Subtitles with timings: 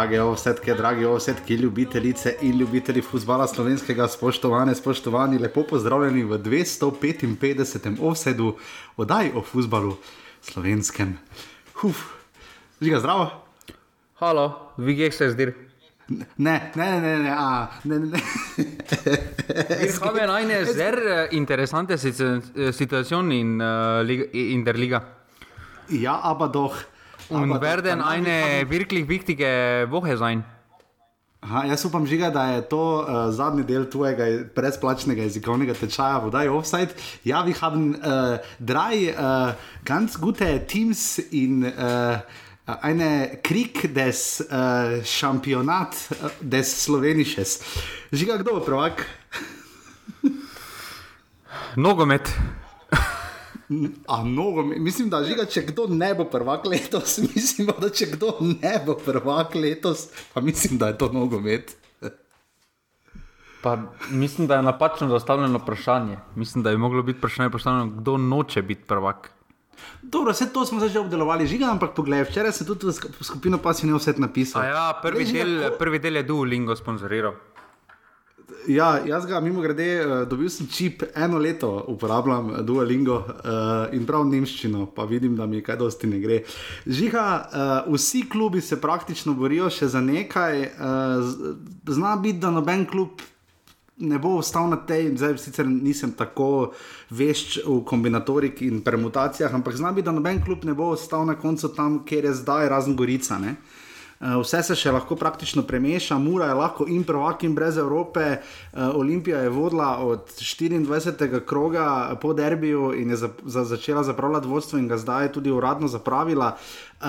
[0.00, 8.00] Drage ovsetke, dragi ovsetke, ljubitelice in ljubitelji futbola slovenskega, spoštovane, spoštovani, lepo pozdravljeni v 255.
[8.00, 8.54] ovsedu
[8.96, 9.96] oddaj o futbalu
[10.40, 11.18] slovenskem.
[11.82, 12.00] Huf,
[12.80, 13.26] žiga zdravo.
[14.14, 15.50] Halo, vi geh se zdi.
[16.08, 18.06] Ne, ne, ne, ne, ne, a, ne, ne.
[18.06, 18.20] ne.
[19.84, 25.02] Wir haben eine sehr äh, interessante Situ- äh, Situation in äh, Liga, in der Liga.
[25.90, 26.76] Ja, aber doch.
[27.30, 30.44] Und aber werden danach eine haben- wirklich wichtige Woche sein.
[31.42, 36.48] Aha, jaz upam, žiga, da je to uh, zadnji del tvojega brezplačnega jezikovnega tečaja, vodaj
[36.52, 36.92] offside.
[37.24, 42.18] Ja, vi haben uh, drei uh, ganz gute Teams in uh,
[42.82, 47.62] eine Krieg des uh, Championat uh, des Slowenisches.
[48.12, 49.06] Žiga, kdo bo prvak?
[51.76, 52.28] Nogomet.
[54.06, 58.32] A mnogo, mislim, da žiga, če kdo ne bo prvak letos, mislim, da če kdo
[58.40, 61.76] ne bo prvak letos, pa mislim, da je to nogomet.
[63.62, 63.76] Pa
[64.10, 66.16] mislim, da je napačno zastavljeno vprašanje.
[66.34, 69.30] Mislim, da je moglo biti vprašanje postavljeno, kdo noče biti prvak.
[70.02, 73.24] Dobro, vse to smo že obdelovali, žiga, ampak poglej, včeraj sem tudi v sk- v
[73.24, 74.62] skupino Passion vse napisal.
[74.62, 77.36] A ja, prvi Glej, Žiga, del, ko- prvi del je Duolingo sponzoriral.
[78.70, 83.94] Ja, jaz ga mimo grede, uh, dobil sem čip, eno leto uporabljam eh, Duolingo uh,
[83.96, 86.36] in prav nemščino, pa vidim, da mi kaj dosti ne gre.
[86.86, 91.32] Žiga, uh, vsi klubi se praktično borijo še za nekaj, uh,
[91.90, 93.24] zna biti, da noben klub
[94.00, 96.70] ne bo ostal na tej, zdaj sicer nisem tako
[97.10, 101.34] vešč v kombinatoriki in permutacijah, ampak zna biti, da noben klub ne bo ostal na
[101.34, 103.42] koncu tam, kjer je zdaj, razen Gorica.
[103.42, 103.58] Ne?
[104.20, 108.20] Eh, Vse se še lahko praktično premeša, Mura je lahko in prvak in brez Evrope.
[108.20, 108.40] Eh,
[108.94, 111.40] Olimpija je vodila od 24.
[111.40, 115.88] kroga po derbiju in je za, za začela zapravljati vodstvo in ga zdaj tudi uradno
[115.88, 116.56] zapravila.
[117.00, 117.06] Uh,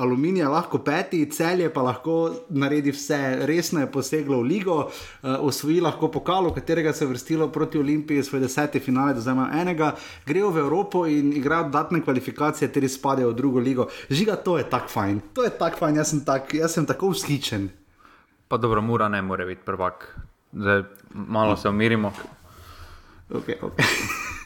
[0.00, 5.34] aluminij je lahko peti, celje pa lahko naredi vse, resno je poseglo v ligo, uh,
[5.44, 9.36] osvoji lahko pokal, v katerega se je vrstilo proti Olimpiji, svoj deseti finale, do zdaj
[9.36, 9.90] ima enega,
[10.26, 13.88] grejo v Evropo in igrajo dodatne kvalifikacije, ter izpadejo v drugo ligo.
[14.08, 17.12] Žiga, to je tako fajn, to je tako fajn, jaz sem, tak, jaz sem tako
[17.12, 17.68] vzhičen.
[18.48, 20.08] Pa dobro, Mura ne more biti prvak.
[20.52, 22.12] Zdaj malo se umirimo.
[23.30, 23.84] Okay, okay.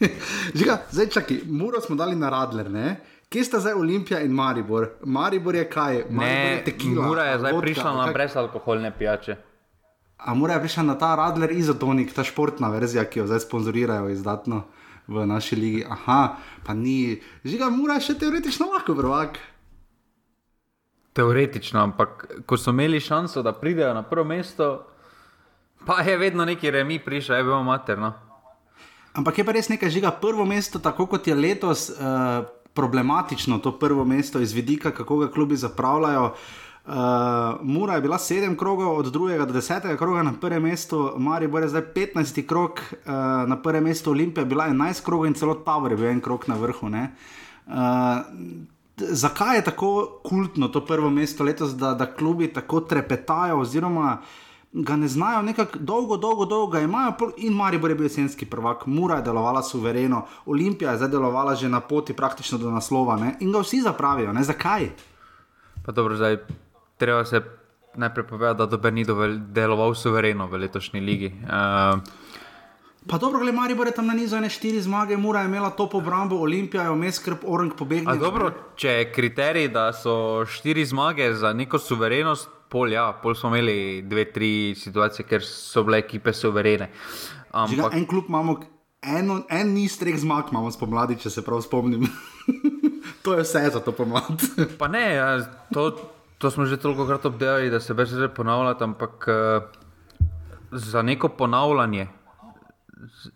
[0.59, 3.12] Žiga, zdaj čakaj, Muro smo dali na Radler, ne?
[3.33, 4.91] Kje sta zdaj Olimpija in Maribor?
[5.03, 5.95] Maribor je kaj?
[6.05, 9.37] Maribor Ne, je tekila, Mura je zdaj vodka, prišla na kaj- brezalkoholne pijače.
[10.19, 14.09] A mora je prišla na ta Radler izotonik, ta športna verzija, ki jo zdaj sponzorirajo
[14.09, 14.63] izdatno
[15.09, 15.81] v naši ligi.
[15.89, 17.17] Aha, pa ni.
[17.43, 19.39] Žiga, mora je še teoretično lahko prvak.
[21.13, 22.13] Teoretično, ampak
[22.47, 24.87] ko so imeli šanso, da pridejo na prvo mesto,
[25.87, 28.13] pa je vedno neki remi prišel, je bilo materno.
[29.13, 33.73] Ampak je pa res nekaj žiga, prvo mesto, tako kot je letos uh, problematično, to
[33.79, 36.35] prvo mesto iz vidika, kako ga klubi zapravljajo.
[36.87, 36.93] Uh,
[37.63, 41.69] Mura je bila sedem krogov, od drugega do desetega kroga na prvem mestu, Maribor je
[41.69, 43.13] zdaj 15 krog, uh,
[43.49, 46.45] na prvem mestu Olimpija je bila 11 krogov in celo Tower je bil en krog
[46.47, 46.89] na vrhu.
[46.89, 47.15] ne.
[47.67, 47.75] Uh,
[48.97, 54.19] zakaj je tako kultno to prvo mesto letos, da, da klubi tako trepetajo, oziroma
[54.73, 58.87] ga ne znajo nekako dolgo, dolgo, dolgo ga imajo, in Maribor je bil jesenski prvak,
[58.87, 63.35] Mura je delovala suvereno, Olimpija je zdaj delovala že na poti praktično do naslova ne?
[63.41, 64.33] in ga vsi zapravijo.
[64.33, 64.43] Ne?
[64.43, 64.89] Zakaj?
[65.87, 66.39] Pa dobro, zdaj
[66.97, 67.43] treba se
[67.95, 71.33] najprej povedati, da dober ni dovolj deloval suvereno v letošnji ligi.
[71.43, 72.01] Uh,
[73.07, 75.95] Pa dobro, gled, Maribor je tam na nizu ene štiri zmage, Mura je imela top
[75.95, 78.19] obrambo, Olimpija je vmes skrb, Orang pobegnil.
[78.19, 83.53] Dobro, če je kriterij, da so štiri zmage za neko suverenost, pol ja, pol smo
[83.53, 86.89] imeli dve, tri situacije, ker so bile ekipe suverene.
[87.53, 88.57] Žiga, Ampak en klub imamo,
[89.03, 92.09] eno, en niz treh zmag imamo spomladi, če se prav spomnim.
[93.25, 94.49] to je vse za to pomlad.
[94.81, 95.29] pa ne, ja,
[95.75, 95.91] to,
[96.39, 99.69] to smo že toliko krat obdelali, da se več že ponavljati, ampak uh,
[100.73, 102.09] za neko ponavljanje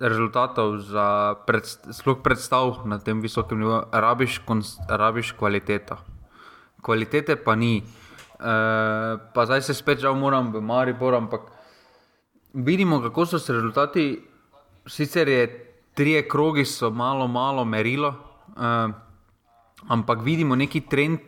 [0.01, 4.41] rezultatov, za predst sploh predstav na tem visokem nivoju, rabiš,
[4.89, 5.99] rabiš kvaliteto.
[6.83, 7.83] Kvalitete pa ni.
[8.37, 11.41] Uh, pa zdaj se spet žal moram v Maribor, ampak
[12.55, 14.23] vidimo, kako so se rezultati.
[14.87, 15.47] Sicer je
[15.95, 18.93] trije krogi, so malo, malo merilo, uh,
[19.89, 21.21] ampak vidimo neki trend.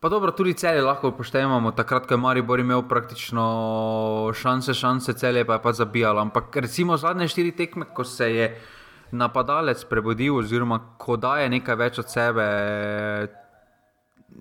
[0.00, 5.44] Pa dobro, tudi celje lahko upoštevamo, takrat, ko je Maribor imel praktično šanse, šanse, celje
[5.44, 6.20] pa je pa zabijalo.
[6.20, 8.46] Ampak recimo zadnje štiri tekme, ko se je
[9.12, 12.46] napadalec prebudil, oziroma ko daje nekaj več od sebe,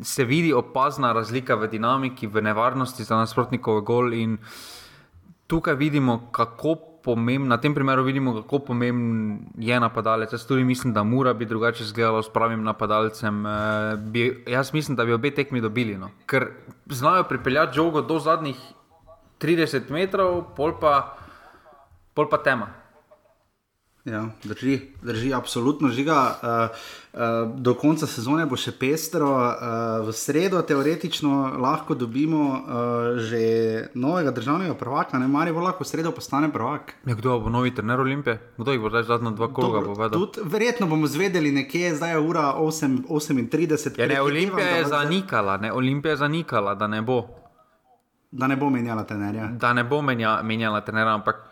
[0.01, 4.13] se vidi opazna razlika v dinamiki, v nevarnosti za nasprotnikov gol.
[4.13, 4.37] In
[5.47, 10.33] tukaj vidimo, kako pomemben, na tem primeru vidimo, kako pomemben je napadalec.
[10.33, 13.45] Jaz tudi mislim, da mora biti drugače zgledalo s pravim napadalcem.
[13.45, 13.51] E,
[13.97, 16.11] bi, jaz mislim, da bi obe tekmi dobili, no.
[16.25, 16.47] ker
[16.89, 18.57] znajo pripeljati žogo do zadnjih
[19.41, 21.17] 30 metrov, pol pa,
[22.13, 22.78] pol pa tema.
[24.09, 26.35] Ja, drži, drži, absolutno žiga.
[26.41, 26.49] Uh,
[27.13, 27.19] uh,
[27.55, 29.29] do konca sezone bo še pestro.
[29.29, 33.41] Uh, v sredo, teoretično, lahko dobimo uh, že
[33.93, 36.95] novega državnega prvaka, ne mari bo lahko v sredo postane prvak.
[37.05, 38.39] Ja, kdo bo novi trener Olimpije?
[38.57, 40.25] Kdo jih bo zdaj zadnja dva koga povedal?
[40.41, 43.99] Verjetno bomo zvedeli nekje, zdaj je ura 8:38.
[43.99, 47.27] Ja, ne, Olimpija je zanikala, ne, Olimpija je zanikala, da ne bo.
[48.31, 49.53] Da ne bo menjala trenerja.
[49.57, 51.48] Da ne bo menja, menjala trenerja, ampak.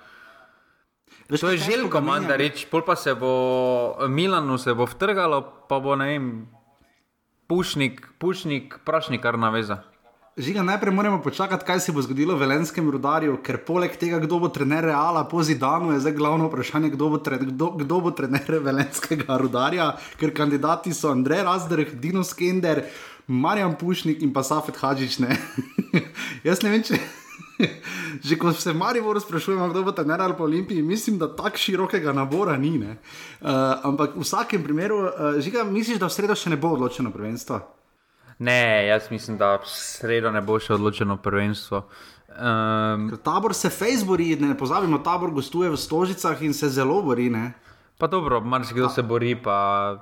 [1.29, 5.79] Veš, to je željko, manj reči, pol pa se bo Milano se bo vtrgalo, pa
[5.79, 6.47] bo ne vem,
[7.47, 9.81] pušnik, pušnik, prašnik kar naveza.
[10.37, 14.39] Žiga, najprej moramo počakati, kaj se bo zgodilo v Velenskem rudarju, ker poleg tega, kdo
[14.39, 18.11] bo trener Reala po zidanu, je zdaj glavno vprašanje, kdo bo, tre, kdo, kdo bo
[18.11, 19.91] trener Velenskega rudarja,
[20.21, 22.85] ker kandidati so Andrej Razdrh, Dino Skender,
[23.27, 25.19] Marjan Pušnik in pa Safet Hadžič.
[26.47, 27.26] Jaz ne vem, če.
[28.27, 32.13] Že ko se Marijo sprašujemo, kdo bo ta general po Olimpiji, mislim, da tako širokega
[32.13, 32.77] nabora ni.
[32.77, 32.97] Uh,
[33.83, 37.61] ampak v vsakem primeru, uh, žiga, misliš, da v sredo še ne bo odločeno prvenstvo?
[38.39, 41.83] Ne, jaz mislim, da v sredo ne bo še odločeno prvenstvo.
[42.37, 47.31] Um, tabor se fejs bori, ne pozabimo, tabor gostuje v Stožicah in se zelo bori.
[47.33, 47.55] Ne?
[47.97, 49.97] Pa dobro, marsikdo se bori, pa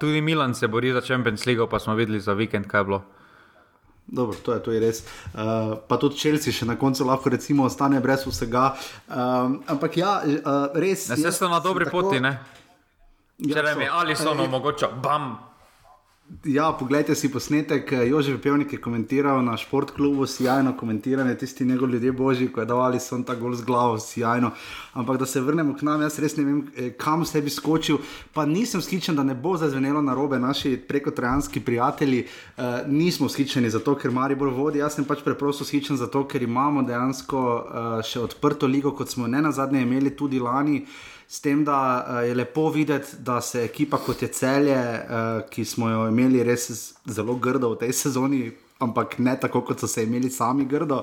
[0.00, 3.02] tudi Milan se bori za Champions League, pa smo videli za vikend, kaj je bilo.
[4.06, 5.00] Dobro, to je, to je res.
[5.32, 8.74] Uh, pa tudi Chelsea še na koncu lahko recimo, ostane brez vsega.
[9.08, 11.08] Um, ampak ja, uh, res.
[11.08, 12.10] Ne, ste na dobri tako...
[12.10, 12.36] poti, ne?
[13.40, 15.53] Ja, Če rečem, ali so no mogoče, bam.
[16.44, 22.12] Ja, poglejte si posnetek, Jožef Pevnik je komentiral na športklubu, sjajno komentiranje, tisti njegov ljudje
[22.12, 24.50] božji, ko je dal ali so ta gol z glavo, sjajno.
[24.92, 27.98] Ampak da se vrnemo k nam, jaz res ne vem, eh, kam se bi skočil.
[28.32, 33.70] Pa nisem skičen, da ne bo zazvenelo na robe, naši prekotrajanski prijatelji uh, nismo skičeni
[33.70, 34.78] zato, ker Mari bolj vodi.
[34.78, 39.26] Jaz sem pač preprosto skičen zato, ker imamo dejansko uh, še odprto ligo, kot smo
[39.26, 40.86] ne na zadnje imeli tudi lani.
[41.34, 45.64] S tem, da uh, je lepo videti, da se ekipa kot je celje, uh, ki
[45.66, 46.68] smo jo imeli res
[47.10, 51.00] zelo grdo v tej sezoni, ampak ne tako, kot so se imeli sami grdo,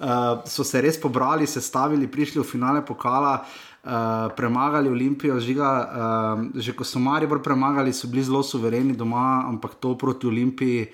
[0.00, 3.42] uh, so se res pobrali, se stavili, prišli v finale pokala.
[3.86, 9.44] Uh, premagali Olimpijo, žiga, uh, že ko so Marijo premagali, so bili zelo suvereni doma,
[9.46, 10.88] ampak to proti Olimpiji,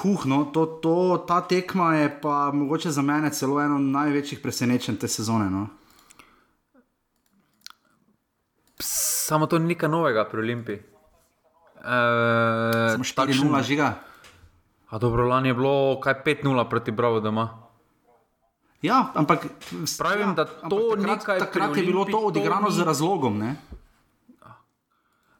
[0.00, 4.96] huh, no, to, to, ta tekma je pa mogoče za mene celo eno največjih presenečenj
[4.96, 5.50] te sezone.
[5.50, 5.66] No.
[8.84, 10.76] Samo to ni nekaj novega pri Olimpiji.
[10.76, 11.98] E,
[12.92, 13.94] Samo 4-0 žiga.
[14.90, 17.48] A dobro, lani je bilo kaj 5-0 proti Bravo doma.
[18.84, 19.46] Ja, ampak
[19.98, 21.38] pravim, ja, da to nekaj.
[21.38, 23.38] Takrat je bilo to odigrano z razlogom.
[23.38, 23.56] Ne?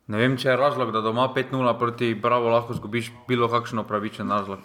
[0.06, 4.31] ne vem, če je razlog, da doma 5-0 proti Bravo lahko zgubiš bilo kakšno pravičen
[4.31, 4.64] razlog.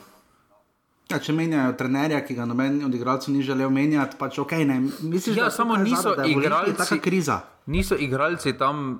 [1.09, 4.51] Ja, če menjajo trenerja, ki ga noben od igralcev ni želel menjati, pač ok.
[4.69, 4.75] Ne.
[5.09, 6.75] Misliš, ja, da samo niso zada, igralci.
[6.77, 7.39] Taka kriza.
[7.65, 8.99] Niso igralci tam,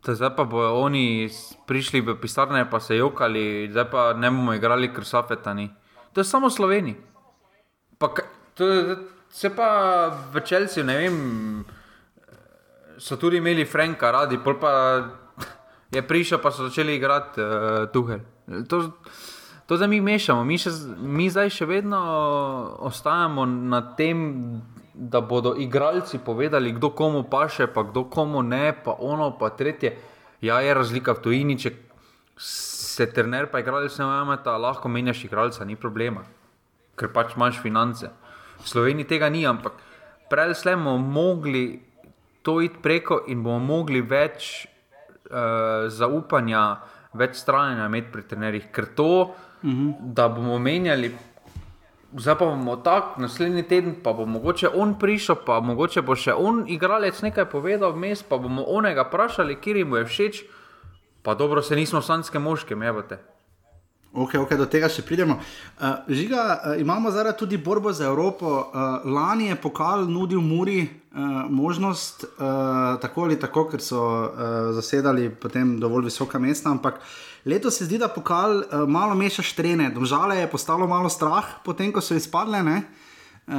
[0.00, 1.28] zdaj pa bojo oni
[1.68, 5.68] prišli v pisarne, pa se jokali, zdaj pa ne bomo igrali, ker so afetani.
[6.16, 6.96] To je samo Sloveniji.
[9.30, 9.68] Se pa
[10.32, 11.18] v Čelsi, ne vem,
[12.96, 14.72] so tudi imeli Franka radi, pol pa
[15.92, 18.24] je prišel, pa so začeli igrati uh, tuhel.
[18.72, 18.80] To,
[19.70, 21.98] To zdaj mi mešamo, mi, še, mi zdaj še vedno
[22.90, 24.22] ostajamo na tem,
[24.98, 29.92] da bodo igralci povedali, kdo komu paše, pa kdo komu ne, pa ono, pa tretje.
[30.42, 31.70] Ja, je razlika v tujini, če
[32.34, 36.24] se trener pa igralec ne vajameta, lahko menjaš igralca, ni problema,
[36.98, 38.10] ker pač imaš finance.
[38.58, 39.78] V Sloveniji tega ni, ampak
[40.32, 41.78] prej smo mogli
[42.42, 44.66] to iti preko in bomo mogli več
[45.30, 46.64] uh, zaupanja,
[47.14, 49.12] več stranja imeti pri trenerjih, ker to
[49.62, 49.94] -hmm.
[50.14, 51.16] da bomo menjali.
[52.16, 56.34] Zdaj pa bomo tako, naslednji teden pa bo mogoče on prišel, pa mogoče bo še
[56.34, 60.42] on igralec nekaj povedal vmes, pa bomo onega vprašali, kje jim je všeč.
[61.22, 63.18] Pa dobro, se nismo slanske moške, mevate.
[64.12, 65.36] Ok, ok, do tega še pridemo.
[65.78, 68.46] Uh, žiga, uh, imamo zdaj tudi borbo za Evropo.
[68.74, 74.72] Uh, lani je pokal nudil Muri uh, možnost, uh, tako ali tako, ker so uh,
[74.74, 76.98] zasedali potem dovolj visoka mesta, ampak
[77.44, 79.90] letos se zdi, da pokal uh, malo meša štrene.
[79.94, 82.62] Domžale je postalo malo strah, potem ko so izpadle.
[82.62, 82.82] Ne?
[83.50, 83.56] Uh,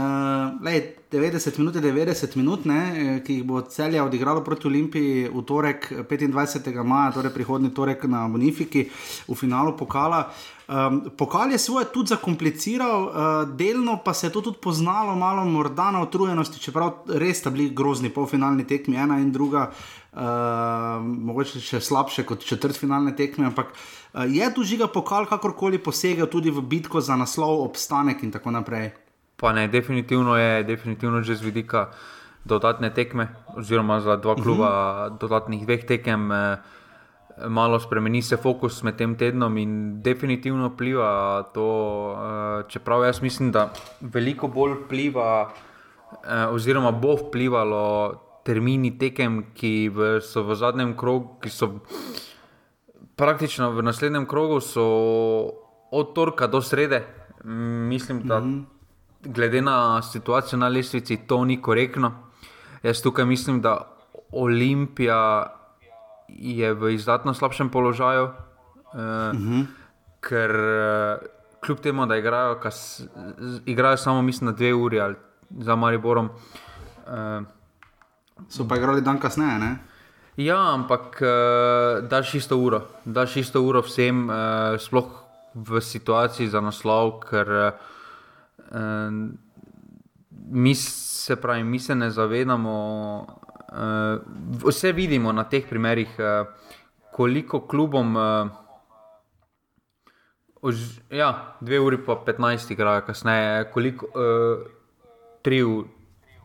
[0.63, 5.27] lej, 90 minut je 90 minut, ne, eh, ki jih bo celje odigralo proti Olimpiji
[5.27, 6.83] v torek 25.
[6.83, 8.85] maja, torej prihodnji torek na Bonifiki
[9.27, 10.29] v finalu pokala.
[10.71, 13.11] Um, pokal je svoje tudi zakompliciral, uh,
[13.55, 17.69] delno pa se je to tudi poznalo, malo morda na utrujenosti, čeprav res sta bili
[17.75, 20.21] grozni polfinalni tekmi, ena in druga, uh,
[21.03, 26.55] mogoče še slabše kot četrtfinalne tekme, ampak uh, je tu žiga pokal kakorkoli posegel tudi
[26.55, 28.93] v bitko za naslov, obstanek in tako naprej.
[29.35, 31.89] Pa ne, definitivno je, definitivno že z vidika
[32.45, 35.17] dodatne tekme, oziroma za dva kluba, uh -huh.
[35.19, 36.57] dodatnih dveh tekem, eh,
[37.49, 41.67] malo spremeni se fokus med tem tednom in definitivno pliva to.
[42.15, 43.69] Eh, čeprav jaz mislim, da
[44.01, 45.51] veliko bolj pliva,
[46.23, 51.71] eh, oziroma bo vplivalo termini tekem, ki v, so v zadnjem krogu, ki so
[53.15, 54.85] praktično v naslednjem krogu, so
[55.91, 57.05] od torka do srede.
[57.43, 58.41] Mislim, da.
[58.41, 58.81] -huh
[59.23, 62.11] glede na situacijo na lestvici, to ni korektno.
[62.83, 63.97] Jaz tukaj mislim, da
[64.31, 65.47] Olimpija
[66.37, 69.65] je v izdatno slabšem položaju, eh, uh -huh.
[70.19, 71.17] ker eh,
[71.59, 73.03] kljub temu, da igrajo, kas,
[73.65, 75.15] igrajo samo mislim, na dve uri ali
[75.59, 76.29] za Mariborom.
[77.07, 77.41] Eh,
[78.49, 79.59] so pa igrali dan kasneje.
[79.59, 79.77] Ne?
[80.37, 84.35] Ja, ampak uh, daš isto uro, daš isto uro vsem, uh,
[84.79, 85.05] sploh
[85.53, 87.71] v situaciji za naslov, ker uh,
[88.71, 89.29] Uh,
[90.49, 93.40] mi se pravi, mi se ne zavedamo, uh,
[94.65, 96.47] vse vidimo na teh primerih, uh,
[97.11, 98.15] koliko klubom.
[98.15, 98.49] Uh,
[100.61, 100.77] Ož,
[101.09, 104.67] ja, dve uri pa 15 igrajo, kasneje, koliko, uh,
[105.41, 105.63] tri,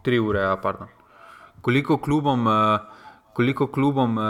[0.04, 0.88] tri ure, ja, pardon.
[1.60, 2.80] Koliko klubom, uh,
[3.36, 4.24] koliko klubom uh,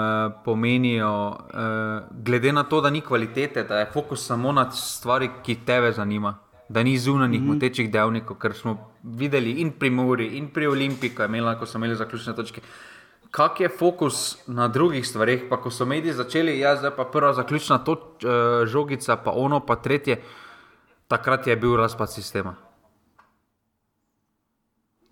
[0.45, 5.55] pomenijo, uh, glede na to, da ni kvalitete, da je fokus samo na stvari, ki
[5.67, 7.55] tebe zanimajo da ni zunanjih mm -hmm.
[7.55, 11.15] motečih dejavnikov, kar smo videli in pri Muri, in pri Olimpiji,
[11.59, 12.61] ko so imeli zaključne točke.
[13.31, 17.33] Kak je fokus na drugih stvareh, pa ko so mediji začeli, ja, zdaj pa prva
[17.33, 18.31] zaključna toč, uh,
[18.67, 20.23] žogica, pa ono, pa tretje,
[21.09, 22.55] takrat je bil razpad sistema.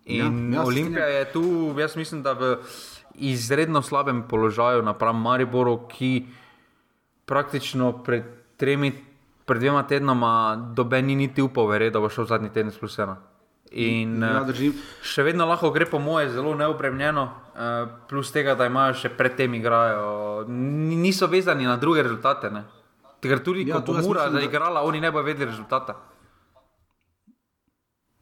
[0.05, 2.57] In ja, Olimpija je tu, jaz mislim, da v
[3.15, 6.25] izredno slabem položaju napram Mariboru, ki
[7.25, 8.23] praktično pred
[8.57, 9.04] tremi
[9.45, 13.17] pred dvema tednoma doben ni niti upal, verjeti, da bo šel zadnji teden plus ena.
[13.75, 17.71] In ja, eh, še vedno lahko gre po moje zelo neopremljeno, uh,
[18.07, 22.51] plus tega, da imajo še predtem igrajo, niso vezani na druge rezultate.
[22.53, 22.63] Ne?
[23.25, 24.85] Ker tudi, ja, ko bo Mura zaigrala, da...
[24.85, 25.97] oni ne bodo vedeli rezultata.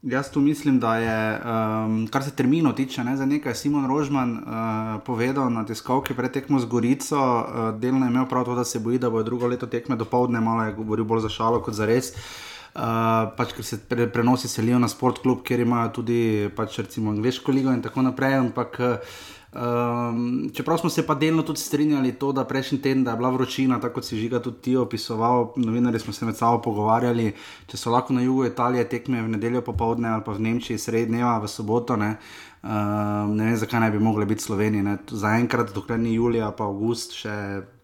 [0.03, 4.33] Jaz tu mislim, da je, um, kar se termino tiče, ne, za nekaj Simon Rožman
[4.33, 7.15] uh, povedal na tiskovki pred tekmo z Gorico.
[7.15, 10.05] Uh, delno je imel prav to, da se boji, da bo drugo leto tekme do
[10.05, 12.11] povdne, malo je govoril bolj za šalo kot za res.
[12.75, 17.15] Uh, pač, ker se pre, prenosi selijo na sport klub, kjer imajo tudi pač, recimo,
[17.15, 18.41] angliško ligo in tako naprej.
[18.41, 19.15] Ampak, uh,
[19.53, 23.29] Um, čeprav smo se pa delno tudi strinjali, to, da prejšnji teden da je bila
[23.29, 27.33] vročina, tako kot si žiga tudi ti opisoval, novinari smo se med sabo pogovarjali,
[27.67, 31.37] če so lahko na jugu Italije tekme v nedeljo popovdne ali pa v Nemčiji srednjeva
[31.37, 31.95] v soboto.
[31.95, 32.15] Ne,
[32.63, 34.97] um, ne vem, zakaj ne bi mogli biti Sloveniji.
[35.11, 37.37] Zaenkrat, dokler ni Julija, pa August, še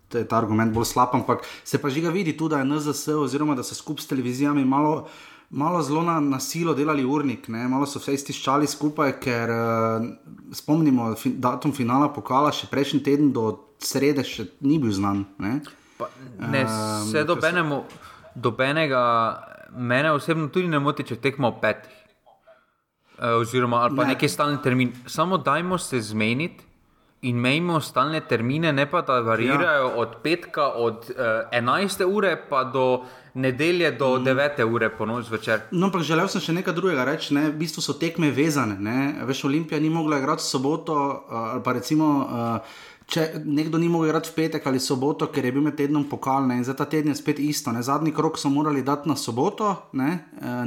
[0.09, 3.55] je ta argument bolj slab, ampak se pa žiga vidi tudi, da je NZS oziroma
[3.55, 5.05] da se skupaj s televizijami malo
[5.49, 7.67] malo zelo na, na silo delali urnik, ne?
[7.67, 10.05] malo so vse stiščali skupaj, ker uh,
[10.53, 13.51] spomnimo, fi, datum finala pokala še prejšnji teden do
[13.81, 15.25] srede še ni bil znan.
[15.41, 15.59] Ne,
[15.97, 17.83] pa, ne um, se dobenemo,
[18.35, 19.01] dobenega,
[19.73, 21.95] mene osebno tudi ne moti, če tekmo petih.
[23.19, 24.13] Uh, oziroma, ali pa ne.
[24.13, 24.93] neki stalni termin.
[25.09, 26.68] Samo dajmo se zmeniti,
[27.21, 29.95] in imamo stalne termine, ne pa da varirajo ja.
[29.95, 31.15] od petka, od uh,
[31.51, 32.05] eh, 11.
[32.05, 34.23] ure pa do nedelje, do mm.
[34.23, 34.63] 9.
[34.73, 35.61] ure po noč zvečer.
[35.71, 37.33] No, ampak želel sem še nekaj drugega reči.
[37.35, 37.49] Ne?
[37.51, 38.77] V bistvu so tekme vezane.
[38.79, 39.25] Ne?
[39.27, 42.13] Veš, Olimpija ni mogla igrati soboto uh, ali pa recimo.
[42.23, 46.03] Uh, Če nekdo ni mogel igrati v petek ali soboto, ker je bil med tednom
[46.05, 47.73] pokalne in za ta teden je spet isto.
[47.73, 47.81] Ne?
[47.81, 50.09] Zadnji krok so morali dati na soboto, e,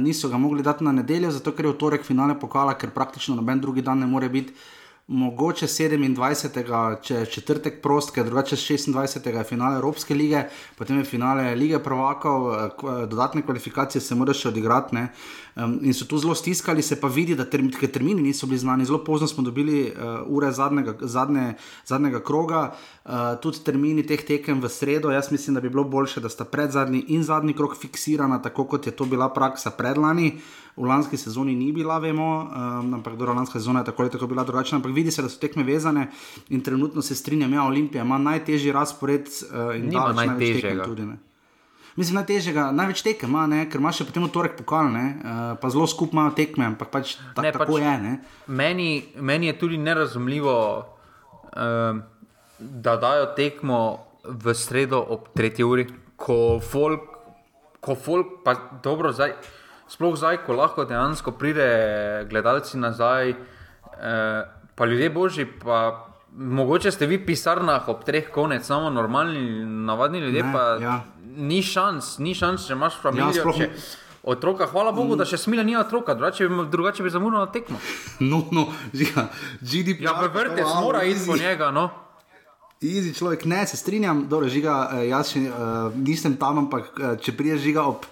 [0.03, 3.37] niso ga mogli dati na nedeljo, zato ker je v torek finale pokala, ker praktično
[3.39, 4.51] noben drugi dan ne more biti
[5.07, 7.01] mogoče 27.
[7.03, 9.27] če četrtek prost, ker drugače 26.
[9.37, 10.45] je finale Evropske lige,
[10.77, 12.69] potem je finale lige prvakov, eh,
[13.07, 14.95] dodatne kvalifikacije se moraš še odigrati.
[14.95, 15.07] Ne?
[15.55, 18.85] In so tu zelo stiskali, se pa vidi, da term, termini niso bili znani.
[18.85, 21.53] Zelo pozno smo dobili uh, ure zadnjega, zadnje,
[21.85, 22.73] zadnjega kroga,
[23.05, 25.11] uh, tudi termini teh tekem v sredo.
[25.13, 28.65] Jaz mislim, da bi bilo bolje, da sta pred zadnji in zadnji krok fiksirana, tako
[28.65, 30.39] kot je to bila praksa predlani.
[30.75, 34.27] V lanski sezoni ni bila, vemo, um, ampak do lanske sezone je tako ali tako
[34.27, 34.77] bila drugačna.
[34.77, 36.07] Ampak vidi se, da so tekme vezane
[36.49, 40.83] in trenutno se strinjam, ja, Olimpija ima najtežji razpored uh, in ima najtežjega.
[40.83, 41.05] Tudi,
[41.95, 43.67] Mislim, najtežjega, največ tekem ima, ne?
[43.69, 45.05] ker imaš še potem torek pokal, ne?
[45.13, 47.93] uh, pa zelo skupaj imajo tekme, ampak pač tak, Ne, tako pač- je.
[48.01, 48.13] Ne?
[48.47, 48.87] Meni,
[49.21, 50.55] meni je tudi nerazumljivo,
[51.53, 52.01] um,
[52.57, 53.81] da dajo tekmo
[54.23, 55.61] v sredo ob 3.
[55.61, 55.85] uri,
[56.17, 57.05] ko folk,
[57.77, 59.37] ko folk pa dobro zdaj,
[59.93, 61.67] sploh zdaj, ko lahko dejansko pride
[62.29, 68.65] gledalci nazaj, uh, pa ljudje božji, pa mogoče ste vi v pisarnah ob treh konec,
[68.65, 69.43] samo normalni,
[69.85, 70.95] navadni ljudje, Ne, pa ja.
[71.37, 73.43] ni šans, ni šans, če imaš familijo.
[73.43, 73.69] sploh- če,
[74.23, 77.75] Otroka, hvala Bogu, da še smila ni otroka, drugače bi, drugače bi zamudila tekmo.
[78.23, 79.27] No, no, žiga,
[79.59, 80.05] GDP.
[80.07, 81.71] Ja, vrtec mora iti po njega.
[81.71, 81.89] No.
[82.81, 87.13] Easy človek, ne, se strinjam, dobro, žiga, eh, jaz še uh, nisem tam, ampak uh,
[87.19, 88.07] če priješ žiga ob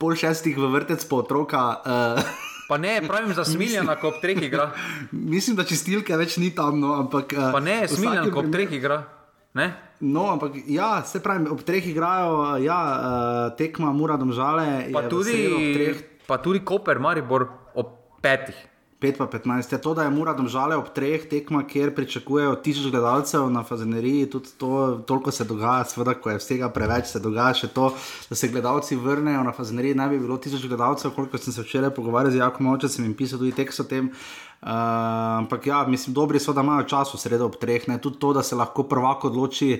[0.00, 4.38] pol šestih v vrtec po otroka, uh, Pa ne, pravim za smiljana, ko ob treh
[4.42, 4.70] igra.
[5.10, 7.34] mislim, da čistilke več ni tam, no, ampak.
[7.34, 9.02] Uh, Pa ne, smiljan, ko ob treh igra.
[9.58, 9.66] Ne?
[10.00, 14.86] No, ampak ja, se pravi, ob treh igrajo, ja, uh, tekma, mora domžale.
[14.94, 15.34] Pa, tudi,
[15.74, 15.98] treh,
[16.30, 17.90] pa tudi Koper, Maribor ob
[18.22, 18.69] petih.
[19.00, 19.72] 5 pa 15.
[19.72, 24.26] Je to, da je Mura domžale ob treh tekmah, kjer pričakujejo tisoč gledalcev na Fazeneriji,
[24.30, 27.88] tudi to, toliko se dogaja, seveda, ko je vsega preveč, se dogaja še to,
[28.28, 29.96] da se gledalci vrnejo na Fazeneriji.
[29.96, 33.16] Naj bi bilo tisoč gledalcev, koliko sem se včeraj pogovarjal z Jakom Ovčem, sem jim
[33.16, 34.12] pisal tudi tekst o tem.
[34.60, 34.68] Uh,
[35.40, 38.34] ampak ja, mislim, dobri so, da imajo čas v sredo ob treh, ne tudi to,
[38.36, 39.78] da se lahko prvak odloči.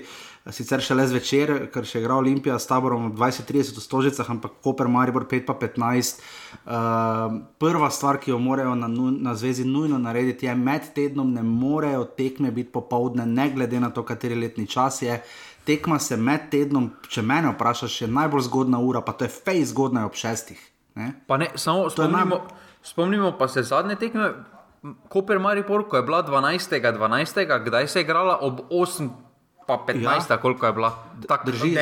[0.49, 4.55] Sicer še le zvečer, ker še igra Olimpija s taborom ob 20-30 v Stožicah, ampak
[4.65, 6.23] Koper, Maribor 5 pa 15.
[6.65, 11.45] Uh, prva stvar, ki jo morajo na, na zvezi nujno narediti, je med tednom ne
[11.45, 15.21] morejo tekme biti popovdne, ne glede na to, kateri letni čas je.
[15.69, 19.67] Tekma se med tednom, če mene vprašaš, je najbolj zgodna ura, pa to je fej
[19.69, 20.57] zgodna ob šestih.
[20.97, 21.13] Ne?
[21.29, 22.41] Pa ne, samo spomnimo,
[22.81, 24.33] spomnimo pa se zadnje tekme.
[25.13, 26.81] Koper Maribor, ko je bila 12.
[26.81, 27.59] 12.
[27.65, 29.29] kdaj se je igrala ob 8.
[29.71, 30.03] Pa 15.
[30.27, 30.37] Ja.
[30.37, 30.91] koliko je bila?
[31.23, 31.77] Tak, Drži,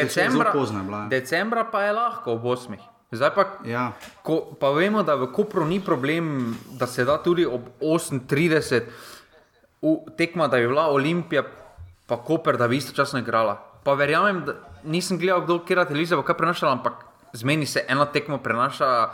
[0.54, 1.08] pozno je bila, ja.
[1.10, 2.78] Decembra pa je lahko ob 8.
[3.12, 3.92] Zdaj pa, Ja.
[4.22, 6.30] ko, pa vemo, da v Kopru ni problem,
[6.72, 8.86] da se da tudi ob 38
[9.82, 11.44] v- tekma, da bi bila Olimpija,
[12.06, 13.56] pa Koper, da bi istočasno igrala.
[13.84, 14.54] Pa verjamem, da
[14.84, 16.94] nisem gledal, kdo kera televizija bo kaj prenašala, ampak
[17.34, 19.10] zmeni se eno tekmo prenaša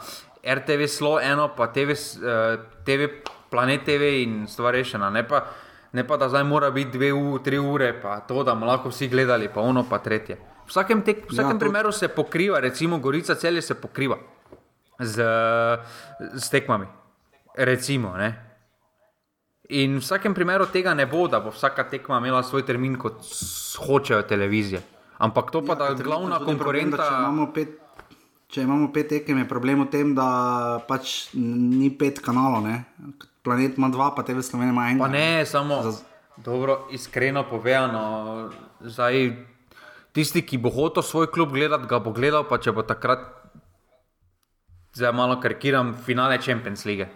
[0.46, 3.08] RTV Slo, eno pa TV, s- eh, TV
[3.50, 5.10] Planet TV in stvar rešena.
[5.10, 5.46] Ne pa,
[5.96, 8.90] ne pa da zdaj mora biti dve, u, tri ure, pa to, da bomo lahko
[8.90, 10.36] vsi gledali, pa ono pa tretje.
[10.36, 14.18] V vsakem, tek, v vsakem Ja, to- primeru se pokriva, recimo Gorica celje se pokriva
[15.00, 15.24] z,
[16.34, 16.86] z tekmami.
[17.56, 18.30] Recimo, ne.
[19.72, 23.24] In v vsakem primeru tega ne bo, da bo vsaka tekma imela svoj termin, kot
[23.80, 24.82] hočejo televizije.
[25.18, 27.04] Ampak to pa, ja, da Tudi- glavna tudi problem, da konkurenta.
[27.06, 27.70] Če imamo pet,
[28.48, 30.28] če imamo pet tekem, je problem v tem, da
[30.82, 32.62] pač ni pet kanalov.
[32.62, 32.84] Ne?
[33.46, 35.04] Planet ima dva, pa TV Slovenija ima enega.
[35.06, 36.02] Pa ne, samo Za-
[36.38, 38.50] dobro, iskreno povedano.
[38.82, 39.32] Zdaj,
[40.12, 43.22] tisti, ki bo hotel svoj klub gledati, ga bo gledal, pa če bo takrat,
[44.98, 47.08] zdaj malo karikiram, finale Champions League.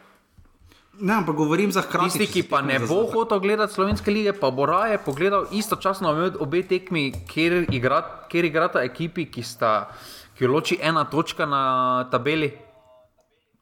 [0.99, 2.09] Ne, ampak govorim za hkrati.
[2.11, 6.63] Tisti, ki pa ne bo hotel gledati slovenske lige, pa bo raje pogledal istočasno obe
[6.67, 9.89] tekmi, kjer, igra, kjer igrata ekipi, ki sta,
[10.35, 11.63] ki jo loči ena točka na
[12.11, 12.51] tabeli,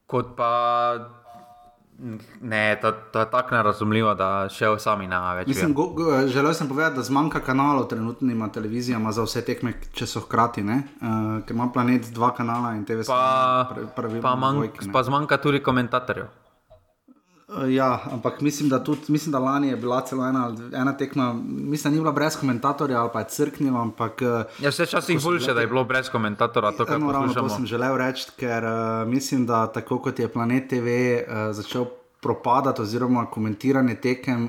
[0.10, 0.50] kot pa.
[2.42, 5.48] Ne, to, to je tako nerazumljivo, da še sami ne več.
[5.50, 10.06] Mislim, go, go, želel sem povedati, da zmanjka kanalov trenutnima televizijama za vse tekme, če
[10.06, 10.62] so hkrati.
[10.62, 14.94] Uh, ker ima planet dva kanala in TV Pa, pravilno pa, manj, dvojke, ne.
[14.94, 16.30] pa zmanjka tudi komentatorjev.
[17.48, 21.34] Uh, Ja, ampak mislim, da tudi, mislim, da lani je bila celo ena, ena tekma,
[21.46, 25.24] mislim, da ni bila brez komentatorja ali pa je crknila, ampak uh, Ja, vse časih
[25.24, 29.08] boljše, da je bilo brez komentatora, to, Eno ravno to sem želel reči, ker uh,
[29.08, 31.86] mislim, da tako kot je Planet TV uh, začel
[32.22, 34.44] propadati, oziroma komentiranje tekem.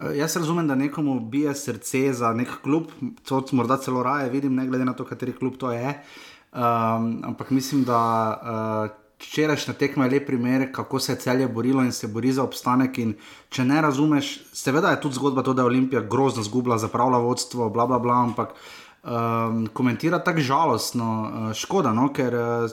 [0.00, 2.84] Uh, jaz razumem, da nekomu bije srce za nek klub,
[3.28, 6.04] to morda celo raje vidim, ne glede na to, kateri klub to je.
[6.52, 8.00] Um, ampak mislim, da
[8.42, 12.42] uh, včerajšnja tekma je lep primer, kako se je celje borilo in se bori za
[12.42, 12.98] obstanek.
[12.98, 13.14] In
[13.50, 17.70] če ne razumeš, seveda je tudi zgodba to, da je Olimpija grozno zgubila, zapravlja vodstvo,
[17.70, 18.54] bla bla bla, ampak
[19.02, 22.70] um, komentira tako žalostno, uh, škoda, no, ker uh,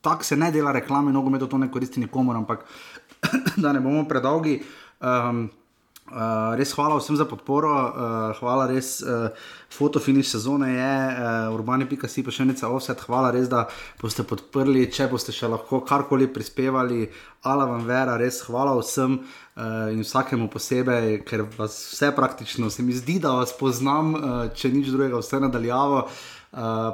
[0.00, 2.64] tako se ne dela reklame, nogomet to ne koristi nikomor, ampak
[3.62, 4.62] da ne bomo predolgi.
[5.00, 5.48] Um,
[6.06, 9.00] Uh, res hvala vsem za podporo, uh, hvala res.
[9.02, 9.34] Uh,
[9.74, 13.64] Fotofiniš sezone je, uh, urbani.si pa še enica offset, hvala res, da
[13.98, 17.08] boste podprli, če boste še lahko karkoli prispevali,
[17.50, 22.86] ala vam vera, res hvala vsem uh, in vsakemu posebej, ker vas vse praktično se
[22.86, 26.06] mi zdi, da vas poznam, uh, če nič drugega, vse nadaljavo.
[26.06, 26.35] Uh,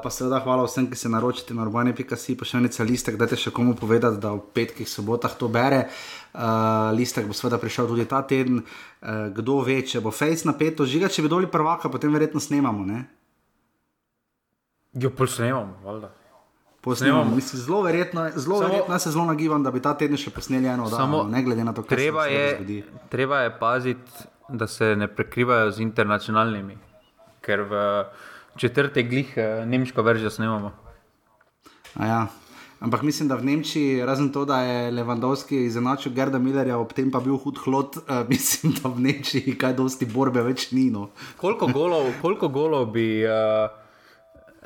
[0.02, 3.50] pa seveda hvala vsem, ki se naročite na urbani.si, pa še enica listek, dajte še
[3.50, 5.84] komu povedati, da v petkih, sobotah to bere.
[6.32, 8.64] Uh, listek bo seveda prišel tudi ta teden.
[8.98, 12.82] Uh, kdo ve, če bo Face napeto, žiga, če bi doli prvaka, potem verjetno snemamo.
[12.84, 13.04] Ne?
[14.92, 16.10] Jo, pol snemam, valjda.
[16.80, 17.22] Posnemamo.
[17.22, 17.36] Snemamo.
[17.36, 20.66] Mislim, zelo verjetno, zelo Samo- verjetno se zelo nagibam, da bi ta teden še posneli
[20.66, 22.78] eno oddajo, Samo ne glede na to, kaj Treba se je, zgodi.
[23.08, 24.10] treba je paziti,
[24.50, 26.74] da se ne prekrivajo z internacionalnimi,
[27.40, 27.78] ker v
[28.56, 30.72] četrtek glih eh, nemško verzijo snemamo.
[31.94, 32.26] A Ja.
[32.82, 37.12] Ampak mislim, da v Nemčiji, razen to, da je Levandovski izenačil Gerda Millerja, ob tem
[37.14, 40.88] pa bil hud hlod, uh, mislim, da v Nemčiji kaj dosti borbe več ni.
[40.90, 41.12] No.
[41.38, 43.70] Koliko golov, koliko golov bi uh,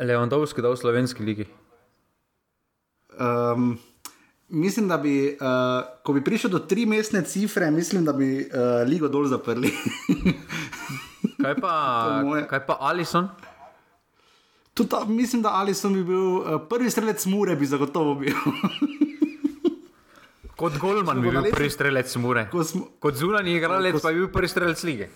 [0.00, 1.44] Levandovski dal v slovenski ligi?
[3.20, 3.74] Um,
[4.48, 8.80] mislim, da bi, uh, ko bi prišel do tri mestne cifre, mislim, da bi uh,
[8.88, 9.74] ligo dol zaprli.
[11.36, 11.74] Kaj pa,
[12.48, 13.28] kaj pa Alison?
[14.76, 18.34] Tudi, ta- mislim, da Alison bi bil uh, prvi strelec Mure, bi zagotovo bil.
[20.54, 22.46] Kot Golman bi bil prvi strelec Mure.
[22.50, 25.08] Ko smo- Kot zunanji igralec pa je bil prvi strelec lige.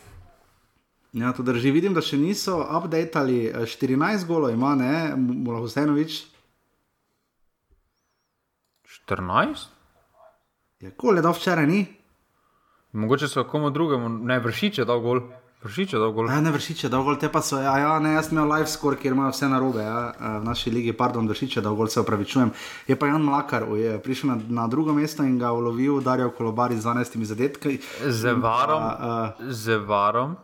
[1.12, 1.70] ja, to drži.
[1.70, 3.46] Vidim, da še niso updatali.
[3.46, 6.23] eh, 14 golov ima, ne, Mula Husenovič.
[9.07, 9.68] 14?
[10.81, 11.85] Ja, ko le da včeraj ni.
[12.92, 15.20] Mogoče so komu drugemu, ne vršič je dal gol.
[15.61, 16.31] Vršič je dal gol.
[16.33, 17.59] Ja, ne vršiče, dolgo te pa so.
[17.61, 19.83] Ja, ja, ne, jaz sem imel live score, kjer imajo vse narobe.
[19.85, 22.53] Ja, eh, v naši ligi, pardon, vršiče, dolgo se opravičujem.
[22.88, 26.81] Je pa Jan Mlakar je prišel na, na drugo mesto in ga ulovil, Darijo Kolobari
[26.81, 27.79] z 12 zadetki.
[28.09, 30.37] Z varom, Pa, z varom.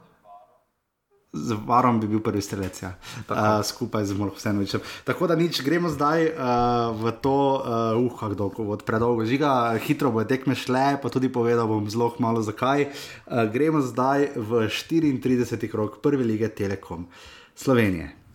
[1.33, 2.95] Z varom bi bil prvi strelec, ja.
[3.29, 4.81] uh, skupaj z Morhusenovičem.
[5.05, 9.77] Tako da nič, gremo zdaj uh, v to, uh, uh kako dolgo, od predolgo žiga,
[9.83, 12.89] hitro bo tekme šle, pa tudi povedal bom zelo malo zakaj.
[13.27, 15.69] Uh, gremo zdaj v 34.
[15.69, 17.07] krok prve lige Telekom
[17.55, 18.26] Slovenije.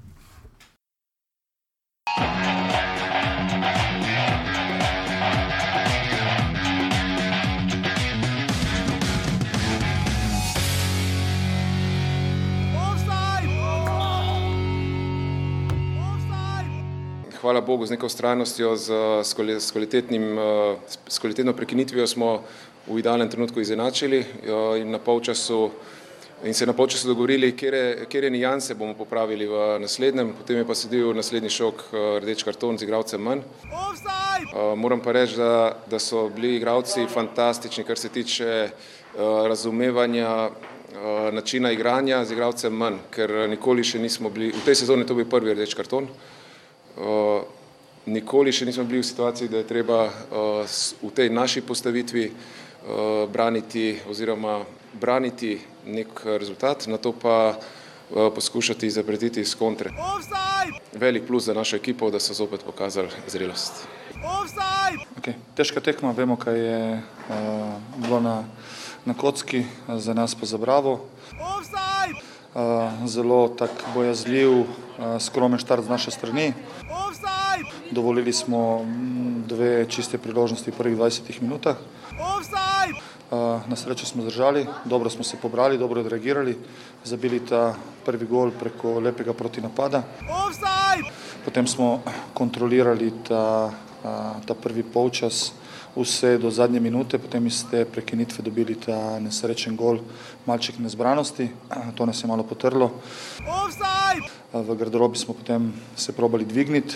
[17.42, 20.78] Hvala Bogu, z neko ustrajnostjo, z, s, s, kvalitetnim, eh,
[21.10, 22.44] s kvalitetno prekinitvijo smo
[22.88, 25.72] v idealnem trenutku izenačili eh, in, na polčasu,
[26.44, 30.76] in se na polčasu dogovorili, kere, kere nijanse bomo popravili v naslednjem, potem je pa
[30.76, 33.42] sledil naslednji šok, eh, rdeč karton z igralcem manj.
[34.78, 38.70] Moram pa reči, da, da so bili igravci fantastični, kar se tiče
[39.48, 40.50] razumevanja
[41.32, 45.26] načina igranja z igravcem manj, ker nikoli še nismo bili, v tej sezoni to bil
[45.26, 46.10] prvi rdeč karton.
[46.98, 47.44] Uh,
[48.06, 50.10] nikoli še nismo bili v situaciji, da je treba
[50.66, 57.56] s- v tej naši postavitvi uh, braniti oziroma braniti nek rezultat, na to pa
[58.12, 59.90] poskušati zapretiti iz kontre.
[60.94, 63.88] Velik plus za našo ekipo, da so zopet pokazali zrelost.
[65.16, 65.34] Okay.
[65.56, 67.34] Težka tekma, vemo, kaj je uh,
[67.98, 68.44] bilo na,
[69.06, 71.08] na kocki, za nas pa za bravo.
[71.32, 71.72] Uh,
[73.06, 74.66] zelo tak bojazljiv, uh,
[75.20, 76.54] skromen štart z naše strani.
[77.92, 81.78] Dovolili smo mm, dve čiste priložnosti v prvih 20 minutah.
[83.32, 86.58] Uh, na srečo smo zdržali, dobro smo se pobrali, dobro odreagirali,
[87.04, 90.04] zabili ta prvi gol preko lepega protinapada.
[91.46, 93.72] Potem smo kontrolirali ta,
[94.46, 95.54] ta prvi polčas,
[95.96, 100.00] vse do zadnje minute, potem iz te prekinitve dobili ta nesrečen gol,
[100.46, 101.50] malček nezbranosti,
[101.96, 102.92] to nas je malo potrlo.
[104.54, 106.96] A, V garderobi smo potem se probali dvigniti,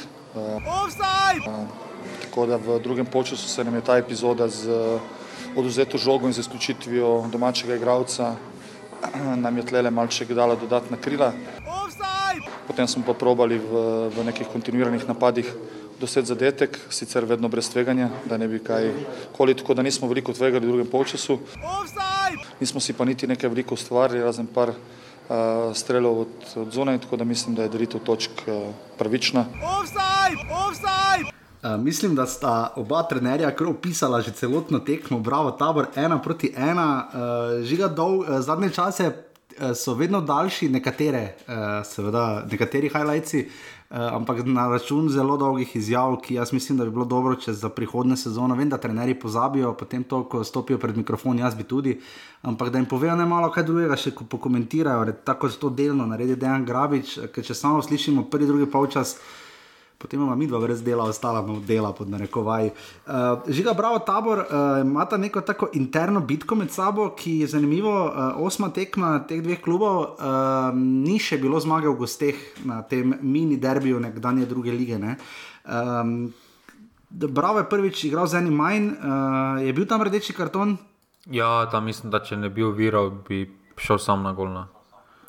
[2.22, 4.68] tako da v drugem polčasu se nam je ta epizoda z
[5.56, 8.36] oduzeto žogo in z izključitvijo domačega igralca
[9.36, 11.32] nam je tlele malček dala dodatna krila.
[12.68, 13.72] Potem smo pa probali v,
[14.10, 15.48] v nekih kontinuiranih napadih
[16.00, 18.92] doseči zadetek, sicer vedno brez tveganja, da ne bi kaj
[19.38, 21.40] koli, tako da nismo veliko tvegali v drugem polčasu.
[22.60, 24.78] Nismo si pa niti nekaj veliko ustvarili, razen par uh,
[25.74, 29.46] strelov od, od zunaj, tako da mislim, da je delitev točk uh, pravična.
[31.64, 36.54] Uh, mislim, da sta oba trenerja kar opisala že celotno tekmo, bravo, tabor ena proti
[36.58, 37.08] ena.
[37.08, 41.56] Uh, žiga dol, uh, zadnje čase uh, so vedno daljši, nekatere, uh,
[41.88, 43.34] seveda, nekateri highlights,
[43.90, 47.70] ampak na račun zelo dolgih izjav, ki jaz mislim, da bi bilo dobro, če za
[47.70, 52.00] prihodne sezone, vem, da trenerji pozabijo, potem to, ko stopijo pred mikrofon, jaz bi tudi,
[52.42, 56.06] ampak da jim povejo ne malo kaj drugega, še ko pokomentirajo, da tako to delno
[56.06, 59.18] naredi Dejan Grabič, ker če samo slišimo prvi, drugi polčas.
[59.98, 62.66] Potem imamo mi dva brez dela, ostala imamo dela pod narekovaj.
[62.68, 63.14] Uh,
[63.48, 67.94] žiga, bravo, tabor, uh, imata neko tako interno bitko med sabo, ki je zanimivo.
[68.06, 73.16] Uh, osma tekma teh dveh klubov, uh, ni še bilo zmage v gosteh na tem
[73.22, 75.00] mini derbiju nekdanje druge lige.
[75.00, 75.16] Ne?
[75.64, 76.34] Um,
[77.10, 80.78] bravo je prvič igral z enim manj, uh, je bil tam rdeči karton.
[81.32, 83.46] Ja, tam mislim, da če ne bi oviral, bi
[83.80, 84.68] šel sam na golna.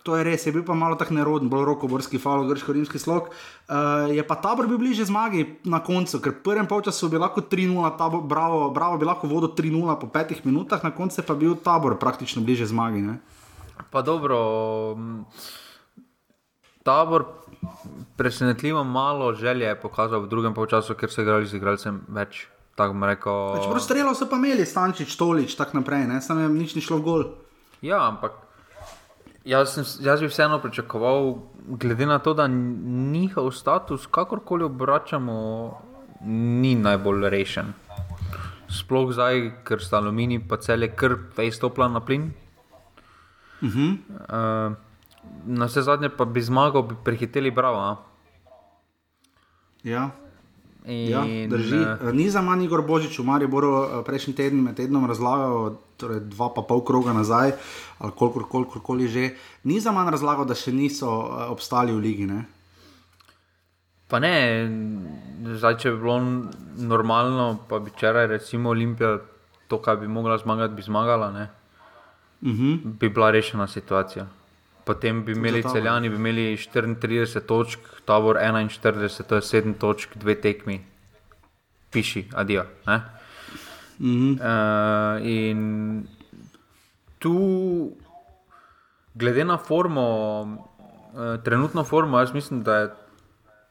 [0.06, 3.32] To je res, je bil pa malo tako neroden, bolj rokoborski, falo, grško-rimski slog.
[3.66, 7.42] Uh, je pa tabor bil bliže zmagi na koncu, ker v prvem polčasu bi lahko
[7.42, 7.90] 3-0,
[8.30, 11.98] bravo, bravo bi lahko vodil 3-0 po petih minutah, na koncu pa je bil tabor
[11.98, 13.02] praktično bliže zmagi.
[13.02, 13.18] Ne?
[13.90, 14.38] Pa dobro,
[16.86, 17.26] tabor
[18.16, 22.46] presenetljivo malo želje je pokazal v drugem polčasu, ker so igrali z igralcem več.
[22.76, 23.56] Rekel...
[23.64, 26.20] Čeprav strelo so pa imeli, stančič, tolič, tako naprej, ne?
[26.20, 27.22] samo jim nič ni šlo v gol.
[27.80, 28.45] Ja, ampak
[29.46, 31.34] jaz, sem, jaz bi vseeno pričakoval,
[31.80, 35.36] glede na to, da njihov status, kakorkoli obračamo,
[36.26, 37.72] ni najbolj rešen.
[38.68, 42.32] Sploh zdaj, ker sta aluminij, pa cel je krp, fejs topla na plin.
[43.62, 43.96] Uh -huh.
[44.10, 44.74] uh,
[45.46, 47.96] na vse zadnje pa bi zmagal, bi prehiteli bravo.
[49.82, 50.10] Ja.
[50.86, 51.76] Ja, drži.
[51.76, 56.20] Uh, Ni za manj Igor Božič, v Mariboru eh, prejšnji teden med tednom razlagal, torej
[56.30, 57.58] dva pa pol kroga nazaj,
[57.98, 59.34] ali kolikor koli že.
[59.66, 61.10] Ni za manj razlagal, da še niso
[61.50, 62.26] obstali v ligi.
[62.30, 62.46] Ne?
[64.06, 64.34] Pa ne,
[65.58, 66.20] zdaj, če bi bilo
[66.78, 69.18] normalno, pa bi včeraj, recimo, Olimpija,
[69.66, 72.54] to, kar bi mogla zmagati, bi zmagala, uh mhm.
[72.54, 72.98] -huh.
[72.98, 74.26] bi bila rešena situacija
[74.86, 80.36] potem bi imeli celjani, bi imeli 34 točk, tabor 41, to je 7 točk, dve
[80.40, 80.78] tekmi,
[81.90, 82.64] piši, adijo.
[83.98, 84.32] Mm -hmm.
[84.38, 86.06] uh, in
[87.18, 87.34] tu,
[89.14, 90.06] glede na formo,
[90.42, 92.90] uh, trenutno formo, jaz mislim, da je,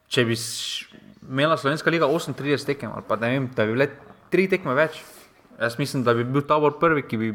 [0.08, 0.36] če bi
[1.28, 3.88] imela Slovenska liga 38 tekem, ali pa da, vem, da bi bile
[4.32, 5.02] 3 tekme več,
[5.60, 7.34] jaz mislim, da bi bil tabor prvi, ki bi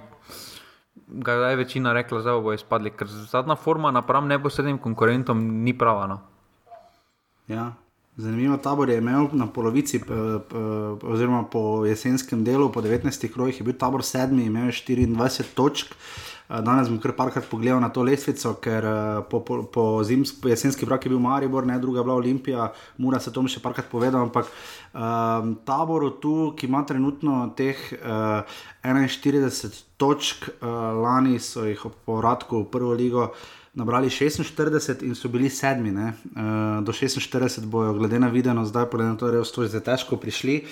[1.08, 6.08] ga je večina rekla, da bo izpadli, ker zadnja forma napram neposrednim konkurentom ni prava.
[6.08, 6.20] No.
[7.48, 7.74] Ja.
[8.18, 10.02] Zanimivo, tabor je imel na polovici,
[11.04, 14.72] oziroma po jesenskem delu, po 19 krojih, je bil tabor sedmi, imel je
[15.08, 15.96] 24 točk.
[16.60, 18.84] Danes bom kar parkrat pogledal na to lestvico, ker
[19.32, 22.68] po, po, po, po jesenski brak je bil Maribor, ne druga bila Olimpija,
[23.00, 24.20] mora se to še parkrat povedati.
[24.20, 24.52] Ampak
[24.92, 28.44] um, taboru tu, ki ima trenutno teh uh,
[28.84, 33.32] 41 točk, uh, lani so jih ob povratku v prvo ligo.
[33.72, 39.00] Nabrali 46 in so bili sedmi, uh, do 46 bojo, glede na videno, zdaj pa
[39.00, 40.66] je to res težko prišli.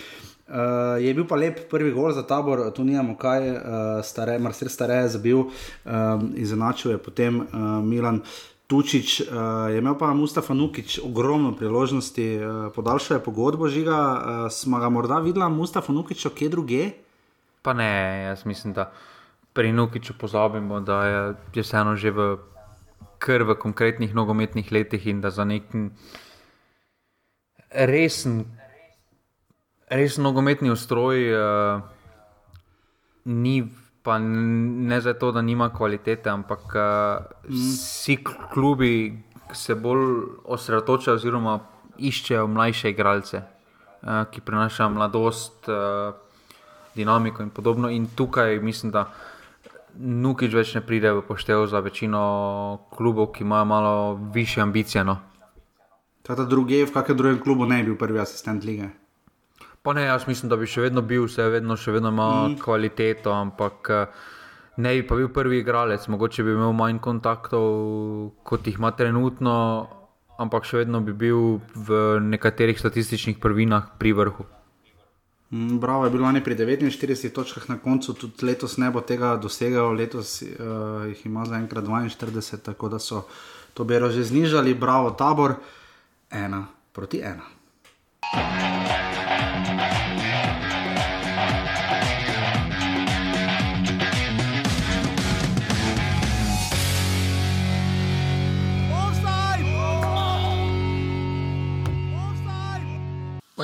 [0.49, 3.59] Uh, je bil pa lep prvi gol za tabor, tu nijamo kaj, uh,
[4.01, 7.45] stare, Marcel Stare je zabil, um, izenačil je potem uh,
[7.85, 8.23] Milan
[8.65, 14.51] Tučič, uh, je imel pa Mustafa Nukič ogromno priložnosti, uh, podaljšal je pogodbo žiga, uh,
[14.51, 16.89] smo ga morda videla Mustafa Nukiča kje druge?
[17.61, 18.91] Pa ne, jaz mislim, da
[19.53, 22.37] pri Nukiču pozabimo, da je, je vseeno že v
[23.19, 25.63] krv v konkretnih nogometnih letih in da za nek
[27.69, 28.45] resen
[29.89, 31.81] res nogometni ustroj, uh,
[33.25, 33.63] ni
[34.03, 38.19] pa ne zato, da nima kvalitete, ampak uh, vsi
[38.53, 39.23] klubi
[39.53, 40.05] se bolj
[40.45, 41.59] osredotočajo oziroma
[41.97, 46.13] iščejo mlajše igralce, uh, ki prinašajo mladost, uh,
[46.95, 47.89] dinamiko in podobno.
[47.89, 49.09] In tukaj mislim, da.
[49.99, 52.19] Nukič več ne pride v poštev za večino
[52.93, 53.93] klubov, ki imajo malo
[54.33, 55.03] više ambicije.
[55.03, 55.17] No.
[56.23, 58.91] Tata druge, v kakšnem drugem klubu ne bi bil prvi asistent lige?
[59.89, 62.59] Pa ne, jaz mislim, da bi še vedno bil, vse vedno, še vedno ima mm.
[62.61, 64.27] kvaliteto, ampak eh,
[64.85, 67.65] ne bi pa bil prvi igralec, mogoče bi imel manj kontaktov,
[68.45, 69.55] kot jih ima trenutno,
[70.37, 74.45] ampak še vedno bi bil v nekaterih statističnih prvinah pri vrhu.
[75.57, 79.33] Mm, bravo, je bilo lani pri 49 točkah na koncu, tudi letos ne bo tega
[79.41, 83.25] dosegel, letos uh, jih ima zaenkrat 42, tako da so
[83.73, 84.77] to bero že znižali.
[84.77, 85.57] Bravo, tabor,
[86.29, 88.77] ena proti ena.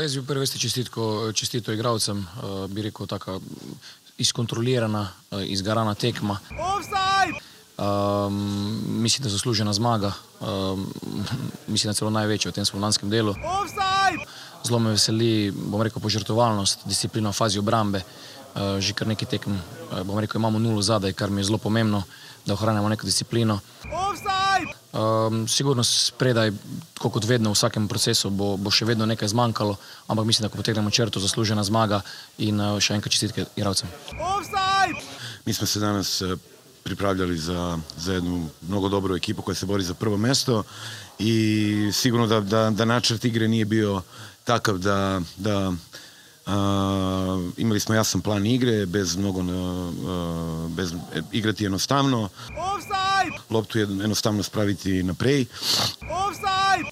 [0.05, 3.39] Jaz bi prvi vrsti čestitko, čestito igralcem, uh, bi rekel, tako
[4.17, 6.37] izkontrolirana, uh, izgarana tekma.
[7.77, 10.93] Um, mislim, da je zaslužena zmaga, um,
[11.73, 13.33] mislim, da celo največja v tem spomladanskem delu.
[14.63, 18.03] Zelo me veseli, bom rekel, požrtovalnost, disciplina v fazi obrambe.
[18.55, 19.57] Uh, že kar nekaj tekem,
[20.05, 22.03] bom rekel, imamo nulo zadaj, kar mi je zelo pomembno,
[22.45, 23.59] da ohranjamo neko disciplino.
[24.95, 26.53] Um, sigurno spredaj,
[26.99, 29.75] kot vedno v vsakem procesu, bo, bo še vedno nekaj zmanjkalo,
[30.07, 31.99] ampak mislim, da ko potegnemo črto, zaslužena zmaga
[32.39, 33.91] in uh, še enkrat čestitke igralcem.
[35.45, 36.39] Mi smo se danes uh,
[36.85, 40.63] pripravljali za, za jednu mnogo dobru ekipu koja se bori za prvo mesto
[41.19, 44.01] i sigurno da, da, da načrt igre nije bio
[44.43, 45.73] takav da, da
[46.45, 46.53] Uh,
[47.57, 50.93] imali smo jasan plan igre, bez mnogo, uh, bez
[51.31, 52.29] igrati jednostavno.
[53.49, 55.45] Loptu jednostavno spraviti naprej.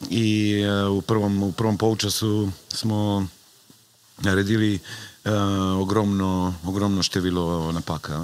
[0.10, 0.56] I
[0.88, 3.28] uh, u prvom, u prvom poučasu smo
[4.18, 4.80] naredili
[5.26, 5.32] uh,
[5.82, 8.24] ogromno, ogromno število napaka.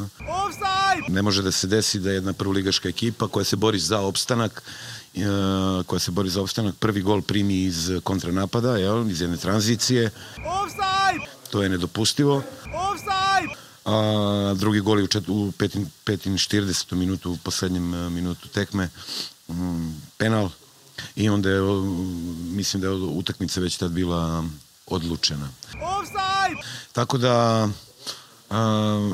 [1.07, 4.98] Ne može da se desi da jedna prvoligaška ekipa koja se bori za opstanak uh,
[5.85, 10.11] koja se bori za opstanak prvi gol primi iz kontranapada, jel, iz jedne tranzicije.
[11.51, 12.43] To je nedopustivo.
[13.85, 16.95] A drugi gol je u, čet, u 45.
[16.95, 18.89] minutu, u posljednjem uh, minutu tekme,
[19.47, 20.49] um, penal.
[21.15, 21.61] I onda je,
[22.51, 24.43] mislim da je utakmica već tad bila
[24.85, 25.49] odlučena.
[26.93, 27.67] Tako da
[28.49, 29.11] a,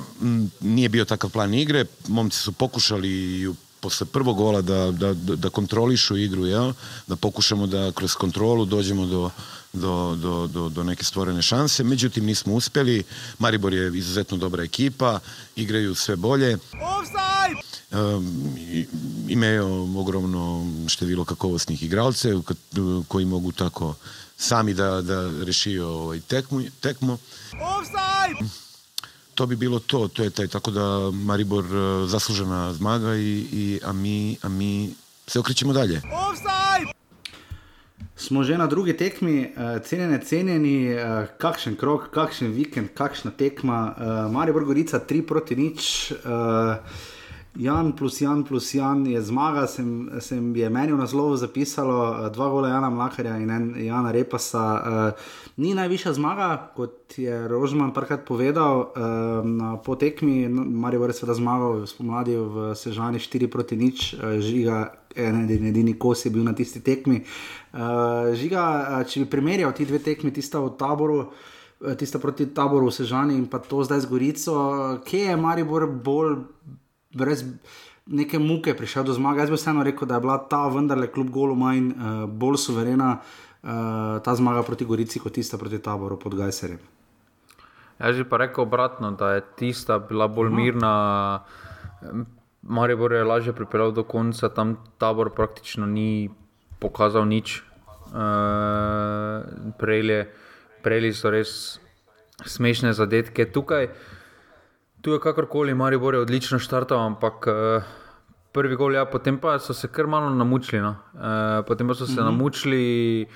[0.59, 3.47] nije bio takav plan igre, momci su pokušali
[3.85, 6.73] posle prvog gola da, da, da kontrolišu igru, jel?
[7.07, 9.29] da pokušamo da kroz kontrolu dođemo do,
[9.73, 13.03] do, do, do, do neke stvorene šanse, međutim nismo uspeli,
[13.39, 15.19] Maribor je izuzetno dobra ekipa,
[15.55, 16.57] igraju sve bolje.
[17.91, 18.55] Um,
[19.29, 22.41] imaju ogromno število kakovostnih igralcev
[23.07, 23.95] koji mogu tako
[24.37, 27.17] sami da, da rešijo ovaj tekmu, tekmu.
[29.35, 33.79] To bi bilo to, to je taj, tako da Maribor uh, zaslužena zmaga i, i,
[33.83, 34.93] a, mi, a mi
[35.27, 36.01] se okrećemo dalje.
[38.15, 43.95] Smo že na drugi tekmi, uh, cenjene, cenjeni, uh, kakšen krok, kakšen vikend, kakšna tekma.
[44.31, 46.11] Maribor Gorica 3 proti nič.
[46.11, 46.17] Uh,
[47.55, 52.49] Jan plus Jan plus Jan je zmaga, sem, sem je meni v naslovu zapisalo, dva
[52.49, 54.63] gola Jana Mlakarja in en Jana Repasa.
[54.75, 61.37] Uh, ni najvišja zmaga, kot je Rožman parkrat povedal, uh, na potekmi, Marijo je seveda
[61.39, 66.51] zmagal spomladi v Sežani 4 proti nič, uh, žiga, en edini kos je bil na
[66.51, 67.23] tisti tekmi.
[67.71, 71.31] Uh, žiga, če bi primerjal ti dve tekmi, tista v taboru.
[71.99, 74.53] Tista proti taboru v Sežani in pa to zdaj z Gorico,
[75.05, 76.39] kje je Maribor bolj
[77.15, 77.45] brez
[78.05, 79.41] neke muke prišel do zmage.
[79.41, 83.17] Jaz bi vseeno rekel, da je bila ta vendarle kljub golu manj uh, bolj suverena
[83.17, 83.69] uh,
[84.23, 86.79] ta zmaga proti Gorici kot tista proti taboru pod Gajserjem.
[87.99, 90.55] Jaz bi pa rekel obratno, da je tista bila bolj no.
[90.55, 90.93] mirna.
[92.61, 96.29] Maribor je lažje pripeljal do konca, tam tabor praktično ni
[96.79, 97.61] pokazal nič.
[98.05, 99.45] Uh,
[99.77, 101.79] prejeli so res
[102.45, 103.85] smešne zadetke tukaj.
[103.85, 104.14] Uh,
[105.05, 107.83] Tu je kakorkoli, Marijo je odlično štartal, ampak uh,
[108.51, 110.81] prvi gol, ja, potem pa so se kar malo namučili.
[110.81, 110.95] No.
[111.13, 112.23] Uh, potem pa so se mm -hmm.
[112.23, 113.27] namučili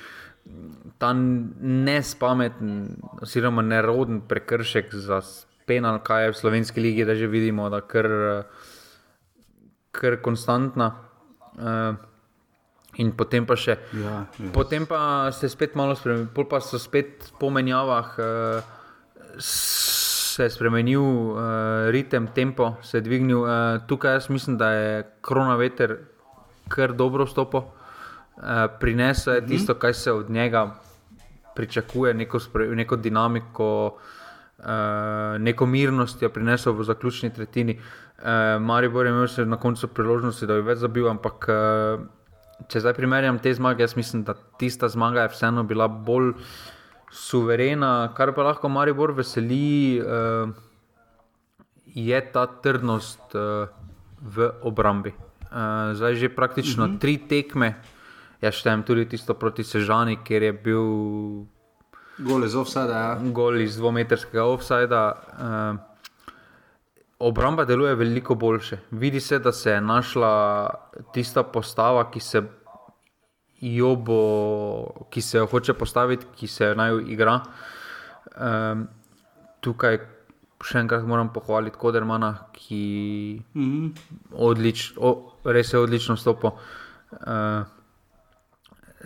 [0.97, 1.13] ta
[1.61, 5.21] nespameten, oziroma neroden prekršek za
[5.65, 8.07] penal, kaj je v slovenski ligi, da že vidimo, da je kar,
[9.91, 10.95] kar konstantna.
[11.53, 11.95] Uh,
[12.95, 13.77] in potem pa še.
[13.93, 18.17] Ja, potem pa se spet malo spremenili, pa so spet po menjavah.
[18.17, 18.63] Uh,
[20.39, 21.37] se je spremenil uh,
[21.91, 23.41] ritem, tempo se je dvignil.
[23.41, 23.49] Uh,
[23.87, 25.97] tukaj jaz mislim, da je korona veter
[26.71, 27.59] kar dobro stopil.
[27.59, 29.49] Uh, prinesel je mhm.
[29.49, 30.75] tisto, kar se od njega
[31.55, 32.39] pričakuje, neko,
[32.75, 33.97] neko dinamiko,
[34.59, 34.65] uh,
[35.39, 37.75] neko mirnost je prinesel v zaključni tretjini.
[37.79, 42.07] Uh, Maribor je imel na koncu priložnosti, da bi več zabil, ampak uh,
[42.71, 46.31] če zdaj primerjam te zmage, jaz mislim, da tista zmaga je vseeno bila bolj
[47.11, 50.49] suverena, kar pa lahko Maribor veseli, uh,
[51.85, 53.67] je ta trdnost uh,
[54.21, 55.13] v obrambi.
[55.49, 56.95] Uh, zdaj že praktično uh mhm.
[56.97, 57.01] -huh.
[57.01, 57.75] tri tekme,
[58.41, 60.85] jaz štejem tudi tisto proti Sežani, ker je bil.
[62.19, 62.93] Gol iz offsajda.
[62.93, 63.19] Ja.
[63.31, 65.01] Gol iz dvometrskega offsajda.
[65.39, 65.89] Uh,
[67.19, 68.77] obramba deluje veliko boljše.
[68.91, 70.69] Vidi se, da se je našla
[71.13, 72.43] tista postava, ki se
[73.61, 77.39] jo bo, ki se jo hoče postaviti, ki se jo naj igra.
[78.35, 78.87] Um,
[79.63, 79.99] tukaj
[80.63, 83.91] še enkrat moram pohvaliti Kodermana, ki mm -hmm.
[84.31, 86.51] odlič, o, res je odlično stopil.
[87.11, 87.65] Uh,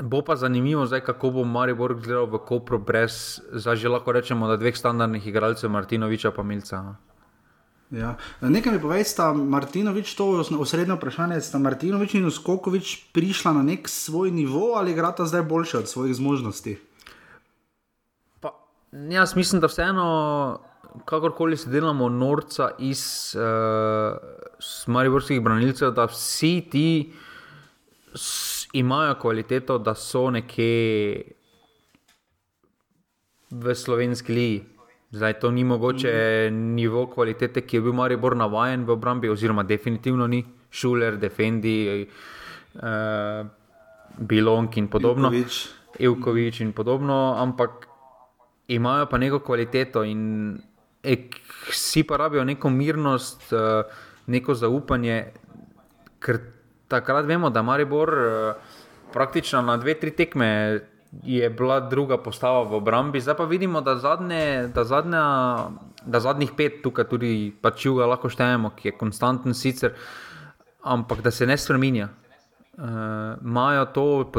[0.02, 4.48] bo pa zanimivo, zdaj, kako bo Maribor gledal v Kopru, brez, zdaj že lahko rečemo,
[4.48, 6.96] da dveh standardnih igralcev, Martinoviča in Milca.
[7.94, 8.16] Ja.
[8.42, 13.62] Nekaj mi povej, sta Martinovič, to je osrednje vprašanje, sta Martinovič in Skokovič prišla na
[13.62, 16.74] nek svoj nivo ali igrata zdaj boljše od svojih zmožnosti?
[18.42, 18.50] Pa,
[18.92, 20.60] jaz mislim, da vseeno,
[21.06, 24.18] kakorkoli se delamo norca iz uh,
[24.88, 27.14] mariborskih branilcev, da vsi ti
[28.74, 31.22] imajo kvaliteto, da so nekje
[33.52, 34.73] v slovenski ligi.
[35.14, 40.28] Zdaj to ni mogoče nivo kvalitete, ki je bil Maribor navaden v obrambi, oziroma definitivno
[40.28, 40.42] ni.
[40.74, 42.08] Šuler, Defendi,
[42.82, 43.46] uh,
[44.18, 45.30] Bilonk in podobno.
[46.00, 47.86] Ivkovič in podobno, ampak
[48.68, 50.58] imajo pa neko kvaliteto in
[51.04, 51.38] ek,
[51.70, 53.86] vsi pa rabijo neko mirnost, uh,
[54.26, 55.20] neko zaupanje,
[56.18, 56.42] ker
[56.90, 58.82] takrat vemo, da Maribor uh,
[59.14, 60.50] praktično na dve, tri tekme
[61.22, 65.26] je bila druga postava v obrambi, zdaj pa vidimo, da, zadnje, da, zadnja,
[66.06, 69.94] da zadnjih pet, tukaj tudi pač juga lahko štejemo, ki je konstanten sicer,
[70.82, 72.10] ampak da se ne spremenja.
[72.74, 74.32] Uh, imajo to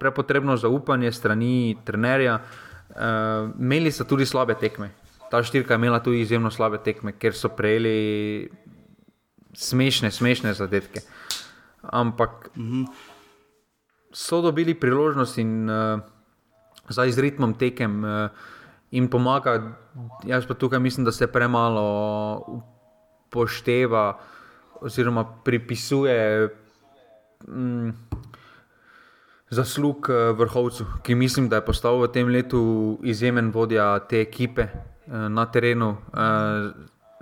[0.00, 4.88] prepotrebno zaupanje strani trenerja, uh, imeli so tudi slabe tekme.
[5.30, 8.48] Ta štirka je imela tudi izjemno slabe tekme, ker so prejeli
[9.52, 11.04] smešne, smešne zadetke.
[11.82, 12.86] Ampak uh -huh.
[14.12, 16.00] so dobili priložnost in uh,
[16.88, 18.28] zdaj z ritmom tekem uh,
[18.90, 19.76] jim pomaga.
[20.26, 22.44] Jaz pa tukaj mislim, da se premalo
[23.28, 24.18] upošteva
[24.80, 26.48] oziroma pripisuje
[27.48, 27.90] mm,
[29.50, 34.68] zaslug uh, vrhovcu, ki mislim, da je postal v tem letu izjemen vodja te ekipe
[34.68, 35.96] uh, na terenu.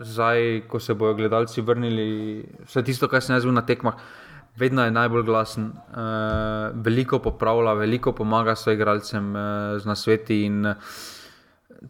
[0.02, 4.00] Zdaj, ko se bodo gledalci vrnili, vse tisto, kar sem jaz bil na tekmah
[4.57, 6.03] vedno je najbolj glasen, uh,
[6.74, 10.32] veliko popravlja, veliko pomaga svojim igralcem uh, na svetu.
[10.32, 10.76] Uh,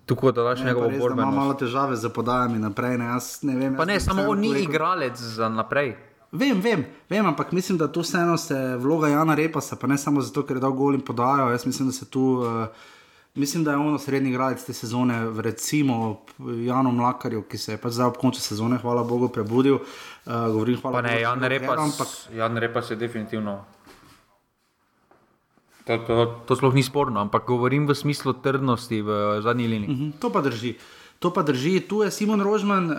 [0.07, 1.21] Tako da daš njegovo borbo.
[1.21, 2.99] Imamo malo težave z podajami naprej.
[2.99, 3.09] Ne,
[3.43, 5.97] ne, vem, ne samo on ni igralec za naprej.
[6.33, 10.21] Vem, vem, vem, ampak mislim, da tu vseeno se vloga Jana Repa, pa ne samo
[10.21, 11.51] zato, ker je dal gol in podajo.
[11.51, 12.23] Jaz mislim, da se tu.
[12.23, 12.67] Uh,
[13.35, 16.20] Mislim, da je ono srednji igralec te sezone, recimo
[16.66, 19.78] Janu Mlakarju, ki se je pač zdaj ob koncu sezone, hvala Bogu, prebudil.
[19.78, 22.12] Uh, govorim, hvala pa ne, Bogu, Jan Repas, ampak...
[22.37, 23.57] Jan Repas je definitivno.
[25.87, 29.91] To, to, to sploh ni sporno, ampak govorim v smislu trdnosti v zadnji liniji.
[29.91, 30.74] Uh mhm, -huh, to pa drži.
[31.18, 32.97] To pa drži, tu je Simon Rožman uh,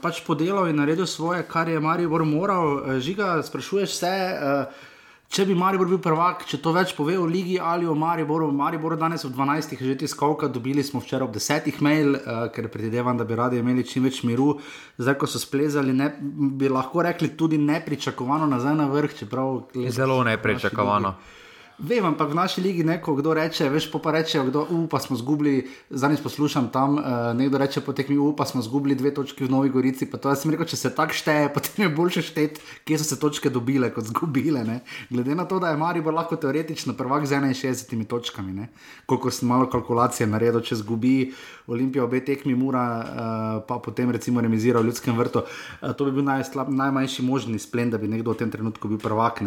[0.00, 2.76] pač podelal in naredil svoje, kar je Marijo moral.
[2.76, 4.38] Uh, žiga, sprašuješ se.
[4.40, 4.95] Uh,
[5.26, 8.94] Če bi Maribor bil prvak, če to več pove o Ligi ali o Mariboru, Maribor
[8.96, 9.74] danes v 12.
[9.82, 11.80] že ti skovka, dobili smo včeraj ob 10.
[11.82, 14.54] mail, uh, ker predvidevam, da bi radi imeli čim več miru.
[14.98, 19.18] Zdaj, ko so splezali, ne, bi lahko rekli tudi nepričakovano nazaj na vrh.
[19.90, 21.16] Zelo nepričakovano.
[21.16, 21.45] Ligi,
[21.76, 25.68] Vem, ampak v naši ligi neko kdo reče, veš, pa reče, kdo upa, smo zgubili,
[25.92, 29.68] zadnjič poslušam tam, uh, nekdo reče, potek mi upa, smo zgubili dve točki v Novi
[29.68, 30.08] Gorici.
[30.08, 33.04] Pa to jaz sem rekel, če se tako šteje, potem je boljše šteti, kje so
[33.04, 34.64] se točke dobile, kot zgubile.
[34.64, 34.78] Ne?
[35.12, 38.72] Glede na to, da je Maribor lahko teoretično prvak z 61 točkami, ne?
[39.04, 41.34] koliko sem malo kalkulacije naredil, če zgubi
[41.68, 45.44] Olimpijo obe tekmi, mora uh, pa potem recimo remizira v ljudskem vrtu.
[45.44, 49.02] Uh, to bi bil najslab, najmanjši možni splen, da bi nekdo v tem trenutku bil
[49.02, 49.44] prvak.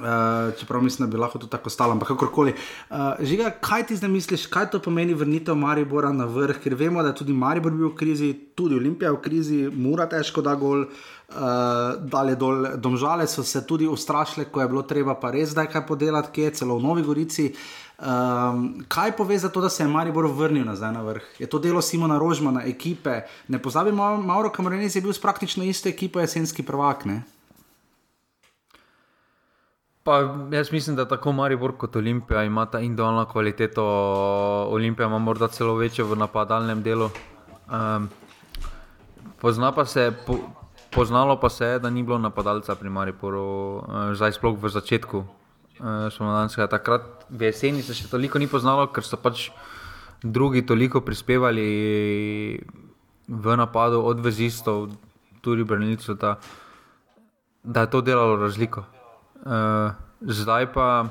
[0.00, 2.54] Uh, čeprav mislim, da bi lahko to tako stalo, ampak kakorkoli.
[2.90, 7.02] Uh, žiga, kaj ti zdaj misliš, kaj to pomeni vrnitev Maribora na vrh, ker vemo,
[7.02, 10.86] da je tudi Maribor bil v krizi, tudi Olimpija v krizi, mora težko da gol,
[10.86, 11.42] uh,
[12.00, 12.64] dalje dol.
[12.80, 16.48] Domžale so se tudi ustrašile, ko je bilo treba pa res zdaj kaj podelati, kje
[16.48, 17.50] je celo v Novi Gorici.
[18.00, 21.26] Um, kaj pove za to, da se je Maribor vrnil nazaj na vrh?
[21.38, 23.20] Je to delo Simona Rožmana, ekipe?
[23.48, 27.04] Ne pozabimo, Mauro Kamorenec je bil praktično isto ekipo jesenski prvak.
[27.04, 27.20] Ne?
[30.04, 30.20] Pa
[30.52, 33.84] jaz mislim, da tako Maribor kot Olimpija ima ta individualno kvaliteto.
[34.70, 37.10] Olimpija ima morda celo večjo v napadalnem delu.
[37.68, 38.08] Um,
[39.40, 40.38] pozna pa se, po,
[40.90, 43.84] poznalo pa se je, da ni bilo napadalca pri Mariboru, uh,
[44.14, 45.24] zdaj sploh v začetku.
[45.80, 49.50] Uh, takrat v jeseni se še toliko ni poznalo, ker so pač
[50.22, 52.60] drugi toliko prispevali
[53.28, 54.90] v napadu od vezistov,
[55.40, 56.38] tudi branilcev, da,
[57.64, 58.99] da je to delalo razliko.
[59.40, 61.08] Uh, zdaj, pa,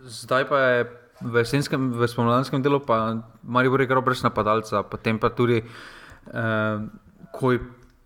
[0.00, 0.78] zdaj pa je
[1.20, 6.80] v jesenskem, v spomladanskem delu, pa malo bolj igral brez napadalca, potem pa tudi, uh,
[7.36, 7.52] ko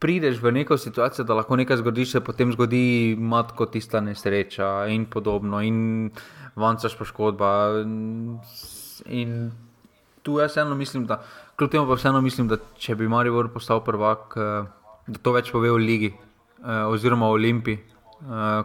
[0.02, 5.06] prideš v neko situacijo, da lahko nekaj zgodi, se potem zgodi matko tista nesreča in
[5.06, 6.10] podobno, in
[6.58, 7.78] vancaš poškodba.
[9.06, 9.54] In
[10.26, 11.22] tu jaz vseeno mislim, da,
[11.54, 14.66] kljub temu pa vseeno mislim, da če bi Marijo postal prvak, uh,
[15.06, 17.93] da to več pove o Ligi uh, oziroma o Olimpiji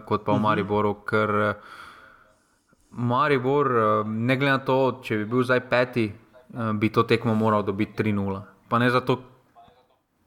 [0.05, 0.43] kot pa v mhm.
[0.43, 0.93] Mariboru.
[1.07, 1.53] Ker uh,
[2.91, 6.09] Maribor, uh, ne glede na to, če bi bil zdaj peti,
[6.49, 8.39] bi to tekmo moral dobiti 3-0.
[8.69, 9.19] Pa ne zato,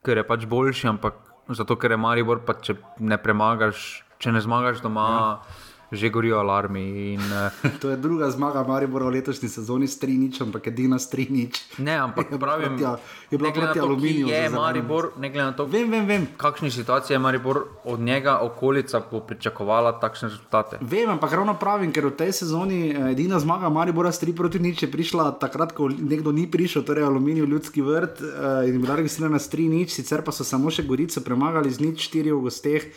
[0.07, 1.19] ker je pač boljši, ampak
[1.51, 5.09] zato, ker je Maribor, pa če ne premagaš, če ne zmagaš doma.
[5.11, 5.62] Ja
[5.93, 7.13] že gorijo alarmi.
[7.13, 11.13] In, uh, to je druga zmaga, Maribor v letošnji sezoni s Trinič, ampak edina s
[11.13, 11.79] Trinič.
[11.79, 12.97] Ne, ampak pravim, da
[13.31, 14.29] je bilo proti aluminiju.
[14.29, 16.27] Je Maribor, ne glede na to, vem, vem, vem.
[16.37, 20.81] kakšne situacije je Maribor od njega, okolica bo pričakovala takšne rezultate.
[20.81, 24.59] Vem, ampak ravno pravim, ker v tej sezoni eh, edina zmaga Maribora s 3 proti
[24.59, 28.97] nič je prišla takrat, ko nekdo ni prišel, torej aluminij, ljudski vrt uh, in bila
[28.97, 32.41] registrirana s 3 nič, sicer pa so samo še Gorico premagali z nič 4 v
[32.49, 32.89] gosteh.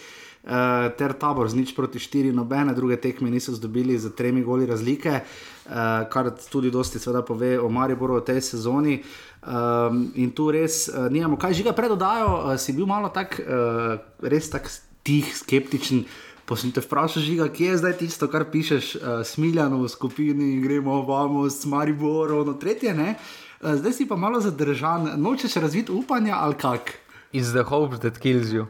[0.45, 4.65] Uh, ter tabor z nič proti štiri, nobene druge tekme niso zdobili za tremi goli
[4.65, 9.01] razlike, uh, kar tudi dosti seveda pove o Mariboru v tej sezoni.
[9.45, 13.97] Um, in tu res uh, nimamo kaj žiga predodajo, uh, si bil malo tak, uh,
[14.21, 14.69] res tak
[15.05, 16.05] tih, skeptičen.
[16.45, 20.61] Pa sem te vprašal, žiga, kje je zdaj tisto, kar pišeš, uh, smiljano v skupini,
[20.61, 23.17] gremo, vamo, s Mariborom, no tretje, ne.
[23.61, 27.01] Uh, zdaj si pa malo zadržan, nočeš razviti upanja ali kak.
[27.33, 28.69] Is the hope that kills you.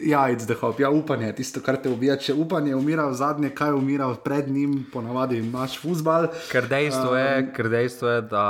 [0.00, 2.16] Ja, it's the hope, ja, upanje, tisto, kar te ubija.
[2.20, 6.28] Če upanje umira v zadnje, kaj umira pred njim, ponavadi imaš fusbal.
[6.50, 8.44] Ker dejstvo, um, je, ker dejstvo je, da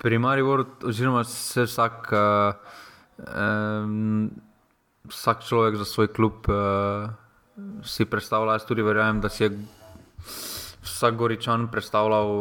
[0.00, 4.30] pri Mariboru, oziroma se vsak, uh, um,
[5.10, 7.12] vsak človek za svoj klub uh,
[7.86, 9.52] si predstavlja, jaz tudi verjamem, da si je
[10.80, 12.34] vsak goričan predstavljal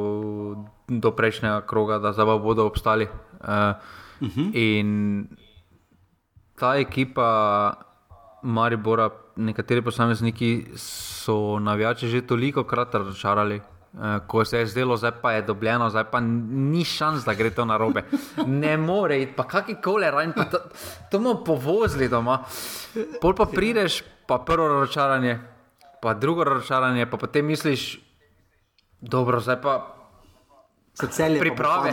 [0.87, 3.05] do prejšnjega kroga, da zdaj bodo obstali.
[3.05, 3.77] Uh,
[4.19, 4.41] uh mhm.
[4.41, 4.51] -huh.
[4.53, 5.27] In
[6.59, 7.73] ta ekipa
[8.43, 13.61] Maribora, nekateri posamezniki so navijači že toliko krat razočarali.
[13.93, 17.49] Uh, ko se je zdelo, zdaj pa je dobljeno, zdaj pa ni šans, da gre
[17.49, 18.03] to na robe.
[18.45, 20.59] Ne more pa kakšni kole rajn, pa to,
[21.11, 22.43] bomo povozili doma.
[23.21, 25.39] Pol pa prideš, pa prvo razočaranje,
[26.01, 27.97] pa drugo razočaranje, pa potem misliš,
[29.01, 29.98] dobro, zdaj pa
[31.39, 31.91] priprave,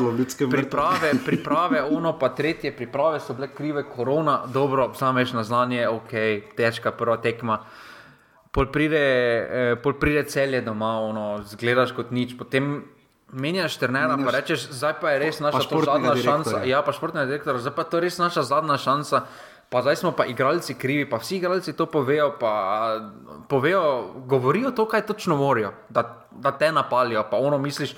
[0.50, 6.10] priprave, priprave, ono pa tretje, priprave so bile krive, korona, dobro, sameš na znanje, ok,
[6.56, 7.60] težka prva tekma.
[8.50, 12.84] Pol pride, eh, pol pride celje doma, ono, zgledaš kot nič, potem
[13.32, 16.62] menjaš trenera, pa rečeš, zdaj pa je res naša zadnja šansa.
[16.64, 19.26] Ja, pa športni direktor, zdaj pa je to res naša zadnja šansa.
[19.66, 22.52] Pa zdaj smo pa igralci krivi, pa vsi igralci to povejo, pa
[23.50, 27.24] povejo, govorijo to, kaj točno morajo, da, da te napalijo.
[27.30, 27.96] Pa ono misliš,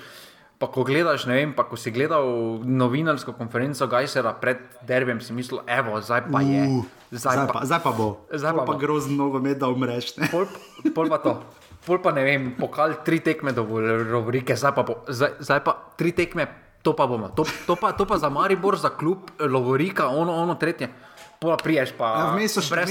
[0.59, 5.31] Pa ko gledaš, ne vem, pa ko si gledal novinarsko konferenco Gajsera pred derbijem, si
[5.31, 6.83] mislil, evo, zdaj pa je.
[7.15, 8.07] Zdaj, zdaj, pa, zdaj pa bo.
[8.27, 10.19] Zdaj pa, pa grozno mnogo med, da umreš.
[10.27, 10.51] Pol,
[10.91, 11.39] pol pa to.
[11.87, 13.63] Pol pa ne vem, pokal tri tekme do
[14.11, 16.51] Rovrike, zdaj pa, bo, zdaj, zdaj pa tri tekme,
[16.83, 17.31] to pa bomo.
[17.39, 20.91] To, to, pa, to pa za Maribor, za klub Lovorika, ono, ono, tretje.
[21.39, 22.07] Pa priješ pa.
[22.19, 22.83] Ja, vmes so še,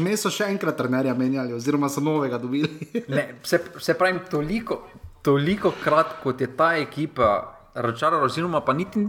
[0.00, 2.72] vmes so še enkrat trenerja menjali, oziroma so novega dobili.
[3.12, 4.80] ne, se, se pravim, toliko
[5.26, 7.30] toliko krat, kot je ta ekipa
[7.74, 9.08] razočarala, oziroma pa niti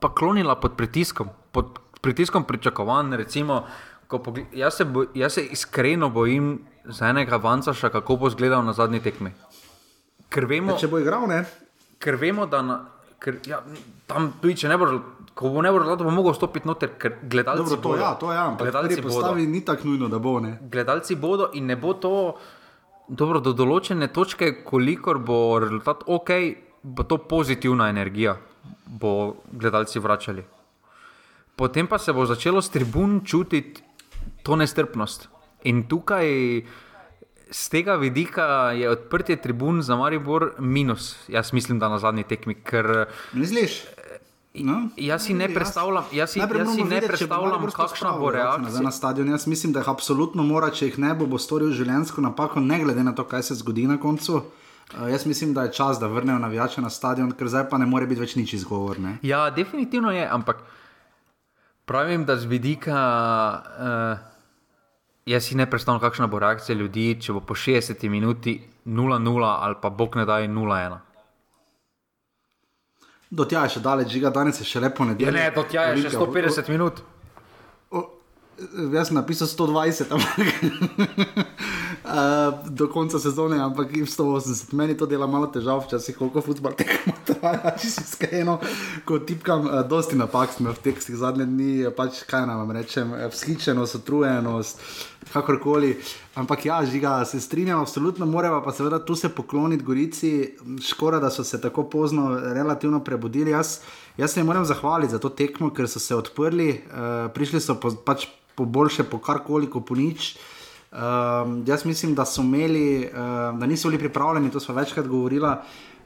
[0.00, 3.16] pa klonila pod pritiskom, pod pritiskom pričakovanj.
[3.20, 3.62] Recimo,
[4.52, 9.02] jaz, se bo, jaz se iskreno bojim za enega Vancaša, kako bo izgledal na zadnji
[9.04, 9.32] tekmi.
[10.28, 11.44] Ker vemo, ja, če bo igral, ne.
[12.00, 12.80] Ker vemo, da na,
[13.20, 13.60] ker, ja,
[14.08, 14.92] tam tudi če ne bo.
[15.38, 18.02] Ko bo ne vrlo, bo mogel stopiti noter, ker gledalci Dobro, to, bodo.
[18.02, 19.36] Ja, to ja, gledalci bodo.
[19.38, 20.56] Ni tako nujno, da bo ne.
[20.72, 22.14] Gledalci bodo in ne bo to.
[23.08, 26.30] Dobro, do določene točke, kolikor bo rezultat ok,
[26.84, 28.36] bo to pozitivna energija,
[28.84, 30.44] bo gledalci vračali.
[31.56, 33.80] Potem pa se bo začelo s tribun čutiti
[34.44, 35.28] to nestrpnost.
[35.64, 36.28] In tukaj
[37.50, 42.54] z tega vidika je odprtje tribun za Maribor minus, jaz mislim, da na zadnji tekmi.
[42.54, 43.82] Ker, Misliš?
[44.64, 48.82] No, jaz si ne predstavljam, jaz si, jaz si ne predstavljam kakšna bo reakcija.
[48.82, 52.24] Na stadionu jaz mislim, da jih absolutno mora, če jih ne bo, bo storil življenjsko
[52.24, 54.40] napako, ne glede na to, kaj se zgodi na koncu.
[54.40, 57.86] Uh, jaz mislim, da je čas, da vrnejo navijače na stadion, ker zdaj pa ne
[57.86, 59.18] more biti več nič izgovorne.
[59.22, 60.64] Ja, definitivno je, ampak
[61.84, 63.04] pravim, da z vidika.
[63.78, 64.26] Uh,
[65.28, 68.54] Jaz si ne predstavljam, kakšna bo reakcija ljudi, če bo po 60 minuti
[68.86, 70.96] 0-0 ali pa bog ne da 0-1.
[73.30, 75.34] Do tja je še daleč, žiga, danes je še lepo nedeljo.
[75.36, 77.02] Ne, do tja je še 150 minut.
[77.92, 78.00] O,
[78.94, 80.46] jaz sem napisal 120, ampak
[82.08, 84.72] uh, do konca sezone, ampak 180.
[84.72, 88.56] Meni to dela malo težav, včasih koliko futbol tekmo traja, če si skajeno,
[89.04, 94.00] ko tipkam, uh, dosti napak smo v tekstih zadnje dni, pač kaj nam rečem, vzhičenost,
[94.00, 94.80] utrujenost,
[95.36, 95.98] kakorkoli.
[96.38, 100.54] Ampak ja, žiga, se strinjam, absolutno moramo pa seveda tu se pokloniti Gorici,
[100.86, 103.50] škoda, da so se tako pozno relativno prebudili.
[103.50, 103.80] Jaz,
[104.16, 107.74] jaz se jim moram zahvaliti za to tekmo, ker so se odprli, uh, prišli so
[107.74, 110.36] po, pač po boljše, po karkoli, po nič.
[110.92, 115.56] Um, jaz mislim, da so imeli, uh, da niso bili pripravljeni, to smo večkrat govorili,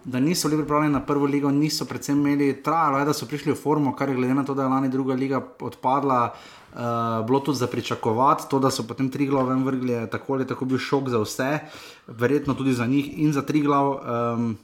[0.05, 3.53] da niso bili pripravljeni na prvo ligo, niso predvsem imeli, trajalo je, da so prišli
[3.53, 6.33] v formo, kar je glede na to, da je lani druga liga odpadla,
[6.73, 6.81] uh,
[7.27, 10.79] bilo tudi za pričakovati, to, da so potem tri glave vrgli, tako ali tako bil
[10.79, 11.59] šok za vse,
[12.07, 13.91] verjetno tudi za njih in za tri glav.
[13.91, 14.57] Um,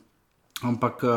[0.62, 1.11] Ampak uh,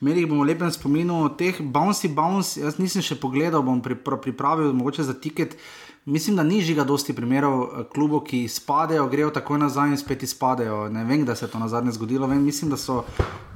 [0.00, 2.60] imeli bomo lepen spomin o teh bouncy bounce.
[2.60, 5.56] Jaz nisem še pogledal, bom pripravil, mogoče za tiket.
[5.56, 9.96] Uh, Mislim, da ni žiga dosti primerov eh, klubov, ki spadajo, grejo takoj nazaj in
[9.96, 10.88] spet izpadejo.
[10.92, 12.26] Ne vem, da se je to na zadnje zgodilo.
[12.26, 13.04] Vem, mislim, da so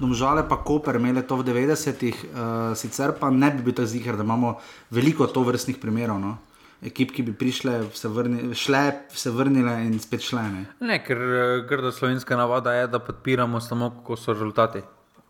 [0.00, 4.16] domžale pa Koper imeli to v 90-ih, uh, sicer pa ne bi bil tako zihar,
[4.16, 4.56] da imamo
[4.90, 6.20] veliko to vrstnih primerov.
[6.20, 6.36] No?
[6.82, 10.42] ekip, ki bi prišle, se vrni, šle, se vrnile in spet šle.
[10.52, 14.82] Ne, ne ker eh, grda slovenska navada je, da podpiramo samo, ko so rezultati.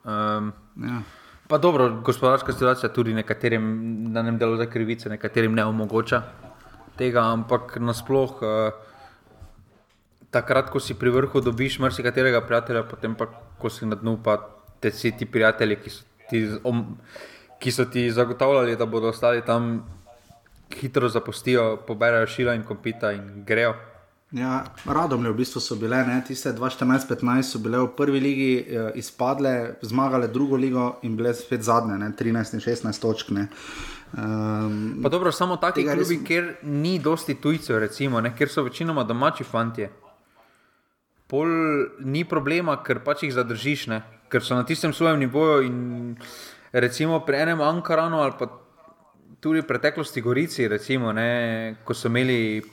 [0.04, 1.00] Um, ja.
[1.48, 3.64] Pa dobro, gospodarska situacija tudi nekaterim,
[4.12, 6.22] da ne delo za krivice, nekaterim ne omogoča
[6.98, 8.52] tega, ampak nasplošno.
[8.52, 8.86] Uh,
[10.30, 13.28] takrat, ko si pri vrhu, dobiš marsikaterega prijatelja, potem pa,
[13.58, 14.38] ko si na dnu, pa
[14.80, 16.82] te vsi ti prijatelji, ki so ti, om,
[17.58, 19.86] ki so ti zagotavljali, da bodo ostali tam,
[20.76, 23.74] hitro zapustijo, poberajo šila in kompita in grejo.
[24.36, 26.18] Ja, radom je v bistvu so bile, ne?
[26.26, 31.64] tiste 2014-2015 so bile v prvi ligi eh, izpadle, zmagale drugo ligo in bile spet
[31.64, 32.10] zadnje, ne?
[32.12, 33.32] 13 in 16 točk.
[34.08, 36.24] Um, pa dobro, samo taki klubi, res...
[36.24, 38.32] kjer ni dosti tujcev, recimo, ne?
[38.36, 39.88] kjer so večinoma domači fanti
[41.28, 41.48] pol
[42.00, 44.00] ni problema, ker pač jih zadržiš, ne?
[44.32, 45.68] ker so na tistem svojem nivoju.
[45.68, 45.76] In
[46.72, 48.48] recimo pri enem Ankaranu ali pa
[49.40, 51.76] tudi v preteklosti Gorici, recimo, ne?
[51.84, 52.64] ko so imeli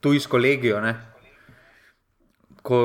[0.00, 0.78] tu iz kolegijo.
[0.80, 0.94] Ne?
[2.62, 2.78] Ko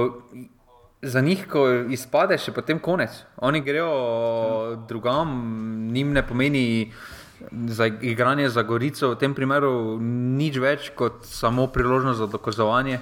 [1.02, 3.24] za njih, ko izpadeš, je potem konec.
[3.38, 5.30] Oni grejo drugam,
[5.92, 6.92] njim ne pomeni
[7.52, 13.00] za igranje za Gorico, v tem primeru nič več kot samo priložnost za dokazovanje.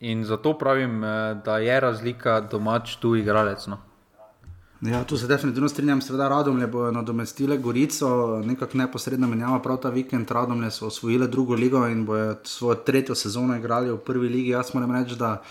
[0.00, 3.66] In zato pravim, eh, da je razlika domač tu igralec.
[3.66, 3.87] No.
[4.80, 9.90] Ja, tu se definitivno strinjam, seveda Radomlje bodo nadomestile Gorico, nekako neposredna menjava, prav ta
[9.90, 14.50] vikend Radomlje so osvojile drugo ligo in bojo svojo tretjo sezono igrali v prvi ligi.
[14.50, 15.42] Jaz moram reči, da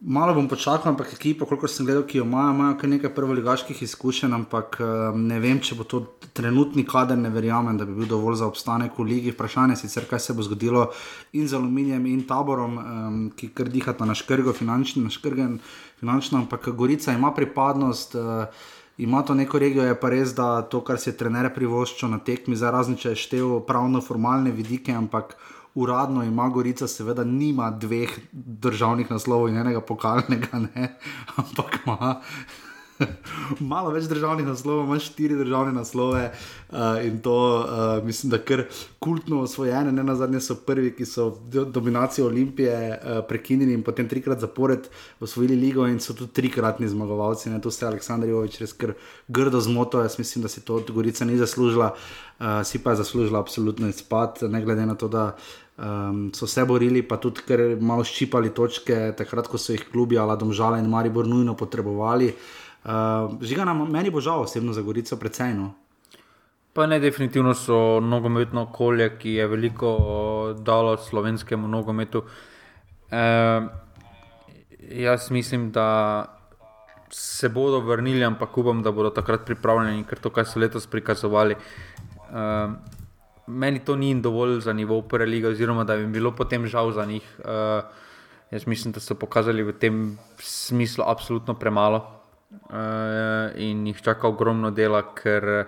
[0.00, 3.78] Malo bom počakal, ampak ekipa, koliko sem gledal, ki jo imajo, imajo kar nekaj prvoligaških
[3.82, 4.76] izkušenj, ampak
[5.16, 6.02] ne vem, če bo to
[6.36, 9.32] trenutni kader, ne verjamem, da bi bil dovolj za obstanek v ligi.
[9.32, 10.90] Vprašanje je sicer, kaj se bo zgodilo
[11.32, 15.58] in z aluminijem in taborom, um, ki kar dihata na škrgo, finančno, na škrgen,
[16.02, 18.14] finančno, ampak Gorica ima pripadnost.
[18.20, 22.08] Uh, Ima to neko regijo, je pa res, da to, kar se je trener privoščil
[22.08, 25.34] na tekmi, za različne število pravno-formalne vidike, ampak
[25.76, 30.92] uradno ima Gorica, seveda, nima dveh državnih naslovov in enega pokalnega, ne?
[31.40, 32.14] ampak ima.
[33.72, 38.64] Malo več državnih naslovov, imaš štiri državne naslove uh, in to uh, mislim, da kar
[39.02, 39.92] kultno osvojene.
[39.92, 44.88] Ne na zadnje so prvi, ki so dominacijo Olimpije uh, prekinili in potem trikrat zapored
[45.20, 47.50] osvojili ligo in so tudi trikratni zmagovalci.
[47.50, 47.60] Ne?
[47.60, 48.94] To se je Aleksandr Jovič res kar
[49.28, 50.00] grdo zmoto.
[50.00, 54.42] Jaz mislim, da si to Gorica ni zaslužila, uh, si pa je zaslužila absolutno izpad,
[54.48, 55.30] ne glede na to, da.
[55.76, 60.16] Um, so se borili, pa tudi ker malo ščipali točke, takrat, ko so jih klubi
[60.16, 62.30] ali domžale in Maribor nujno potrebovali.
[62.86, 65.52] Uh, Žiga nam, meni bo žal osebno za Gorico precej.
[65.52, 65.74] No?
[66.72, 69.92] Pa ne, definitivno so nogometno okolje, ki je veliko
[70.64, 72.24] dalo slovenskemu nogometu.
[73.12, 73.68] Uh,
[74.80, 76.24] jaz mislim, da
[77.12, 81.56] se bodo vrnili, ampak upam, da bodo takrat pripravljeni, ker to, kar so letos prikazovali.
[82.32, 82.95] Uh,
[83.46, 86.92] meni to ni dovolj za nivo prve lige, oziroma da bi jim bilo potem žal
[86.92, 87.24] za njih.
[87.38, 87.84] Uh,
[88.50, 91.98] jaz mislim, da so pokazali v tem smislu absolutno premalo
[92.50, 95.66] uh, in jih čaka ogromno dela, ker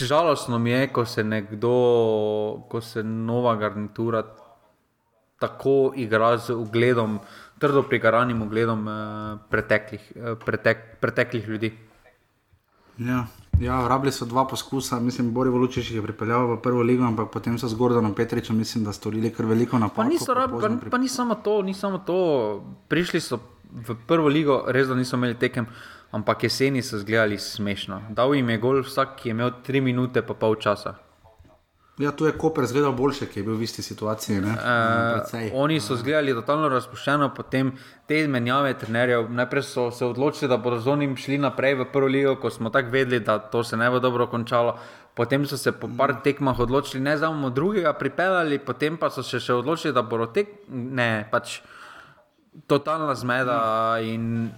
[0.00, 1.74] žalostno mi je, ko se nekdo,
[2.68, 4.24] ko se nova garnitura
[5.38, 7.18] tako igra z ugledom,
[7.58, 8.94] trdo prigaranim ugledom uh,
[9.50, 11.72] preteklih, uh, pretek, preteklih ljudi.
[12.98, 13.26] Ja,
[13.60, 17.58] Ja, rabili so dva poskusa, mislim, Bori Volučič je pripeljal v prvo ligo, ampak potem
[17.58, 20.02] so z Gordonom Petričem, mislim, da storili kar veliko napako.
[20.02, 22.18] Pa, niso rab, pa, pa ni samo to, ni samo to.
[22.88, 23.38] Prišli so
[23.70, 25.66] v prvo ligo, res da niso imeli tekem,
[26.10, 28.00] ampak jeseni so izgledali smešno.
[28.10, 30.98] Dal jim je gol vsak, ki je imel tri minute pa pol časa.
[31.98, 34.40] Ja, tu je Koper zgledal boljše, ki je bil v isti situaciji.
[34.40, 34.48] Uh,
[35.54, 37.70] oni so zgledali totalno razpuščeno, potem
[38.10, 39.28] te menjave trenerjev.
[39.30, 42.72] Najprej so se odločili, da bodo z onim šli naprej v prvo ligo, ko smo
[42.74, 44.74] tako vedeli, da to se ne bo dobro končalo.
[45.14, 49.22] Potem so se po par tekmah odločili, ne za bomo drugega pripeljali, potem pa so
[49.22, 50.50] se še odločili, da bodo tek.
[50.74, 51.60] Ne, pač
[52.66, 53.60] totalna zmeda
[54.02, 54.50] in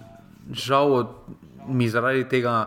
[0.49, 1.05] žal
[1.69, 2.65] mi zaradi tega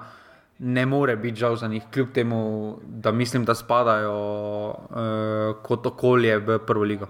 [0.60, 6.38] ne more biti žal za njih, kljub temu, da mislim, da spadajo uh, kot okolje
[6.38, 7.08] v prvo ligo.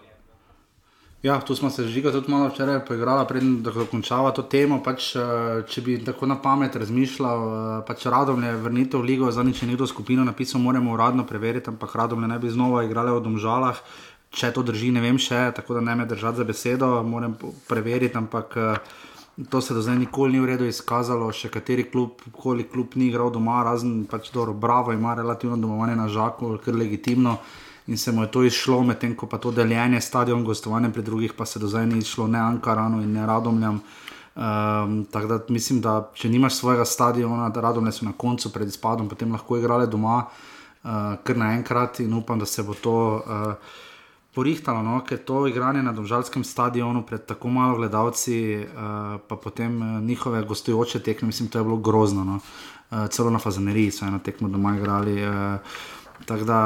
[1.22, 4.80] Ja, tu smo se že tudi malo včeraj poigrali, preden dokončava to temo.
[4.82, 5.20] Pač, eh,
[5.68, 9.62] če bi tako na pamet razmišljal, eh, pač radom je vrnitev v ligo, za nič
[9.62, 13.76] je nekdo skupino napisal, moramo uradno preveriti, ampak radom ne bi znova igrali v domžalah.
[14.32, 17.36] Če to drži, ne vem še, tako da ne me držati za besedo, moram
[17.68, 18.56] preveriti, ampak.
[18.56, 18.76] Uh,
[19.48, 23.08] To se do zdaj nikoli ni v redu izkazalo, še kateri klub, koli klub ni
[23.08, 27.38] igral doma, razen pač dobro, Bravo ima relativno domovanje na žaku, kar legitimno.
[27.88, 31.32] In se mu je to izšlo, medtem ko pa to deljenje stadion gostovanja pri drugih,
[31.34, 33.80] pa se do zdaj ni izšlo ne Ankaranu in ne Radomljam.
[34.36, 38.68] Um, tako da mislim, da če nimaš svojega stadiona, da radom so na koncu pred
[38.68, 42.98] izpadom, potem lahko igrali doma, uh, kar naenkrat in upam, da se bo to.
[43.24, 43.78] Uh,
[44.40, 45.02] Porihtalo, no?
[45.04, 50.40] ker to igranje na državskem stadionu pred tako malo gledalci, uh, pa potem uh, njihove
[50.48, 52.24] gostujoče tekme, mislim, to je bilo grozno.
[52.24, 52.38] No?
[52.90, 55.18] Uh, celo na Fazaneriji so eno tekmo doma igrali.
[55.28, 55.60] Uh,
[56.24, 56.60] tako da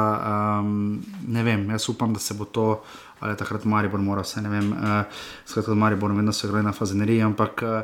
[0.59, 2.81] um, ne vem, jaz upam, da se bo to
[3.19, 5.03] ali takrat Maribor mora vse, ne vem, uh,
[5.45, 7.81] skratka, Maribor, vedno so igrali na Fazaneriji, ampak uh,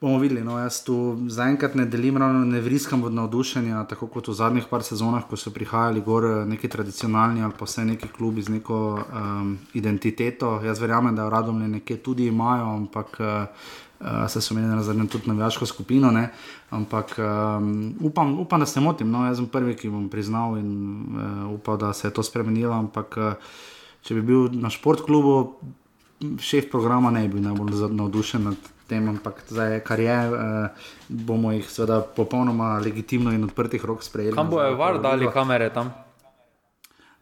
[0.00, 0.44] bomo videli.
[0.44, 0.94] No, jaz tu
[1.28, 5.36] zaenkrat ne delim, ravno ne vriskam od navdušenja, tako kot v zadnjih par sezonah, ko
[5.36, 10.56] so prihajali gor neki tradicionalni ali pa vse neki klubi z neko um, identiteto.
[10.64, 13.20] Jaz verjamem, da radom nekje tudi imajo, ampak.
[13.20, 16.30] Uh, Uh, se so menili na zadnjem tudi na vaško skupino, ne?
[16.70, 19.10] ampak um, upam, upam, da se motim.
[19.10, 20.70] No, jaz sem prvi, ki bom priznal in
[21.04, 22.72] uh, upal, da se je to spremenilo.
[22.72, 23.52] Ampak uh,
[24.00, 25.34] če bi bil na športklubu,
[26.40, 31.54] šef programa ne bi bil najbolj navdušen nad tem, ampak zdaj, kar je, uh, bomo
[31.54, 34.34] jih seveda popolnoma legitimno in odprtih rok sprejeli.
[34.34, 35.92] Kam bojo var dali kamere tam?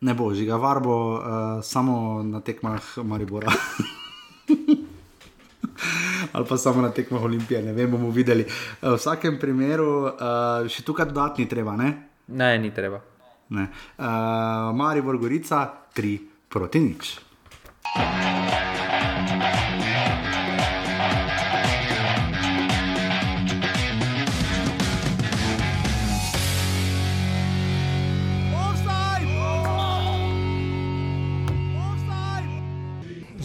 [0.01, 1.21] Ne bo, žiga var bo uh,
[1.63, 3.53] samo na tekmah Maribora.
[6.33, 8.47] Ali pa samo na tekmah Olimpije, ne vem, bomo videli.
[8.83, 11.93] V vsakem primeru, uh, še tukaj dodatni treba, ne?
[12.29, 13.01] Ne, ni treba.
[13.49, 13.65] Uh,
[14.77, 17.19] Maribor Gorica, tri proti nič.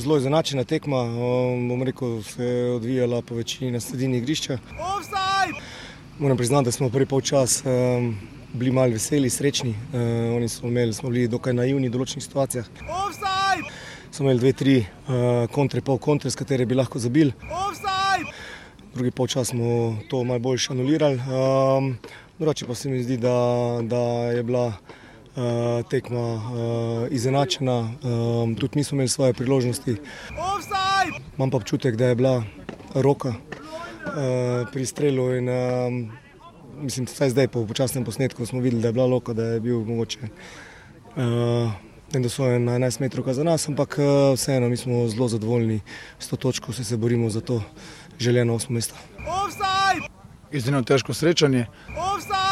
[0.04, 4.58] Zelo izenačena tekma, um, bom rekel, se je odvijala po večini na sredini igrišča.
[6.20, 8.18] Moram priznati, da smo prvi polčas um,
[8.54, 9.70] bili malo veseli, srečni.
[9.70, 12.68] Uh, oni so imeli, smo bili dokaj naivni v določenih situacijah.
[12.84, 13.72] Offside!
[14.12, 17.32] Smo imeli dve, tri uh, kontre, pol kontre, s katere bi lahko zabili.
[17.48, 18.36] Offside!
[18.94, 21.22] Drugi polčas smo to malo bolj šanulirali.
[21.32, 21.96] Um,
[22.40, 23.38] drugače pa se mi zdi, da,
[23.88, 24.04] da
[24.36, 24.68] je bila
[25.90, 26.42] tekma uh,
[27.10, 29.96] izenačena, um, tudi mi smo imeli svoje priložnosti.
[30.30, 31.26] Offside!
[31.38, 32.44] Imam pa občutek, da je bila
[32.94, 33.36] roka uh,
[34.72, 36.12] pri strelu in um,
[36.82, 39.80] mislim, da zdaj po počasnem posnetku smo videli, da je bila roka, da je bil
[39.80, 40.20] mogoče.
[41.16, 41.72] Uh,
[42.14, 43.98] Da so na 11 metrov za nas, ampak
[44.34, 45.80] vseeno mi smo zelo zadovoljni
[46.20, 47.64] s to točko, vse se borimo za to
[48.20, 48.96] željeno osmo mesto.
[50.52, 51.66] Izjemno težko srečanje.
[51.98, 52.43] Offside!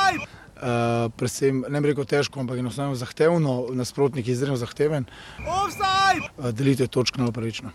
[0.62, 5.07] Uh, predvsem ne bi rekel težko, ampak enostavno zahtevno, nasprotnik je izredno zahteven.
[5.41, 7.72] Uh, delite točke na upravično.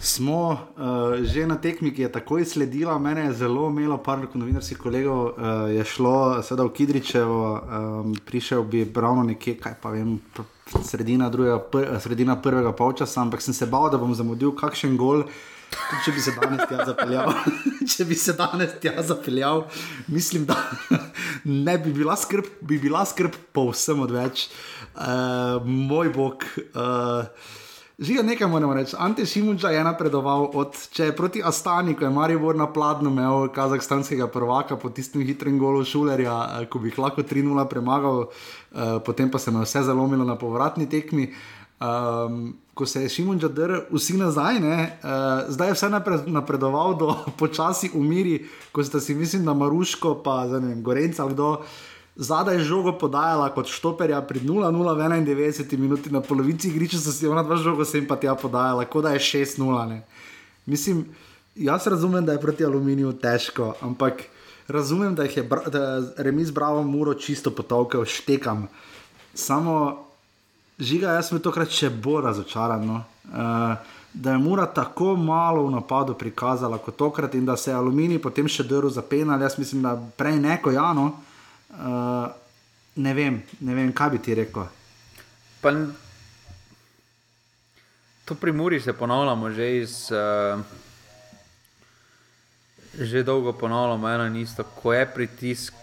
[0.00, 4.78] Smo uh, že na tekmi, ki je takoj sledila, mene je zelo imelo, par novinarskih
[4.80, 10.16] kolegov uh, je šlo, sedaj v Kidričevo, um, prišel bi ravno nekje, kaj pa vem,
[10.82, 15.28] sredina, drugega, pr, sredina prvega polčasa, ampak sem se bal, da bom zamudil kakšen gol.
[15.70, 17.32] Tudi če bi se danes tja zapeljal,
[17.92, 19.64] če bi se danes tja zapeljal,
[20.10, 20.56] mislim, da
[21.68, 24.48] ne bi bila skrb, bi bila skrb povsem odveč.
[24.90, 26.46] Uh, moj bog.
[26.74, 27.58] Uh,
[28.00, 28.94] Žiga nekaj moramo reči.
[28.98, 33.50] Ante Šimunča je napredoval od, če je proti Astani, ko je Maribor na pladnju imel
[33.52, 39.28] kazahstanskega prvaka po tistem hitrem golu Šulerja, ko bi jih lahko 3-0 premagal, uh, potem
[39.30, 41.28] pa se mu je vse zalomilo na povratni tekmi.
[41.80, 45.88] Um, ko se je Šimon Džadr vsi nazaj, ne, uh, zdaj je vse
[46.26, 51.62] napredoval do počasi umiri, ko ste si mislili, da Maruško, pa vem, Gorenca kdo.
[52.16, 57.14] Zadaj je žogo podajala kot štoperja pri 0-0 v 91 minuti, na polovici igrišča so
[57.16, 60.00] si ona dva žogo sem pa tja podajala, kot da je 6-0.
[60.66, 61.06] Mislim,
[61.56, 64.26] jaz razumem, da je proti aluminiju težko, ampak
[64.68, 65.48] razumem, da je
[66.16, 68.68] remis bravo muro čisto potolkel, štekam.
[69.34, 70.09] Samo
[70.80, 72.84] žiga, jaz sem tokrat še bolj razočaran.
[72.86, 73.02] No?
[73.30, 77.76] Uh, da je Mura tako malo v napadu prikazala kot tokrat in da se je
[77.76, 81.12] aluminij potem še drl za penal, jaz mislim, da prej neko Jano.
[81.70, 82.26] Uh,
[82.96, 84.66] ne, vem, ne vem, kaj bi ti rekel.
[85.60, 85.74] Pa,
[88.24, 89.96] to pri Muri se ponavljamo že iz.
[90.10, 90.88] Uh,
[92.98, 95.74] že dolgo ponavljamo eno in isto, ko je pritisk,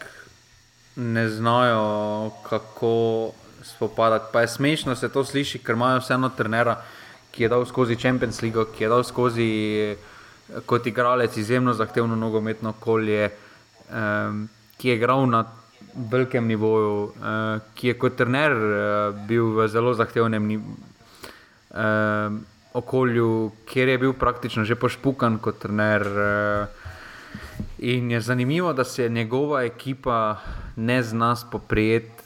[0.96, 3.32] ne znajo kako
[3.76, 4.30] spopadati.
[4.34, 6.78] Pa je smešno se to sliši, ker imajo vseeno trenera,
[7.32, 9.50] ki je dal skozi Champions League, ki je dal skozi
[10.66, 13.30] kot igralec izjemno zahtevno nogometno okolje,
[13.92, 14.48] um,
[14.78, 15.44] ki je igral na
[16.12, 22.38] velikem nivoju, uh, ki je kot trener uh, bil v zelo zahtevnem uh,
[22.74, 26.08] okolju, kjer je bil praktično že pošpukan kot trener.
[26.08, 26.88] Uh,
[27.80, 30.38] In je zanimivo, da se njegova ekipa
[30.76, 32.17] ne zna spoprijeti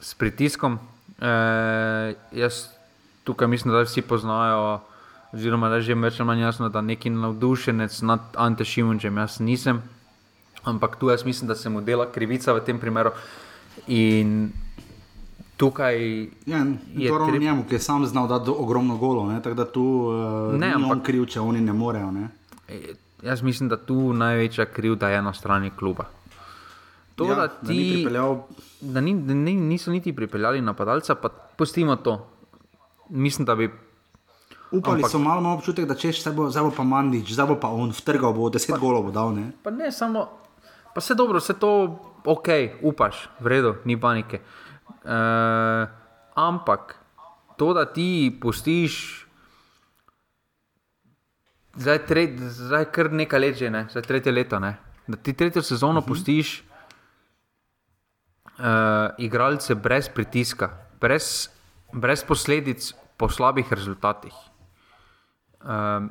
[0.00, 0.78] s pritiskom.
[1.20, 1.26] E,
[2.32, 2.66] jaz
[3.24, 4.80] tukaj mislim, da vsi poznajo
[5.32, 9.40] oziroma da je že več ali manj jasno, da neki navdušenec nad Ante Šimunčem, jaz
[9.40, 9.82] nisem.
[10.64, 13.10] Ampak tu jaz mislim, da se mu dela krivica v tem primeru.
[13.86, 14.50] In
[15.56, 15.94] tukaj
[16.46, 19.42] Ja, je to treb- njemu, ki je sam znal dati ogromno golo, ne?
[19.42, 22.10] tako da tu uh, Ne, ni on ampak- kriv, če oni ne morejo.
[22.10, 22.28] Ne?
[22.68, 22.80] E,
[23.20, 26.04] Jaz mislim, da tu največja krivda je na strani kluba.
[27.18, 28.42] To, Ja, da da ni ti, pripeljal-
[28.80, 32.26] da, ni, da ni, niso niti pripeljali napadalca, pa pustimo to.
[33.08, 33.70] Mislim, da bi.
[34.70, 37.46] Upali Ampak- so malo imel občutek, da češ, zdaj bo, zdaj bo pa Mandič, zdaj
[37.46, 38.78] bo pa on, vtrgal bo, deset pa...
[38.78, 39.34] golov bo dal.
[39.34, 39.50] Ne?
[39.62, 40.28] Pa ne samo,
[40.94, 41.70] pa vse dobro, vse to
[42.24, 42.48] ok,
[42.82, 44.38] upaš, v redu, ni panike.
[45.04, 45.18] E,
[46.36, 47.00] ampak
[47.56, 49.24] to, da ti pustiš.
[51.78, 53.86] Zdaj, tre, zdaj kar nekaj let že, ne?
[53.90, 54.58] zdaj tretje leto.
[54.60, 54.76] Ne?
[55.08, 56.08] Da ti tretjo sezono uh -huh.
[56.08, 56.67] pustiš
[58.58, 61.48] uh, igralce brez pritiska, brez,
[61.92, 64.34] brez posledic po slabih rezultatih.
[65.62, 66.10] Um,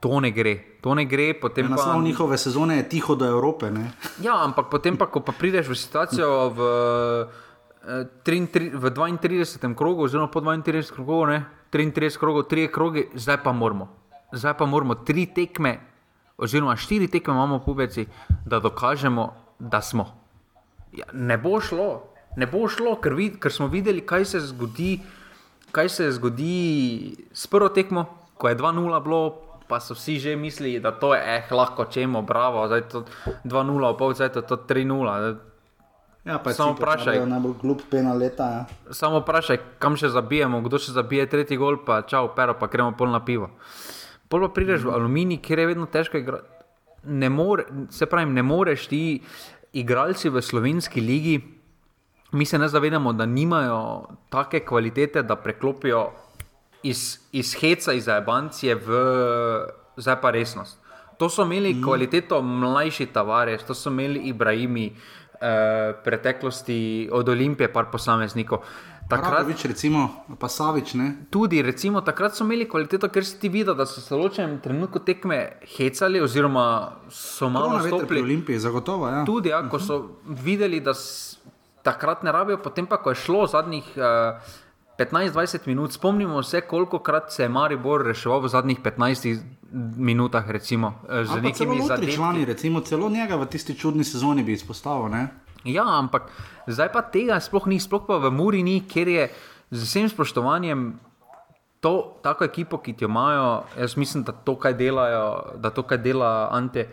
[0.00, 1.34] to ne gre, to ne gre.
[1.34, 3.70] Pa, Naslov njihove sezone je tiho do Evrope.
[3.70, 3.90] Ne?
[4.22, 6.60] ja, ampak potem pa, ko pa prideš v situacijo v,
[7.88, 9.74] eh, 33 v 32.
[9.74, 10.92] krogu, oziroma po 32.
[10.94, 13.88] krogu, ne, 33 krogov, 3 kroge, zdaj pa moramo.
[14.32, 15.80] Zdaj pa moramo tri tekme,
[16.36, 18.06] oziroma štiri tekme imamo pubeci,
[18.44, 20.17] da dokažemo, da smo.
[20.96, 21.88] Ja, ne bo šlo,
[22.36, 25.00] ne bo šlo, ker, vid, ker smo videli, kaj se zgodi,
[25.72, 28.06] kaj se zgodi s prvo tekmo,
[28.38, 29.44] ko je 2-0 bilo.
[29.68, 33.04] Pa so vsi že mislili, da to je eh, lahko čemo, bravo, zdaj je to
[33.44, 35.36] 2-0, pol zdaj je to 3-0.
[36.24, 37.06] Ja, je Samo vprašaj.
[37.06, 38.44] naredil Najbolj glup pena leta.
[38.44, 38.92] Ja.
[38.92, 42.92] Samo vprašaj, kam še zabijemo, kdo še zabije tretji gol, pa čau, pero, pa gremo
[42.96, 43.50] pol na pivo.
[44.28, 46.48] Pol pa prideš v aluminij, kjer je vedno težko igrati.
[47.08, 47.64] Ne more,
[47.94, 49.02] se pravi, ne moreš ti
[49.72, 51.40] igralci v slovenski ligi.
[52.32, 56.10] Mi se ne zavedamo, da nimajo take kvalitete, da preklopijo
[56.82, 58.90] iz, iz heca, iz abancije v
[59.96, 60.78] zdaj pa resnost.
[61.18, 61.82] To so imeli mm.
[61.82, 64.92] kvaliteto mlajši tavares, to so imeli Ibrahimi,
[65.40, 68.58] eh, preteklosti od Olimpije, par posameznikov.
[69.08, 70.94] Takrat, Radovič, recimo, pa Savič.
[70.94, 71.24] Ne?
[71.32, 74.58] tudi, recimo, takrat so imeli kvaliteto, ker si ti videl, da so se v določenem
[74.60, 75.38] trenutku tekme
[75.78, 78.22] hecali, oziroma so malo Malo na veter pri stopili.
[78.28, 79.08] Olimpiji, zagotovo.
[79.08, 79.24] Ja.
[79.24, 80.92] Tudi, ja, ko so videli, da
[81.88, 84.44] takrat ne rabijo, potem pa, ko je šlo zadnjih uh,
[84.98, 89.40] 15-20 minut, spomnimo se, koliko krat se je Maribor reševal v zadnjih 15
[89.96, 95.08] minutah, recimo, eh, z celo nekimi recimo celo njega v tisti čudni sezoni bi izpostavil.
[95.08, 95.28] Ne?
[95.66, 96.30] Ja, ampak
[96.70, 99.24] zdaj pa tega sploh ni, sploh pa v Muri ni, ker je
[99.70, 100.94] z vsem spoštovanjem
[101.80, 105.98] to, tako ekipo, ki jo imajo, jaz mislim, da to, kaj delajo, da to, kaj
[105.98, 106.88] dela Ante,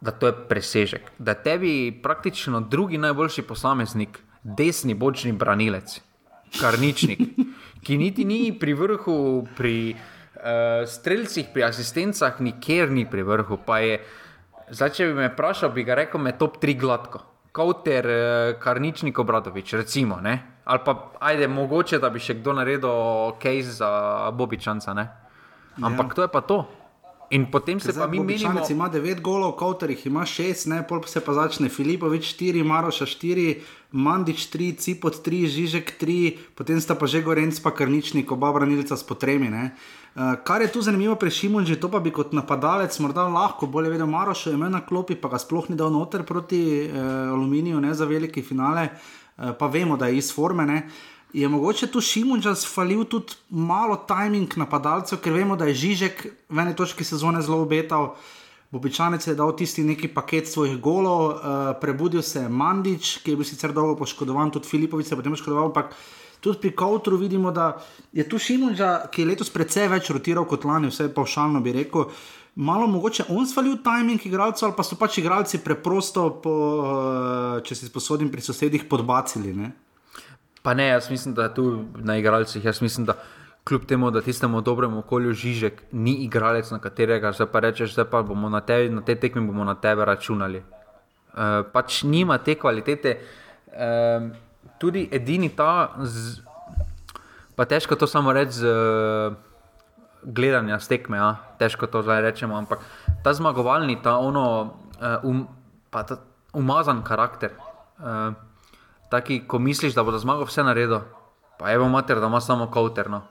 [0.00, 1.10] da to je presežek.
[1.18, 6.00] Da tebi praktično drugi najboljši posameznik, desni bočni branilec,
[6.60, 7.20] karničnik,
[7.84, 13.58] ki niti ni pri vrhu, pri uh, streljcih, pri asistencah, nikjer ni pri vrhu.
[13.66, 13.98] Pa je,
[14.70, 17.29] zdaj, če bi me vprašal, bi ga rekel, me top 3 gladko.
[17.52, 20.20] Kauter, eh, Karničnik, Obradovič, recimo.
[20.22, 20.62] Ne?
[20.64, 23.90] Ali pa, ajde, mogoče, da bi še kdo naredil case za
[24.30, 24.94] Bobičanca.
[24.94, 25.08] Ne?
[25.82, 26.14] Ampak ja.
[26.14, 26.58] to je pa to.
[27.30, 30.82] In potem se pa mi menimo, Bobičanec ima 9 golov, Kauter jih ima 6, ne,
[30.82, 33.62] pol se pa začne Filipovič 4, Maroša 4,
[33.94, 38.98] Mandič 3, Cipot 3, Žižek 3, potem sta pa že Gorenc pa Karničnik, oba branilca
[38.98, 39.46] s potremi.
[39.46, 39.78] Ne.
[40.14, 43.92] Uh, kar je tu zanimivo pri Šimunži, to pa bi kot napadalec morda lahko bolje
[43.92, 47.80] vedel, Maroša je imel na klopi, pa ga sploh ni dal noter proti uh, Aluminiju,
[47.80, 50.66] ne za velike finale, uh, pa vemo, da je iz forme.
[50.66, 50.82] Ne.
[51.32, 56.58] Je mogoče tu Šimunča sfalil tudi malo timing napadalcev, ker vemo, da je Žižek v
[56.58, 58.16] eni točki sezone zelo obetal.
[58.70, 63.38] Bobičanec je dal tisti neki paket svojih golov, uh, prebudil se je Mandič, ki je
[63.38, 65.94] bil sicer dolgo poškodovan, tudi Filipovič se je potem poškodoval, ampak
[66.40, 67.72] tudi pri Kautru vidimo, da
[68.12, 72.08] je tu Šimunča, ki je letos precej več rotiral kot lani, vse paušalno bi rekel.
[72.60, 77.78] Malo mogoče on svalil timing igralcev, ali pa so pač igralci preprosto, po, uh, če
[77.78, 79.54] si sposodim pri sosedih, podbacili.
[79.54, 79.70] Ne?
[80.62, 83.14] pa ne, jaz mislim, da tu na igralcih, jaz mislim, da
[83.64, 88.22] kljub temu, da tistemu dobremu okolju Žižek ni igralec, na katerega zdaj pa rečeš, pa
[88.22, 90.58] bomo na, te, na te tekmi bomo na tebe računali.
[90.58, 93.18] Uh, pač nima te kvalitete.
[93.66, 94.30] Uh,
[94.80, 95.70] tudi edini ta,
[96.00, 96.40] z,
[97.52, 99.36] pa težko to samo reči z uh,
[100.24, 101.30] gledanja z tekme, ja?
[101.56, 102.80] težko to zdaj rečemo, ampak
[103.20, 105.44] ta zmagovalni, ta ono, uh, um,
[105.86, 106.16] pa ta
[106.52, 107.52] umazan karakter.
[107.98, 108.32] Uh,
[109.10, 111.00] Taki, ko misliš, da bo za zmago vse naredil,
[111.58, 113.22] pa evo mater, da ima samo kauterno.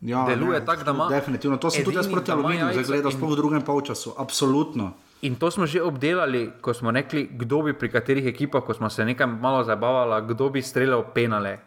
[0.00, 3.30] Ja, Deluje tako, da ima- Definitivno, to sem tudi jaz proti Aluminiju zagledal, in- sploh
[3.30, 4.14] v drugem polčasu.
[4.16, 4.92] Absolutno.
[5.22, 8.90] In to smo že obdelali, ko smo rekli, kdo bi pri katerih ekipah, ko smo
[8.90, 11.58] se nekaj malo zabavali, kdo bi streljal penale.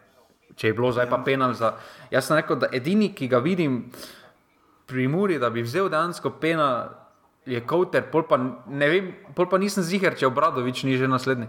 [0.56, 1.74] Če je bilo zdaj pa penal za.
[2.10, 3.91] Jaz sem rekel, da edini, ki ga vidim,
[4.86, 6.89] pri Muri, da bi vzel dejansko pena,
[7.45, 8.38] je kauter, pol pa,
[8.68, 11.47] vem, pol pa nisem ziger, če obradovič ni že naslednji.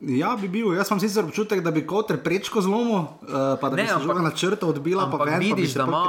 [0.00, 0.72] Ja, bi bil.
[0.72, 3.08] Jaz imam sicer občutek, da bi kot prečko zlomil, uh,
[3.56, 5.72] pa da Ne, bi se ampak- na črto odbila, pa Ampak ven, pa bi vidiš,
[5.72, 6.04] se da ima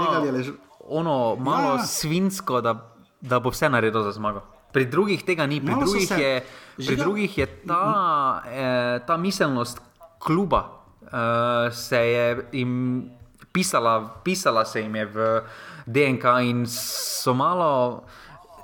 [0.82, 1.75] ono malo Ja.
[1.75, 1.86] ja.
[1.86, 2.75] svinsko, da,
[3.21, 4.41] da bo vse naredil za zmago.
[4.72, 6.43] Pri drugih tega ni, pri Malo drugih, se- je,
[6.78, 9.82] pri drugih je ta, eh, ta miselnost
[10.19, 13.03] kluba, eh, se je jim
[13.51, 15.41] pisala, pisala se jim je v
[15.86, 18.03] DNK in so malo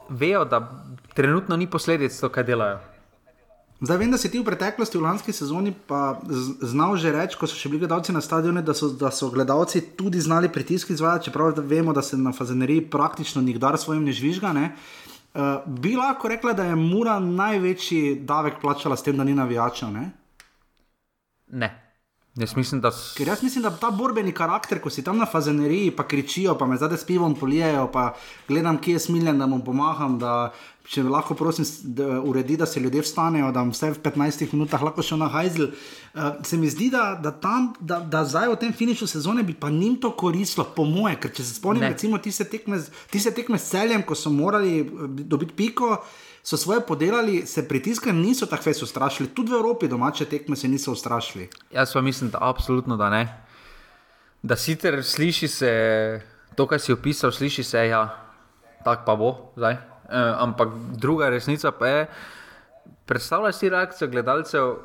[0.09, 0.71] vejo, da
[1.13, 2.79] trenutno ni posledic to, kaj delajo.
[3.81, 6.17] Zdaj vem, da si ti v preteklosti, v lanski sezoni, pa
[6.61, 9.81] znal že reči, ko so še bili gledalci na stadionu, da so, da so gledalci
[9.93, 14.49] tudi znali pritisk izvajati, čeprav vemo, da se na fazeneriji praktično nikdar svojim ne žvižga.
[14.49, 14.73] Ne?
[14.73, 15.06] Uh,
[15.65, 19.91] bi lahko rekla, da je Mura največji davek plačala s tem, da ni navijačev.
[19.91, 20.09] Ne?
[21.47, 21.86] Ne.
[22.37, 25.91] Jaz mislim, da Ker jaz mislim, da ta borbeni karakter, ko si tam na fazeneriji,
[25.91, 28.13] pa kričijo, pa me zdaj s pivom polijejo, pa
[28.47, 30.19] gledam, kje je smiljen, da mu pomagam.
[30.21, 30.51] Da,
[30.87, 31.65] če lahko prosim,
[31.97, 35.71] da uredi, da se ljudje vstanejo, da vse v 15 minutah lahko šel na hajzel.
[36.13, 39.57] Uh, se mi zdi, da, da, tam, da, da zdaj v tem finišu sezone bi
[39.57, 41.17] pa njim to koristilo, po moje.
[41.19, 41.89] Ker če se spomnim, Ne.
[41.89, 42.79] recimo tiste tekme,
[43.11, 44.87] tiste tekme s celjem, ko so morali eh,
[45.25, 45.97] dobiti piko.
[46.47, 50.67] So svoje podelali, se pritiska niso tako fez ustrašili, tudi v Evropi domače tekme se
[50.67, 51.49] niso ustrašili.
[51.71, 53.43] Jaz pa mislim, da absolutno da ne.
[54.41, 55.71] Da sicer sliši se
[56.55, 58.15] to, kar si opisal, sliši se, ja,
[58.83, 59.73] tako pa bo zdaj.
[59.73, 59.79] E,
[60.39, 62.07] ampak druga resnica pa je,
[63.05, 64.75] predstavljaj si reakcijo gledalcev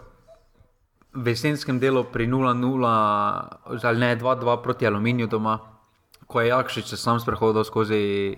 [1.14, 2.90] v jesenskem delu pri 0-0,
[3.82, 5.58] ali ne 2-2 proti Aluminiju doma,
[6.26, 8.34] ko je Jakšič sam sprehodil skozi.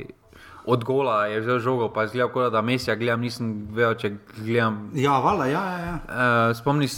[0.67, 4.11] Od gola je vzel žogo, pa je zgledal, kot da mesija gledam, nisem vedel, če
[4.39, 5.79] gledam Ja, vala, ja, ja.
[5.85, 5.97] ja.
[6.09, 6.89] Uh, spomni,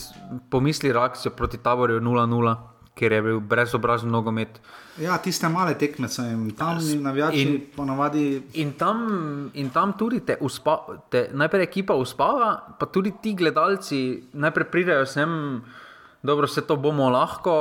[0.50, 2.54] pomisli reakcijo proti taborju 0-0,
[2.94, 4.60] ker je bil brezobrazen nogomet.
[5.02, 8.24] Ja, tiste male tekme so jim tam navijači in, ponavadi.
[8.62, 10.78] In tam, in tam tudi te, uspa,
[11.10, 15.30] te najprej ekipa uspava, pa tudi ti gledalci najprej pridejo sem,
[16.22, 17.56] dobro, vse to bomo lahko.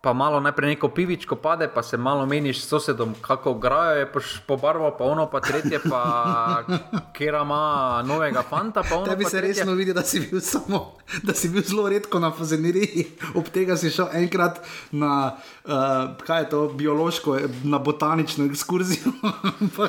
[0.00, 4.12] Pa malo najprej neko pivičko pade, pa se malo meniš s sosedom, kako grajo je
[4.46, 6.64] po barvo, pa ono, pa tretje, pa
[7.16, 8.82] kjer ima novega fanta.
[8.82, 9.60] Tebi pa se tretje.
[9.60, 13.76] resno vidi, da si bil samo, da si bil zelo redko na fazeneriji, ob tega
[13.76, 19.12] si šel enkrat na, uh, kaj je to, biološko, na botanično ekskurzijo.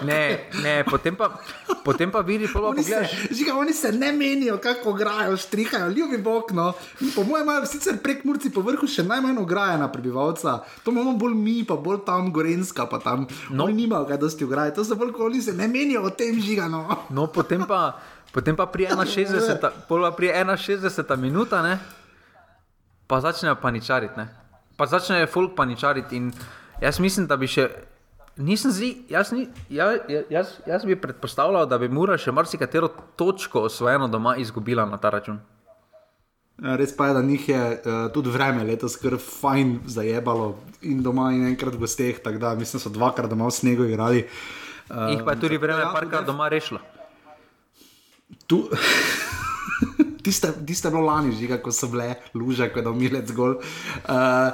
[0.05, 1.29] Ne, ne, potem pa,
[1.83, 6.17] potem pa vidiš, pa Oni se, žiga, oni se ne menijo, kako grajo, štrihajo, ljubi
[6.17, 6.51] bog.
[6.51, 6.73] No.
[7.15, 10.59] Po mojem, imajo sicer prek Murci po vrhu še najmanj ograje na prebivalca.
[10.83, 13.27] To imamo bolj mi, pa bolj tam Gorenska, pa tam.
[13.49, 13.65] No.
[13.65, 16.39] Oni nimajo kaj dosti ograje, to so bolj, ko oni se ne menijo o tem
[16.41, 16.83] žigano.
[17.09, 17.95] No, potem pa,
[18.31, 21.79] potem pa pri 61, pol pa pri 61 minuta, ne,
[23.07, 24.17] pa začnejo paničariti.
[24.17, 24.40] Ne.
[24.81, 26.17] Pa začnejo folk paničariti.
[26.17, 26.31] In
[26.81, 27.67] jaz mislim, da bi še.
[28.41, 29.91] Nisem zi, jaz, ni, ja,
[30.31, 35.11] jaz, jaz bi predpostavljal, da bi Mura še marsikatero točko osvojeno doma izgubila na ta
[35.13, 35.37] račun.
[36.61, 40.55] Ja, Res pa je, da njih je uh, tudi vreme letos kar fajn zajebalo
[40.89, 43.85] in doma in enkrat v gosteh, tako da mislim, da so dvakrat doma v snegu
[43.85, 44.25] igrali.
[44.89, 46.81] Uh, Jih pa je tudi vreme ja, parkrat doma rešilo.
[48.49, 48.63] Tu,
[50.23, 53.57] tiste, tiste bilo lani, žiga, ko so bile luže, ko je dal milec gol.
[53.57, 54.53] Uh,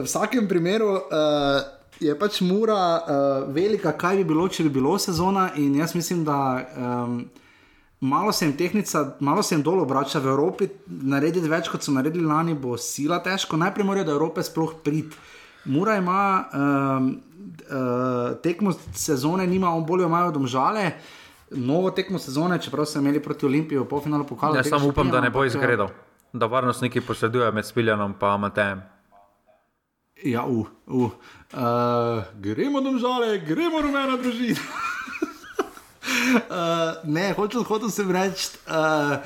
[0.00, 1.60] v vsakem primeru uh,
[2.02, 5.50] je pač mura uh, velika, kaj bi bilo, če bi bilo sezona.
[5.62, 6.38] In jaz mislim, da
[6.76, 7.22] um,
[8.00, 11.94] malo se jim tehnica, malo se jim dol obrača v Evropi, narediti več, kot so
[11.94, 13.60] naredili lani, bo sila težko.
[13.60, 15.16] Najprej morajo do Evrope sploh priti.
[15.70, 17.12] Mura ima um,
[17.70, 20.88] uh, tekmo sezone, nima on bolje, imajo domžale.
[21.54, 24.56] Novo tekmo sezone, čeprav so imeli proti Olimpiji v polfinalu pokala.
[24.56, 25.88] Jaz samo upam, da ne bo ampak, izgredal,
[26.32, 28.82] da varnostniki posredujejo med Spiljanom in Matejem.
[30.24, 31.10] Ja, uh, uh.
[31.52, 34.60] Uh, gremo domžale, gremo rumena družina.
[36.48, 38.48] uh, ne, hočem, hočem sem reči.
[38.66, 39.18] Uh,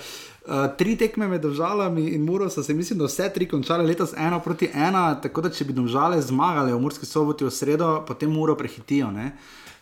[0.46, 4.12] Uh, tri tekme med državami in Muro so se, mislim, da vse tri končale letos
[4.16, 8.30] ena proti ena, tako da če bi države zmagale v Murski soboti v sredo, potem
[8.30, 9.10] Muro prehitijo.
[9.10, 9.32] Ne?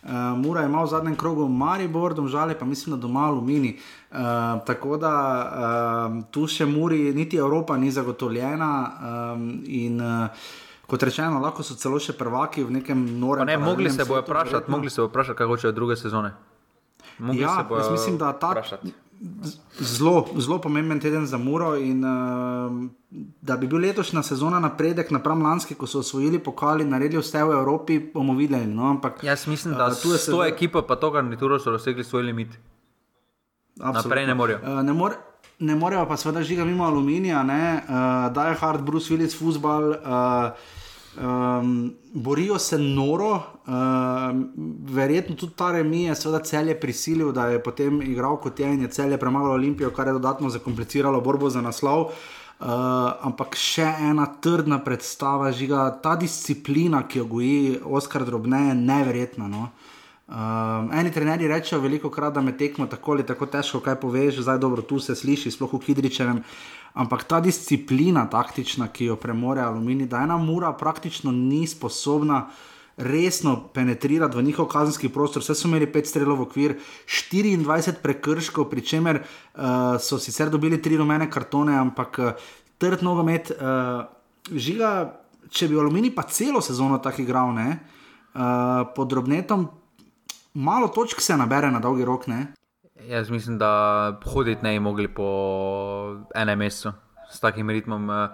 [0.05, 3.71] Uh, Mura ima v zadnjem krogu Maribor, domžale pa mislim, da doma Alumini.
[4.11, 4.17] Uh,
[4.61, 5.13] tako da
[6.11, 8.69] uh, tu še Muri, niti Evropa ni zagotovljena.
[9.33, 10.27] Um, in, uh,
[10.85, 13.47] Kot rečeno, lahko so celo še prvaki v nekem norem.
[13.47, 16.29] Ne, mogli se bojo vprašati, mogli se bojo vprašati, kaj hočejo druge sezone.
[17.17, 18.93] Mogli Ja, se bojo jaz mislim, da ta- vprašati.
[19.79, 21.75] Zelo, zelo pomemben teden za Muro.
[21.75, 22.89] In, uh,
[23.41, 27.55] da bi bil letošnja sezona napredek napram lanski, ko so osvojili pokali, naredili vse v
[27.59, 28.67] Evropi, bomo videli.
[28.67, 28.89] No?
[28.89, 32.03] Ampak, Jaz mislim, da eh, tu je s to ekipo pa to garnituro so dosegli
[32.03, 32.59] svoj limit.
[33.79, 34.01] Absolutno.
[34.01, 34.59] Naprej ne morejo.
[34.63, 35.15] Uh, ne, more,
[35.59, 39.89] ne morejo pa seveda žiga mimo aluminija, uh, Die Hard, Bruce Willis, futbal.
[39.89, 40.83] Uh,
[41.15, 44.51] Um, borijo se noro, um,
[44.83, 48.81] verjetno tudi ta remi je seveda celje prisilil, da je potem igral kot je in
[48.81, 52.11] je celje premagalo Olimpijo, kar je dodatno zakompliciralo borbo za naslov.
[52.59, 52.67] Uh,
[53.27, 59.47] ampak še ena trdna predstava, žiga, ta disciplina, ki jo goji Oskar Drobne, je neverjetna.
[59.47, 59.69] No?
[60.27, 64.39] Um, eni trenerji rečejo veliko krat, da me tekmo tako ali tako težko, kaj poveš,
[64.43, 66.43] zdaj dobro tu se sliši, sploh v Kidričevem.
[66.95, 72.45] Ampak ta disciplina, taktična, ki jo premore Aluminij, da ena mura praktično ni sposobna
[72.97, 75.43] resno penetrirati v njihov kazenski prostor.
[75.43, 76.75] Vse so imeli pet strelov v okvir,
[77.07, 82.31] 24 prekrškov, pri čemer uh, so sicer dobili tri rumene kartone, ampak uh,
[82.79, 84.07] trd nogomet, uh,
[84.55, 85.19] žiga,
[85.51, 89.67] če bi Aluminij pa celo sezono tako igral, ne, uh, pod drobnetom,
[90.53, 92.27] malo točk se nabere na dolgi rok.
[92.31, 92.53] Ne.
[93.07, 95.27] Jaz mislim, da hoditi ne bi mogli po
[96.35, 96.91] enem mesecu
[97.31, 98.09] s takim ritmom.
[98.09, 98.29] Eh,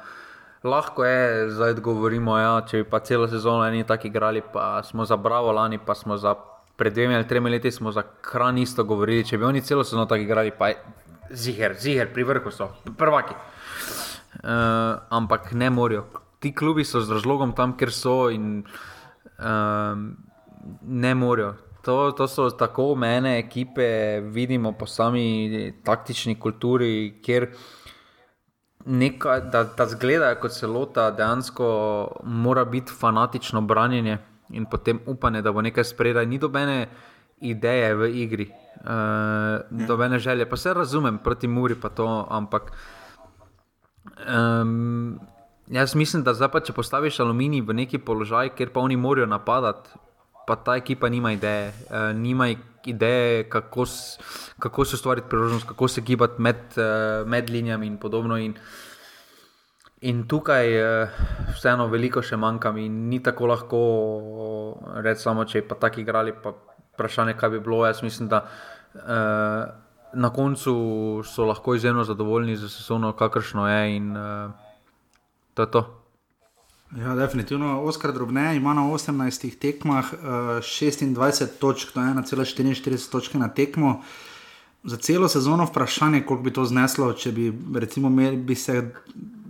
[0.64, 5.06] lahko je, zdaj govorimo, ja, če bi pa celo sezono eni tako igrali, pa smo
[5.06, 6.36] za Bravo lani, pa smo za
[6.76, 9.26] pred dvemi ali tremi leti smo za Kran isto govorili.
[9.26, 10.78] Če bi oni celo sezono tako igrali, pa je
[11.32, 13.36] ziger, ziger, pri vrhu so, prvaki.
[14.44, 14.50] Uh,
[15.10, 16.06] ampak ne morajo.
[16.40, 18.64] Ti klubi so z razlogom tam, ker so in
[19.38, 19.98] uh,
[20.82, 21.54] ne morajo.
[21.82, 27.48] To, to so tako mene ekipe, vidimo po sami taktični kulturi, kjer
[28.86, 31.68] neka, da, da zgleda kot celota, dejansko
[32.24, 34.18] mora biti fanatično branjenje
[34.50, 36.26] in potem upanje, da bo nekaj spredaj.
[36.26, 36.88] Ni dobene
[37.42, 38.50] ideje v igri,
[38.84, 40.50] uh, dobene želje.
[40.50, 42.72] Pa se razumem proti Muri, pa to, ampak.
[44.28, 45.20] Um,
[45.68, 49.26] jaz mislim, da zdaj pa če postaviš aluminij v neki položaj, kjer pa oni morajo
[49.26, 49.90] napadati
[50.48, 52.50] pa ta ekipa nima ideje, uh, nima
[52.86, 53.86] ideje, kako,
[54.60, 58.38] kako se ustvariti priložnost, kako se gibati med, uh, med linijami in podobno.
[58.38, 58.56] In,
[60.02, 61.10] in tukaj uh,
[61.56, 63.84] vseeno veliko še manjka, in ni tako lahko
[65.04, 66.56] reči, samo če pa tako igrali, pa
[66.94, 67.86] vprašanje, kaj bi bilo.
[67.86, 68.46] Jaz mislim, da.
[68.96, 70.74] Uh, Na koncu
[71.24, 74.52] so lahko izjemno zadovoljni z sezono, kakršno je, in uh,
[75.54, 76.01] to je to.
[76.98, 77.82] Ja, definitivno.
[77.84, 83.48] Oskar Drobne ima na 18 tekmah uh, eh, 26 točk, to je 1,44 točke na
[83.48, 84.02] tekmo.
[84.84, 88.82] Za celo sezono vprašanje, koliko bi to zneslo, če bi, recimo, imeli, bi se.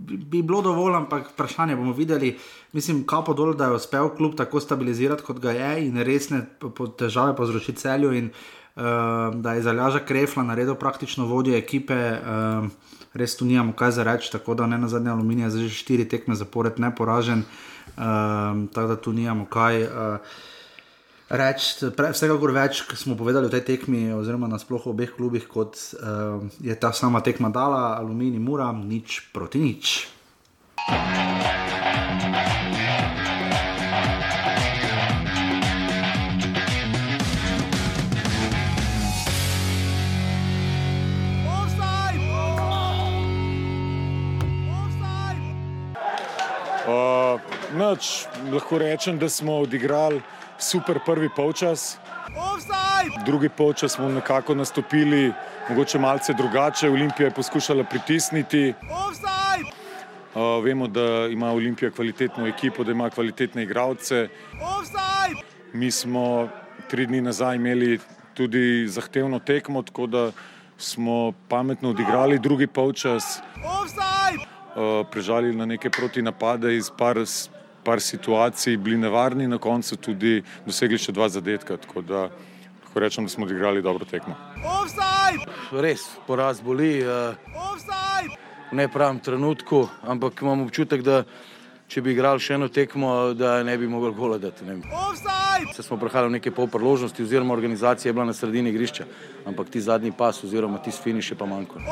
[0.02, 2.36] Bi, bi bilo dovolj, ampak vprašanje bomo videli.
[2.72, 6.44] Mislim, kapo dol, da je uspel klub tako stabilizirati, kot ga je, in resne
[6.98, 8.82] težave povzročiti celju, in uh,
[9.34, 11.96] da je zalaža Krefla naredil praktično vodjo ekipe.
[11.96, 15.82] Uh, res tu nimamo kaj za reči, tako da ne na zadnje aluminije, zdaj že
[15.82, 17.44] štiri tekme zapored, ne poražen,
[17.96, 19.82] um, tako da tu nimamo kaj.
[19.82, 20.34] Uh,
[21.32, 26.44] Reč, vsekakor več smo povedali o tej tekmi, oziroma nasplošno v obeh klubih, kot uh,
[26.60, 29.96] je ta sama tekma dala, aluminij, mura, nič proti nič.
[47.82, 50.20] Noč, lahko rečem, da smo odigrali
[50.58, 51.98] super prvi polčas.
[53.26, 55.32] Drugi polčas smo nekako nastopili,
[55.68, 56.90] mogoče malce drugače.
[56.90, 58.74] Olimpija je poskušala pritisniti.
[60.34, 64.28] Uh, vemo, da ima Olimpija kvalitetno ekipo, da ima kvalitetne igralce.
[65.72, 66.48] Mi smo
[66.90, 67.98] tri dni nazaj imeli
[68.34, 70.30] tudi zahtevno tekmo, tako da
[70.78, 73.40] smo pametno odigrali drugi polčas.
[74.76, 77.18] Uh, prežalili na neke protinapade iz par
[77.84, 81.76] par situacij bili nevarni, na koncu tudi dosegli še dva zadetka.
[81.76, 82.28] Tako da
[82.84, 84.36] lahko rečem, da smo odigrali dobro tekmo.
[85.72, 87.00] Res, poraz boli.
[87.02, 87.34] Uh,
[88.72, 91.24] v nepravem trenutku, ampak imam občutek, da
[91.92, 94.64] če bi igrali še eno tekmo, da ne bi mogli goledati.
[95.76, 99.04] Se smo prehajali v neke polproložnosti, oziroma organizacija je bila na sredini igrišča,
[99.44, 101.84] ampak ti zadnji pas, oziroma ti finiš je pa manjko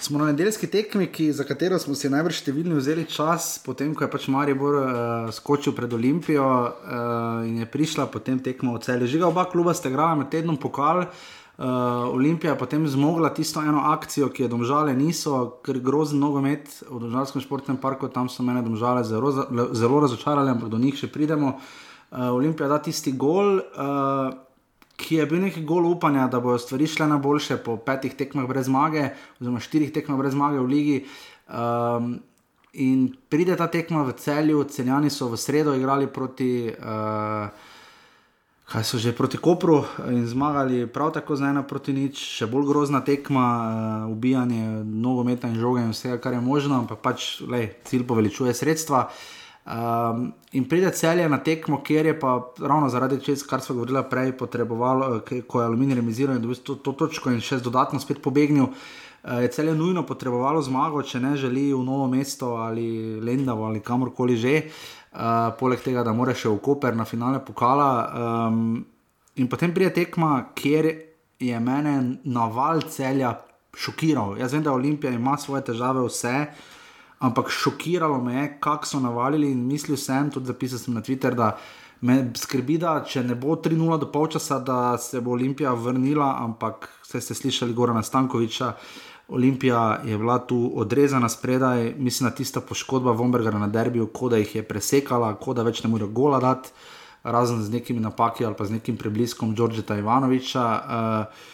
[0.00, 4.06] smo na nedeljski tekmi, ki, za katero smo si najbrž številni vzeli čas, potem ko
[4.06, 4.88] je pač Maribor uh,
[5.34, 9.10] skočil pred Olimpijo uh, in je prišla potem tekmo v celju.
[9.10, 11.04] Žiga oba kluba sta igrala med tednom pokal.
[11.60, 16.70] Uh, Olimpija je potem zmogla tisto eno akcijo, ki je domžale niso, ker grozen nogomet
[16.88, 19.28] v Dvožarskem športnem parku, tam so mene domžale zelo,
[19.76, 21.58] zelo razočarali, ampak do njih še pridemo.
[22.10, 23.60] Uh, Olimpija da tisti gol.
[23.76, 24.49] Uh,
[25.00, 28.46] ki je bil nekaj gol upanja, da bodo stvari šle na boljše po petih tekmah
[28.48, 29.08] brez zmage,
[29.40, 30.98] oziroma štirih tekmah brez zmage v ligi.
[31.48, 32.20] Um,
[32.72, 36.70] in pride ta tekma v celju, celjani so v sredo igrali proti.
[36.78, 37.50] Uh,
[38.70, 39.82] Kaj so že proti Kopru
[40.14, 43.46] in zmagali, prav tako za ena proti nič, še bolj grozna tekma,
[44.06, 48.54] uh, ubijanje nogometa in žoge in vse, kar je možno, ampak pač lej, cilj poveličuje
[48.54, 49.08] sredstva.
[49.10, 53.74] Uh, Um, in pride celje na tekmo, kjer je pa ravno zaradi česa, kar smo
[53.74, 58.00] govorili prej, potrebovalo, ko je aluminij remiziral in dobil to, to točko in še dodatno
[58.00, 58.70] spet pobegnil.
[58.70, 63.84] Uh, je celje nujno potrebovalo zmago, če ne želi v novo mesto ali Lendavo ali
[63.84, 64.56] kamorkoli že.
[65.12, 67.90] Uh, poleg tega, da mora še v Koper na finale pokala.
[68.48, 68.80] Um,
[69.36, 70.90] in potem pride tekma, kjer
[71.40, 73.36] je mene naval celja
[73.76, 74.36] šokiral.
[74.38, 76.34] Jaz vem, da Olimpija ima svoje težave, vse,
[77.20, 81.34] ampak šokiralo me je, kako so navalili in mislil sem, tudi zapisal sem na Twitter,
[81.34, 81.56] da
[82.00, 86.88] me skrbi, da če ne bo 3-0 do polčasa, da se bo Olimpija vrnila, ampak
[87.04, 88.72] vse ste slišali Gorana Stankoviča.
[89.28, 94.40] Olimpija je bila tu odrezana spredaj, mislim, da tista poškodba Vomberga na derbiju, kot da
[94.40, 96.72] jih je presekala, kot da več ne more gola dati,
[97.22, 100.66] razen z nekimi napaki ali pa z nekim prebliskom Đorđeta Ivanoviča.
[100.80, 101.46] Uh,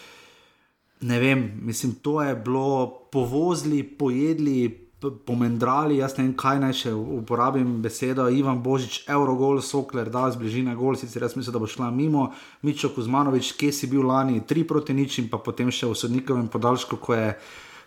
[1.01, 6.91] ne vem, mislim, to je bilo povozili, pojedli, pomendrali, jaz ne vem, kaj naj še
[6.93, 8.25] uporabim besedo.
[8.33, 12.31] Ivan Božič, Eurogol, Sokler, da z bližine gol, sicer jaz mislim, da bo šla mimo,
[12.65, 16.49] Mičo Kuzmanovič, kje si bil lani, tri proti nič in pa potem še v sodnikovem
[16.49, 17.31] podaljšku, ko je.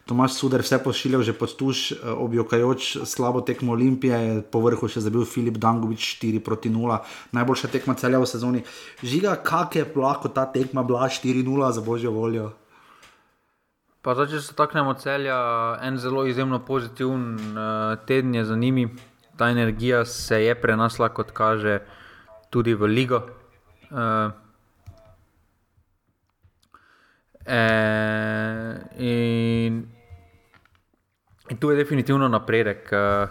[0.09, 5.03] Tomaš Suder vse pošiljal že pod tuš, eh, objokajoč slabo tekmo Olimpije, po vrhu še
[5.05, 7.03] zabil Filip Dangovič 4 proti 0,
[7.37, 8.65] najboljša tekma celja v sezoni.
[9.03, 12.60] Žiga, kak je lahko ta tekma bila 4-0 za božjo voljo?
[14.01, 15.37] Pa zdaj, če se taknemo celja,
[15.85, 18.87] en zelo izjemno pozitiven uh, teden je za njimi.
[19.37, 21.83] Ta energija se je prenesla, kot kaže,
[22.49, 23.19] tudi v ligo.
[23.91, 24.33] Uh,
[28.97, 29.83] in,
[31.51, 32.89] in tu je definitivno napredek.
[32.89, 33.29] Uh,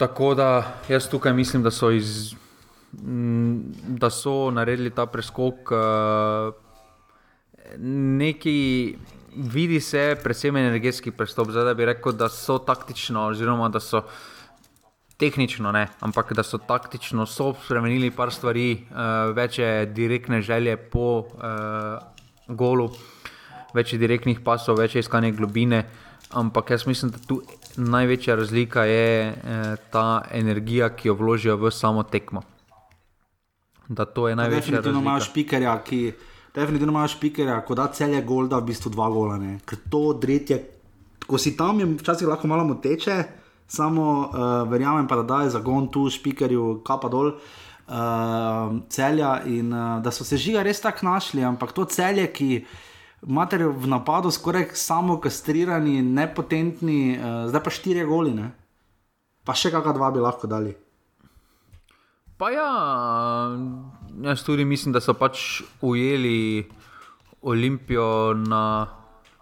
[0.00, 0.48] tako da
[0.88, 2.32] jaz tukaj mislim, da so, iz,
[3.04, 3.68] m,
[4.00, 5.76] da so naredili ta preskok.
[5.76, 6.67] Uh,
[7.76, 8.96] neki
[9.36, 14.02] vidi se, predvsem energetski pristop, zdaj da bi rekel, da so taktično, oziroma da so
[15.18, 20.76] tehnično, ne, ampak da so taktično so spremenili par stvari, uh, več je direktne želje
[20.76, 21.98] po uh,
[22.48, 22.90] golu,
[23.74, 25.84] več je direktnih pasov, več je iskanje globine.
[26.38, 27.40] Ampak jaz mislim, da tu
[27.76, 32.42] največja razlika je eh, ta energija, ki jo vložijo v samo tekmo.
[33.88, 34.82] Da to je največja razlika.
[34.82, 36.00] Definitivno imaš pikerja, ki
[36.58, 39.38] definitivno imaš špikerja, ko da celje golda, v bistvu dva gola.
[39.92, 40.58] To dretje,
[41.26, 43.22] ko si tam, je včasih lahko malo moteče,
[43.68, 47.32] samo uh, verjamem pa, da da je zagon tu špikerju, kapa dol.
[47.88, 52.48] Uh, celja in uh, da so se žiga res tako našli, ampak to celje, ki
[53.24, 58.50] imate v napadu skoraj samo kastrirani, nepotentni, uh, zdaj pa štiri goline,
[59.44, 60.74] pa še kakšna dva bi lahko dali.
[62.38, 62.70] Pa ja,
[64.22, 66.68] jaz tudi mislim, da so pač ujeli
[67.42, 68.86] Olimpijo na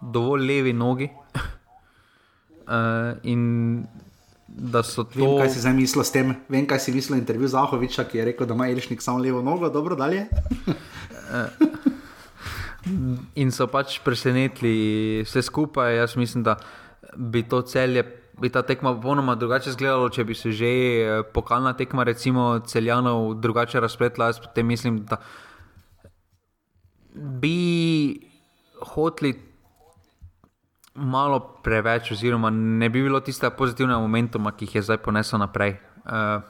[0.01, 1.09] dovolj levi nogi.
[2.67, 3.85] uh, in
[4.47, 5.19] da so to.
[5.19, 8.25] Vem, kaj si zdaj mislil s tem, vem, kaj si mislil intervju Zahoviča, ki je
[8.31, 10.27] rekel, da ima Elišnik samo levo nogo, dobro dalje.
[13.41, 15.97] in so pač presenetili vse skupaj.
[15.97, 16.57] Jaz mislim, da
[17.15, 18.03] bi to celje
[18.41, 23.33] bi ta tekma popolnoma drugače izgledala, če bi se že eh, pokalna tekma, recimo celjanov,
[23.41, 24.31] drugače razpletla.
[24.31, 25.17] Jaz potem mislim, da
[27.13, 28.19] bi
[28.81, 29.33] hoteli
[30.93, 35.77] malo preveč, oziroma ne bi bilo tistega pozitivnega momentuma, ki jih je zdaj ponesel naprej.
[36.05, 36.41] Uh,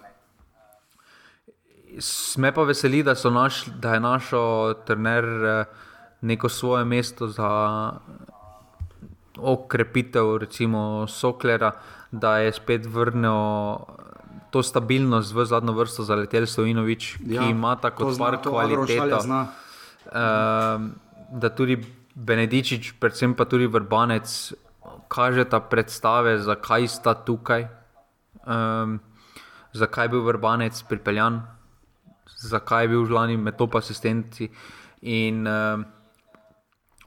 [2.00, 5.66] Sme pa veseli, da, naš, da je našel trener eh,
[6.22, 7.50] neko svoje mesto za
[9.40, 11.72] okrepitev, recimo Soklera,
[12.12, 13.80] da je spet vrnil
[14.52, 19.20] to stabilnost v zadnjo vrsto za letelstvo Inovič, ja, ki ima tako stvar kvaliteto.
[20.08, 20.88] Uh,
[21.32, 21.84] da tudi
[22.16, 24.54] Benedičič, predvsem pa tudi Vrbanec,
[25.12, 27.68] kaže ta predstave, zakaj sta tukaj,
[28.48, 29.00] um,
[29.76, 31.44] zakaj je bil Vrbanec pripeljan,
[32.40, 34.48] zakaj je bil v lani med top asistenti.
[35.02, 35.84] In, uh,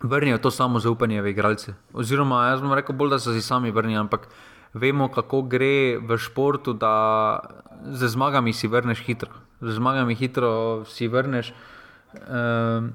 [0.03, 1.75] vrnijo to samo zaupanje v igralce.
[1.93, 4.29] Oziroma, jaz bom rekel, bolj, da so si sami vrnili, ampak
[4.75, 7.41] vemo, kako gre v športu, da
[7.85, 9.31] z zmagami si vrneš hitro.
[9.61, 11.53] Z zmagami hitro si vrneš,
[12.15, 12.93] um,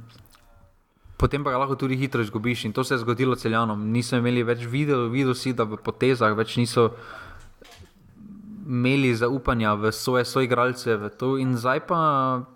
[1.17, 2.65] potem pa ga lahko tudi hitro izgubiš.
[2.65, 3.91] In to se je zgodilo celjanom.
[3.91, 6.95] Niso imeli več videl, videl si, da v potezah več niso
[8.65, 10.97] imeli zaupanja v svoje soigralce.
[10.97, 11.09] V
[11.39, 11.99] in zdaj pa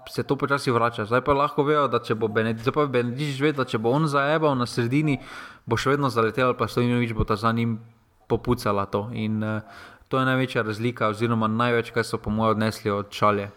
[0.09, 1.05] se to počasi vrača.
[1.05, 4.65] Zdaj pa lahko vejo, da če bo Benedič vedel, da če bo on zajebal na
[4.65, 5.19] sredini,
[5.65, 7.79] bo še vedno zaletel, pa Stojinovič bo ta za njim
[8.27, 9.09] popucala to.
[9.13, 9.61] In uh,
[10.09, 13.49] to je največja razlika, oziroma največ, kar so po mojem odnesli od čalje.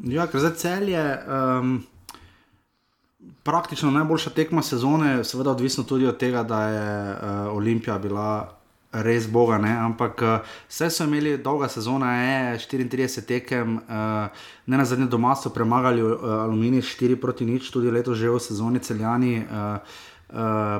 [0.00, 1.00] Ja, ker za celje.
[1.28, 1.84] Um...
[3.46, 8.61] Praktično najboljša tekma sezone, seveda odvisno tudi od tega, da je uh, Olimpija bila
[8.92, 9.72] res boga, ne?
[9.72, 10.20] ampak
[10.68, 16.02] vse so imeli dolga sezona, je 34 tekem, uh, ne na zadnje doma so premagali
[16.04, 19.44] uh, Aluminij 4 proti nič, tudi leto že v sezoni celjani.
[19.48, 20.00] Uh,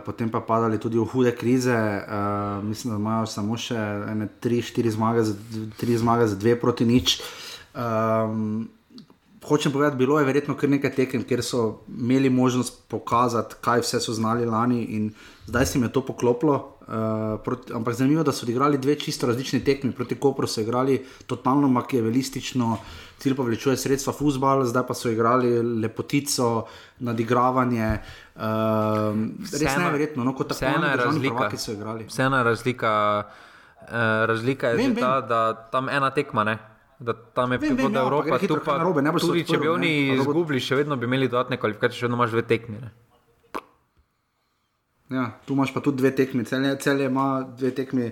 [0.05, 3.77] potem pa padali tudi v hude krize, uh, mislim, da imajo samo še
[4.41, 5.25] 3-4 zmage,
[5.77, 7.21] zmage za 2 proti nič.
[7.77, 8.73] Um,
[9.45, 14.01] hočem povedati, bilo je verjetno kar nekaj tekem, kjer so imeli možnost pokazati, kaj vse
[14.01, 15.13] so znali lani, in
[15.47, 16.72] zdaj se jim je to poklopilo.
[16.83, 19.93] Uh, proti, ampak zanimivo je, da so odigrali dve čisto različni tekmi.
[19.93, 22.79] Proti Kopru so igrali totalno makijevelistično,
[23.19, 26.67] cilj pa vlečuje sredstva fusbal, zdaj pa so igrali lepotico,
[26.99, 27.99] nadigravanje.
[28.35, 28.43] Uh,
[29.53, 32.09] res ne, verjetno, no, kot tako ena razlika, ki so igrali.
[32.11, 32.93] Vseeno razlika,
[33.23, 33.95] uh,
[34.33, 35.29] razlika je vem, ta, vem.
[35.29, 36.45] da tam ena tekma.
[36.45, 36.59] Ne?
[37.03, 40.79] da tam je bilo ja, Evropa, tu pa narobe, tudi če bi oni izgubili, še
[40.79, 42.79] vedno bi imeli dodatne kvalifikacije, še vedno imaš dve tekmi.
[45.13, 48.11] Ja, tu imaš pa tudi dve tekmi, celje, celje ima dve tekmi.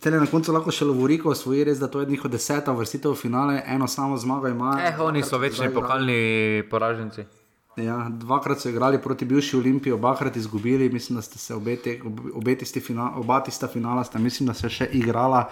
[0.00, 3.18] Celje na koncu lahko še lovoriko svoji, res da to je njihov deseta vrstitev v
[3.18, 4.76] finale, eno samo zmago ima.
[4.86, 7.26] Eh, oni so večni pokalni poraženci.
[7.80, 12.00] Ja, dvakrat so igrali proti bivši Olimpiji, obakrat izgubili, mislim, da ste se obe, te,
[12.34, 15.46] obe tisti finala, oba tista finala, sta mislim, da se še igrala.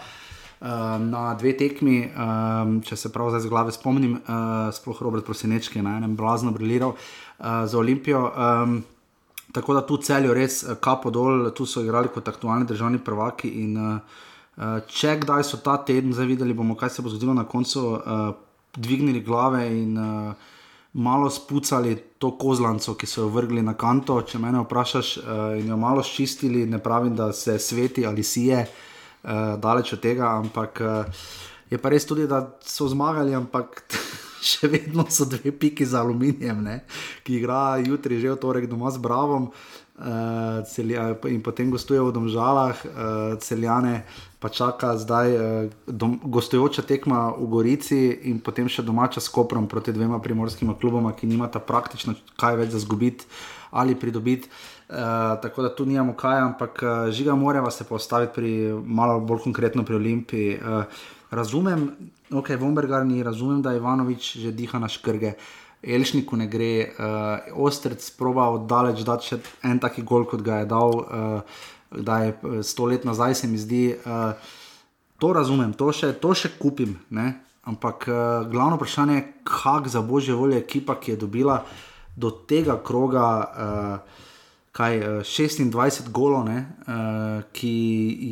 [0.61, 5.23] Ehm, na dve tekmi, um, če se prav zdaj z glave spomnim, uh, sploh Robert
[5.27, 8.25] Prosenečki je na enem blazno briliral uh, za Olimpijo.
[8.27, 8.81] Um,
[9.53, 13.49] tako da tu celijo res kapo dol, tu so igrali kot aktualni državni prvaki.
[13.63, 17.85] In, uh, če kdaj so ta teden zavideli, bomo kaj se bo zgodilo na koncu,
[17.97, 18.29] uh,
[18.77, 20.55] dvignili glave in uh,
[20.93, 24.21] malo spucali to kozlanco, ki so jo vrgli na kanto.
[24.23, 25.25] Če me vprašaš uh,
[25.61, 30.33] in jo malo ščistili, ne pravim, da se sveti ali sije uh, daleč od tega,
[30.39, 31.27] ampak uh,
[31.71, 33.83] je pa res tudi, da so zmagali, ampak
[34.51, 36.81] še vedno so dve piki za aluminijem, ne?
[37.25, 39.53] ki igra jutri že v torek doma z Bravom.
[39.99, 44.07] Uh, celja, in potem gostuje v Domžalah, uh, celjane
[44.39, 45.43] pa čaka zdaj uh,
[45.91, 47.99] dom, gostujoča tekma v Gorici
[48.31, 52.79] in potem še domača s Koprom proti dvema primorskima kluboma, ki nimata praktično kaj več
[52.79, 53.27] za zgubiti
[53.75, 54.47] ali pridobiti.
[54.87, 58.53] Uh, tako da tu nimamo kaj, ampak uh, žiga moramo se postaviti pri
[58.87, 60.63] malo bolj konkretno pri Olimpiji.
[60.63, 60.87] Uh,
[61.35, 61.91] razumem,
[62.33, 65.35] ok, Vombergarni, razumem, da Ivanovič že diha na škrge.
[65.83, 70.71] Elšniku ne gre, uh, Ostrec proba oddaleč dati še en taki gol, kot ga je
[70.71, 71.61] dal, uh,
[71.95, 73.95] da je sto let nazaj, se mi zdi.
[73.95, 74.35] Uh,
[75.23, 76.99] to razumem, to še, to še kupim.
[77.15, 77.39] Ne?
[77.63, 78.17] Ampak uh,
[78.51, 81.63] glavno vprašanje je, kako za božje volje ekipa, ki je dobila
[82.17, 83.27] do tega kroga.
[83.47, 84.25] Uh,
[84.79, 87.73] kaj, 26 eh, golov, ne, uh, ki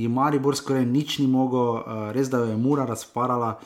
[0.03, 3.57] jim Maribor skoraj nič ni mogel, uh, res da je mura razparala.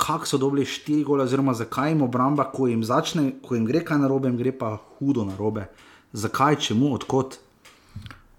[0.00, 3.84] Kako so dobili 4 gole, oziroma zakaj jim obramba, ko jim, začne, ko jim gre
[3.84, 5.66] kaj narobe, jim gre pa hudo narobe.
[6.12, 7.36] Zakaj, čemu, odkot?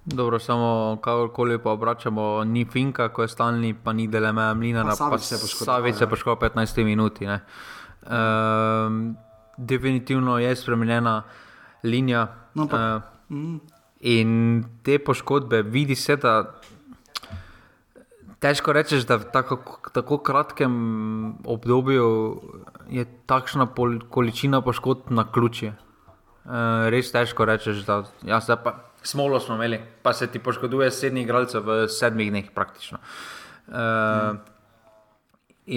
[0.05, 5.09] Dobro, samo kakorkoli pa obračamo, ni finka, ko je stalni, pa ni deleme mlina, pa,
[5.09, 7.19] pa se je poškodil 15 minut.
[7.21, 9.15] Um,
[9.57, 11.23] definitivno je spremenjena
[11.83, 12.27] linija.
[12.53, 13.59] No, pa, uh, mm.
[14.01, 16.61] In te poškodbe, vidi se, da
[18.41, 19.59] težko rečeš, da v tako,
[19.93, 20.73] tako kratkem
[21.45, 22.07] obdobju
[22.89, 25.75] je takšna pol, količina poškodb na ključje.
[26.41, 28.73] Uh, res težko rečeš, da ja, pa,
[29.03, 32.97] smo imeli, pa se ti poškoduje sedmi igralcev v sedmih dneh praktično.
[33.67, 34.39] Uh, mm.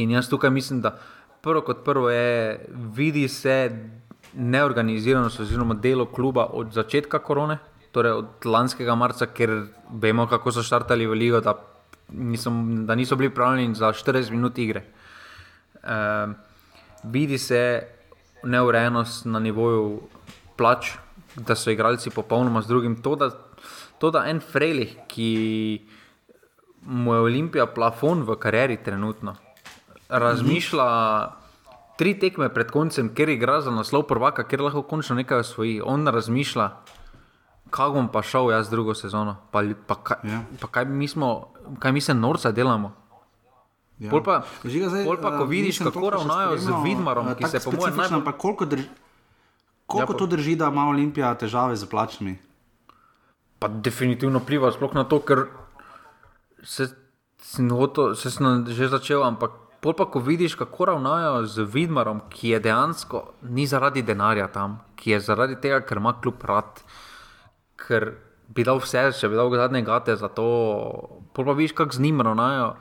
[0.00, 0.96] In jaz tukaj mislim, da
[1.44, 2.64] prvo kot prvo je,
[2.96, 3.76] vidi se
[4.32, 7.58] neorganiziranost oziroma delo kluba od začetka korone,
[7.92, 9.52] torej od lanskega marca, ker
[9.92, 11.54] vemo, kako so štartali v Ligo, da,
[12.08, 14.84] nisom, da niso bili pripravljeni za 40 minut igre.
[15.82, 15.88] E,
[17.02, 17.82] vidi se
[18.42, 20.00] neurejenost na nivoju
[20.56, 20.92] plač,
[21.36, 22.96] da so igralci popolnoma z drugim.
[23.02, 23.30] To, da,
[23.98, 25.86] to, da en Frejlih, ki
[26.86, 29.36] mu je Olimpija plafon v karieri trenutno,
[30.08, 30.90] razmišlja.
[31.94, 35.76] Tri tekme pred koncem, ker igra za naslov prvaka, ker lahko končno nekaj osvoji.
[35.78, 36.64] On razmišlja,
[37.70, 40.40] kako bom pa šel jaz drugo sezono, pa, pa, kaj, ja.
[40.60, 42.92] pa kaj, mi smo, kaj mi se norca delamo.
[43.98, 44.10] Ja.
[44.10, 47.60] Pol pa, zdaj, pol pa, ko uh, vidiš, kako ravnajo z Vidmarom, uh, ki se
[47.62, 48.32] po mojem najbolj...
[48.38, 48.88] Koliko, drži,
[49.86, 52.34] koliko ja, to drži, da ima Olimpija težave z plačami?
[53.62, 55.46] Pa definitivno pliva, sploh na to, ker
[56.62, 56.88] se,
[57.38, 62.22] sem, hoto, se sem že začel, ampak Pol pa, ko vidiš, kako ravnajo z Vidmarom,
[62.32, 63.18] ki je dejansko
[63.52, 66.80] ni zaradi denarja tam, ki je zaradi tega, ker ima kljub rad,
[67.76, 68.06] ker
[68.48, 70.46] bi dal vse, če bi dal zadnje gate za to.
[71.34, 72.74] Pol pa vidiš, kako z njim ravnajo.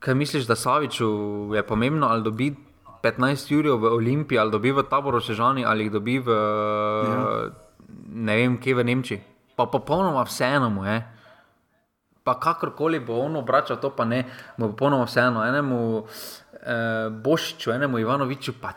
[0.00, 1.08] Kaj misliš, da Saviču
[1.54, 2.54] je pomembno, ali dobi
[3.02, 7.50] 15 jurjev v Olimpiji, ali dobi v taboru Sežani, ali jih dobi v ja.
[8.08, 9.20] ne vem, kje v Nemčiji.
[9.56, 11.00] Pa popolnoma vseeno mu je.
[12.24, 14.24] pa kakorkoli bo on obračal, to pa ne,
[14.56, 16.04] mu bo ponovno vseeno, enemu
[16.62, 18.74] eh, Bošiču, enemu Ivanoviču, pa,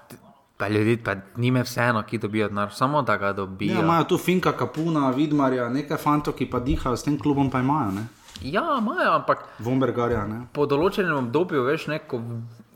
[0.64, 3.74] pa ljudi, pa njime vseeno, ki dobijo denar, samo da ga dobijo.
[3.74, 7.60] Ja, imajo tu Finka, Kapuna, Vidmarja, nekaj fantov, ki pa dihajo s tem klubom, pa
[7.60, 7.92] imajo.
[7.92, 8.06] Ne?
[8.42, 10.24] Ja, imajo, ampak Vombergarja.
[10.28, 10.46] Ne?
[10.54, 12.22] po določenem obdobju, veš, ne, ko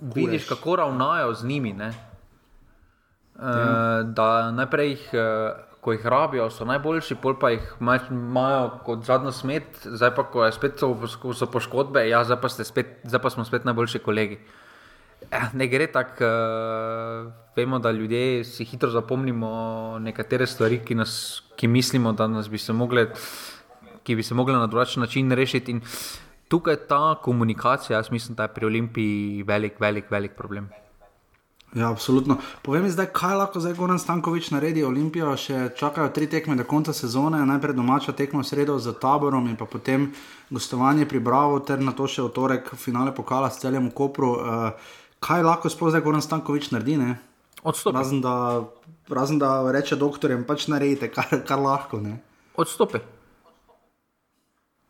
[0.01, 1.73] vidiš, kako ravnajo z njimi.
[1.73, 1.93] Ne,
[3.39, 5.07] uh, da najprej jih.
[5.13, 10.09] Uh, Ko jih rabijo, so najboljši, pol pa jih maj- imajo kot zadnjo smet, zdaj
[10.17, 10.89] pa, ko so,
[11.31, 14.35] so poškodbe, ja, zdaj pa, spet, zdaj pa smo spet najboljši kolegi.
[15.31, 19.49] Eh, ne gre tako, uh, vemo, da ljudje si hitro zapomnimo
[19.99, 23.09] nekatere stvari, ki, nas, ki mislimo, da nas bi se mogle,
[24.03, 25.71] ki bi se mogle na drugačen način rešiti.
[25.71, 25.81] In
[26.47, 30.69] tukaj ta komunikacija, jaz mislim, da je pri Olimpiji velik, velik, velik problem.
[31.75, 32.37] Ja, absolutno.
[32.63, 34.85] Povej mi zdaj, kaj lahko zdaj Goran Stankovič naredi.
[34.87, 39.49] Olimpijo še čakajo tri tekme do konca sezone, najprej domača tekma v sredo z taborom
[39.51, 40.07] in potem
[40.49, 44.31] gostovanje pri Bravo, ter na to še v torek finale pokala s celjem v Kopru.
[44.39, 46.97] Uh, kaj lahko sploh zdaj Goran Stankovič naredi?
[46.97, 47.17] Ne?
[47.63, 47.97] Odstopi.
[47.97, 48.63] Razen da,
[49.09, 51.99] razen da reče doktorjem, pač naredite, kar, kar lahko.
[51.99, 52.19] Ne?
[52.55, 52.99] Odstopi.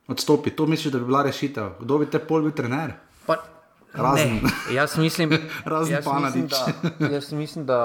[0.08, 1.70] Odstopi, to misliš, da bi bila rešitev.
[1.80, 2.94] Kdo bi te pol bil trener?
[3.26, 3.36] Pa,
[3.94, 5.34] Razen- ne, jaz mislim,
[5.66, 6.52] Razen jaz mislim, Panadič.
[7.00, 7.80] da, jaz mislim, da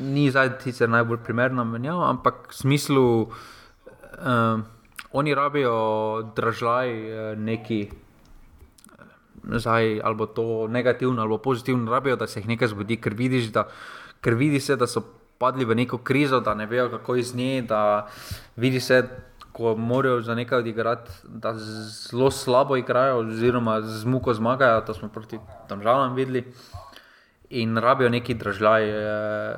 [0.00, 4.64] ni zdaj sicer najbolj primerna menjava, ampak v smislu, um,
[5.12, 5.76] oni rabijo
[6.36, 6.88] držaj
[7.32, 7.90] eh, neki.
[9.50, 13.46] Zdaj, ali bo to negativno ali pozitivno, rabijo, da se jih nekaj zgodi, ker vidiš,
[13.46, 13.68] da,
[14.20, 15.00] ker vidi se, da so
[15.38, 18.06] padli v neko krizo, da ne vejo, kako iz nje, da
[18.56, 19.08] vidi se,
[19.52, 25.08] ko morajo za nekaj odigrati, da zelo slabo igrajo, oziroma z muko zmagajo, to smo
[25.08, 25.38] proti
[25.68, 26.44] državam videli,
[27.50, 28.90] in rabijo neki držaj.
[28.90, 29.56] eh,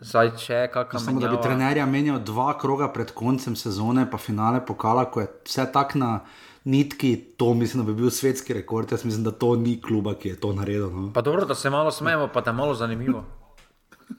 [0.00, 4.10] Zdaj, če je kakšna Samo da bi menjava- trenerja menjal dva kroga pred koncem sezone,
[4.10, 6.20] pa finale pokala, ko je vse tako na
[6.68, 8.92] nitki, to mislim, da bi bil svetski rekord.
[8.92, 10.90] Jaz mislim, da to ni kluba, ki je to naredil.
[10.90, 11.12] No.
[11.14, 13.24] Pa dobro, da se malo smejemo, pa da je malo zanimivo.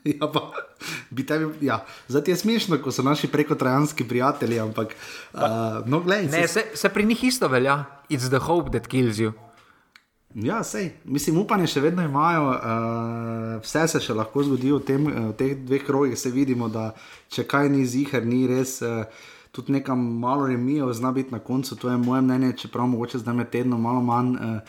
[0.04, 0.52] Ja, pa,
[1.10, 1.86] bi tebi, ja.
[2.08, 4.94] Zdaj je smešno, ko so naši prekotrajanski prijatelji, ampak
[5.34, 5.42] uh,
[5.86, 7.86] no, glej, Ne, se, se pri njih isto velja.
[8.10, 9.32] It's the hope that kills you.
[10.36, 15.10] Ja, sej, mislim, upanje še vedno imajo, uh, vse se še lahko zgodi v, tem,
[15.10, 16.18] eh, v teh dveh krogih.
[16.20, 16.92] Se vidimo, da
[17.34, 18.78] če kaj ni zihar, ni res.
[18.86, 19.10] Uh,
[19.52, 23.34] tudi nekam malo remijo, zna biti na koncu, to je moje mnenje, čeprav mogoče zdaj
[23.34, 24.36] med tednom malo manj.
[24.36, 24.60] Uh,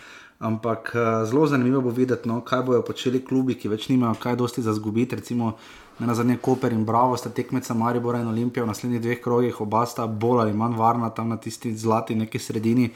[0.41, 4.37] ampak uh, zelo zanimivo bo videti, no, kaj bojo počeli klubi, ki več nimajo kaj
[4.41, 5.17] dosti za zgubiti.
[5.17, 5.53] Recimo,
[5.99, 9.85] na zadnje Koper in Bravo sta tekmeca Maribora in Olimpija v naslednjih dveh krogih, oba
[9.87, 12.91] sta bolj ali manj varna tam na tisti zlati neki sredini.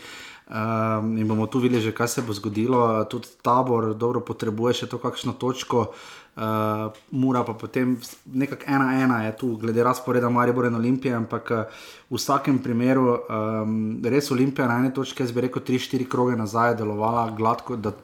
[0.44, 3.04] Um, in bomo tu videli, že, kaj se bo zgodilo.
[3.12, 6.23] Tudi tabor dobro potrebuje še to kakšno točko, uh,
[7.10, 7.94] mora pa potem
[8.26, 11.58] nekako ena ena je tu, glede razporeda Maribora in Olimpije, ampak uh,
[12.10, 16.36] v vsakem primeru um, res Olimpija na eni točki, jaz bi rekel, tri, štiri kroge
[16.36, 17.76] nazaj je delovala gladko.
[17.76, 17.94] da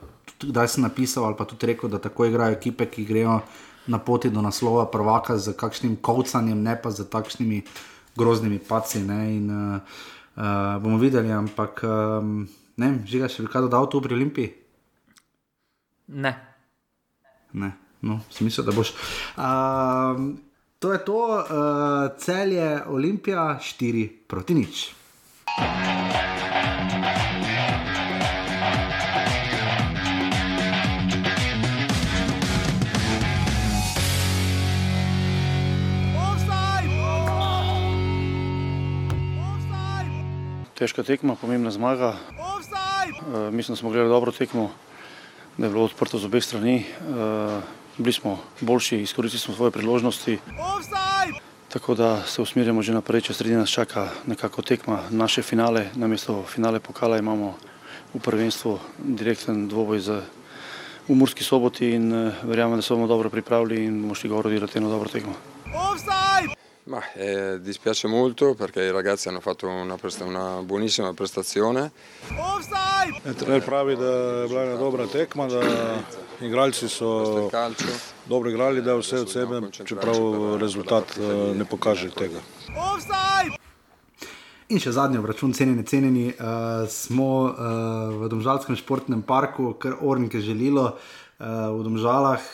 [0.41, 3.41] Kdaj sem napisal ali pa tudi rekel, da tako igrajo ekipe, ki grejo
[3.87, 7.63] na poti do naslova prvaka z kakšnim kovcanjem, ne pa z takšnimi
[8.17, 9.03] groznimi paci.
[9.05, 9.81] Ne, in, uh,
[10.37, 14.55] uh, bomo videli, ampak um, ne vem, žiga še bi kaj dodal tu pri Olimpiji.
[16.09, 16.33] Ne.
[17.53, 18.93] Ne, no, smisel, da boš.
[19.37, 20.41] Um,
[20.79, 24.89] to je to, uh, cel je Olimpija 4 proti nič.
[40.81, 42.17] Težka tekma, pomembna zmaga.
[42.17, 44.71] Uh, mislim, da smo gledali dobro tekmo,
[45.59, 46.85] da je bilo odprto z obeh strani.
[47.05, 50.39] Uh, bili smo boljši, izkoristili smo svoje priložnosti.
[51.69, 55.87] Tako da se usmerjamo že naprej, če sredi nas čaka nekako tekma naše finale.
[55.95, 57.55] Namesto finale pokala imamo
[58.15, 60.21] v prvenstvu direkten dvoboj z
[61.09, 64.79] Umorski soboti in uh, verjamem, da se bomo dobro pripravili in bomo šli gor odigrati
[64.79, 65.35] eno dobro tekmo.
[66.85, 71.93] Ma, eh, dispiace molto perché i ragazzi hanno fatto una, presta- una buonissima prestazione.
[73.37, 75.61] Trener pravi, da je bila ena dobra tekma, da
[76.41, 77.51] igralci so
[78.25, 82.41] dobro igrali, da je vse od sebe, čeprav rezultat eh, ne pokaže tega.
[84.71, 87.55] In še zadnji obračun, cenjeni, cenjeni, uh, smo uh,
[88.21, 92.45] v Domžalskem športnem parku, kar Ornike želilo, uh, v Domžalah.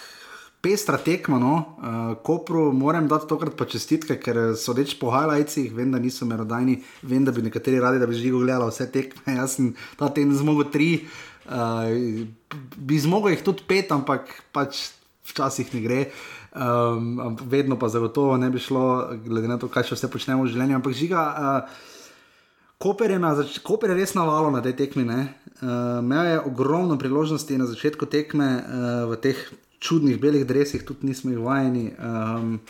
[0.67, 5.93] Pestra tekma, no, uh, Kopru moram dati tokrat pa čestitke, ker sodeč po highlightsih, vem,
[5.95, 9.37] da niso merodajni, vem, da bi nekateri radi, da bi živo gledali vse tekme.
[9.39, 10.89] Jaz sem ta teden zmogel tri,
[11.47, 11.87] uh,
[12.83, 14.89] bi zmogel jih tudi pet, ampak pač
[15.31, 16.01] včasih ne gre.
[16.57, 20.51] Um, vedno pa zagotovo ne bi šlo, glede na to, kaj še vse počnemo v
[20.51, 20.81] življenju.
[20.81, 21.23] Ampak žiga.
[21.37, 21.95] Uh,
[22.83, 25.07] Koper je, zač- Koper je res navalo na tej tekmi.
[25.07, 29.39] Uh, Imel je ogromno priložnosti na začetku tekme uh, v teh
[29.81, 31.91] čudnih belih dresih, tudi nismo jih vajeni.
[31.99, 32.61] Um,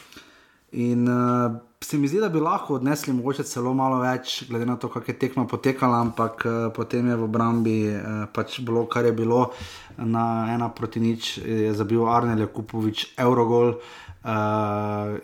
[0.72, 4.76] in uh, se mi zdi, da bi lahko odnesli mogoče celo malo več, glede na
[4.76, 9.04] to, kako je tekma potekala, ampak uh, potem je v obrambi uh, pač bilo, kar
[9.04, 9.50] je bilo.
[9.96, 13.76] Na ena proti nič je zabil Arnel Jakupovič, Eurogol.
[13.76, 14.05] Uh,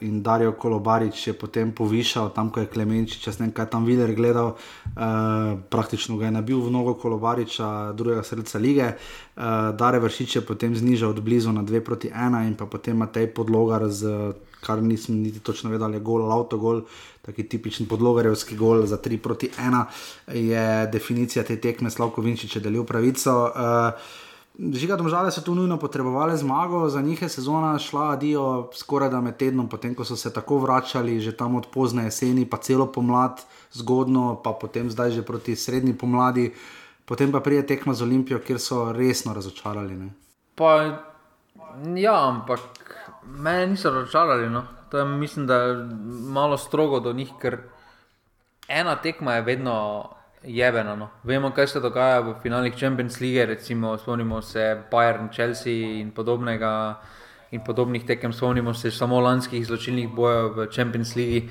[0.00, 4.14] in Darijo Kolobarič je potem povišal, tam ko je Klemenčič, ne vem, kaj tam videl,
[4.14, 8.94] gledal, uh, praktično ga je nabil v nogo Kolobariča, drugega srca lige.
[9.34, 12.94] Uh, Dare Vršič je potem znižal od blizu na 2 proti 1 in pa potem
[12.94, 16.86] Matej podlogar, z, kar nisem niti točno vedel, je gol, avtogol,
[17.26, 19.82] taki tipičen podlogarjevski gol za 3 proti 1,
[20.30, 23.50] je definicija te tekme, Slavko Vinčič je delil pravico.
[23.50, 24.21] Uh,
[24.58, 29.20] Žiga domžale so tu nujno potrebovali zmago, za njih je sezona šla adijo skoraj da
[29.20, 32.86] med tednom, potem ko so se tako vračali, že tam od pozne jeseni, pa celo
[32.92, 33.40] pomlad,
[33.72, 36.52] zgodno, pa potem zdaj že proti srednji pomladi,
[37.04, 39.96] potem pa prije tekma z Olimpijo, kjer so resno razočarali.
[39.96, 40.12] Ne?
[40.54, 41.00] Pa,
[41.96, 42.60] ja, ampak
[43.24, 44.50] mene niso razočarali.
[44.50, 44.64] No.
[44.92, 45.88] Je, mislim, da je
[46.28, 47.58] malo strogo do njih, ker
[48.68, 50.08] ena tekma je vedno
[50.44, 50.96] jebena.
[50.96, 51.08] No.
[51.24, 57.00] Vemo, kaj se dogaja v finalih Champions League, recimo spomnimo se Bayern, Chelsea in podobnega.
[57.52, 61.48] In podobnih tekem spomnimo se samo lanskih zločinnih bojev v Champions League.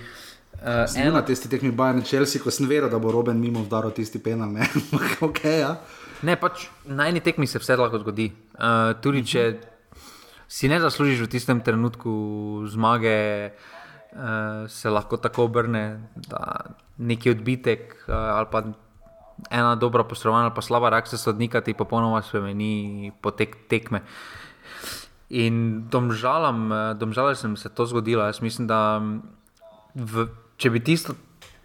[0.62, 3.92] Uh, ena od tistih tekmih Bayern Chelsea, ko sem vedel, da bo Robin mimo vdaril
[3.92, 4.50] tisti penal.
[4.52, 4.68] Ne,
[5.28, 5.76] okay, ja.
[6.22, 8.32] ne pač na eni tekmi se vse lahko zgodi.
[8.54, 9.46] Uh, tudi če
[10.52, 12.12] si ne zaslužiš v tistem trenutku
[12.70, 13.18] zmage,
[13.54, 13.81] uh,
[14.68, 16.66] se lahko tako obrne, da
[16.98, 18.64] neki odbitek uh, ali pa
[19.50, 24.02] ena dobra poslovanja ali pa slaba reakcija sodnika ti popolnoma spremeni potek tekme.
[25.30, 26.70] In domžalam,
[27.00, 28.24] domžalam sem se to zgodilo.
[28.28, 29.00] Jaz mislim, da
[29.96, 30.28] v,
[30.58, 31.16] če, bi tisto,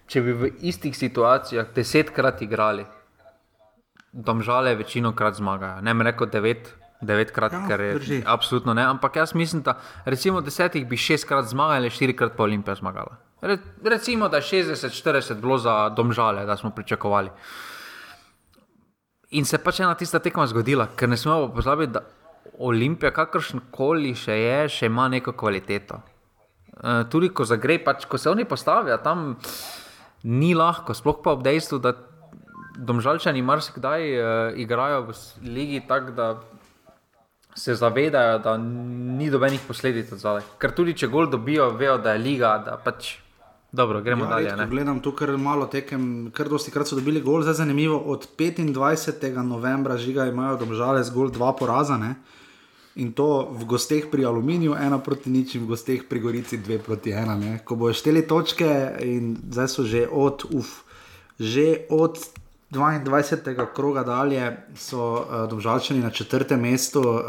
[0.06, 2.86] če bi v istih situacijah desetkrat igrali,
[4.12, 5.82] domžale večino krat zmagajo.
[5.82, 6.70] Ne bi rekel devet,
[7.01, 8.23] devetkrat, Ja, ker je drži.
[8.27, 8.82] absolutno ne.
[8.82, 13.16] Ampak jaz mislim, da recimo desetih bi šestkrat zmagali, štirikrat pa Olimpija zmagala.
[13.43, 17.31] Re, recimo, da je 60-40 bilo za domžale, da smo pričakovali.
[19.31, 22.01] In se pač ena tista tekma zgodila, ker ne smemo pozabiti, da
[22.59, 25.98] Olimpija, kakršen koli še je, še ima neko kvaliteto.
[26.77, 29.35] Uh, tudi ko zagre, pač, ko se oni postavijo tam,
[30.23, 31.93] ni lahko, sploh pa ob dejstvu, da
[32.77, 34.27] domžalčani marsikdaj uh,
[34.60, 36.27] igrajo v ligi tako, da
[37.56, 40.42] se zavedajo, da ni dobenih posledic od zadaj.
[40.58, 43.14] Ker tudi če gol dobijo, vejo, da je liga, da pač.
[43.72, 44.50] Dobro, gremo Ja, dalje.
[44.50, 44.70] redko.
[44.70, 47.42] Gledam tu kar malo tekem, kar dosti krat so dobili gol.
[47.42, 49.18] Zdaj zanimivo, od 25.
[49.42, 51.96] novembra žiga imajo domžale zgolj dva poraza.
[51.96, 52.14] Ne?
[52.96, 56.78] In to v gosteh pri Aluminiju, ena proti nič, in v gosteh pri Gorici, dve
[56.78, 57.34] proti ena.
[57.36, 57.58] Ne?
[57.64, 58.68] Ko bojo šteli točke,
[59.04, 60.84] in zdaj so že od, uf,
[61.36, 62.16] že od
[62.77, 63.66] 22.
[63.74, 67.23] kroga dalje, so uh, Domžalčani na četrtem mestu, uh,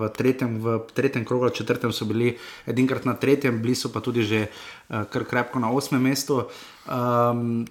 [0.00, 2.36] v, tretjem, v tretjem krogu, četrtem so bili
[2.66, 6.42] edinkrat na tretjem, bili so pa tudi že uh, kar krepko na osmem mestu.
[6.88, 7.66] Um,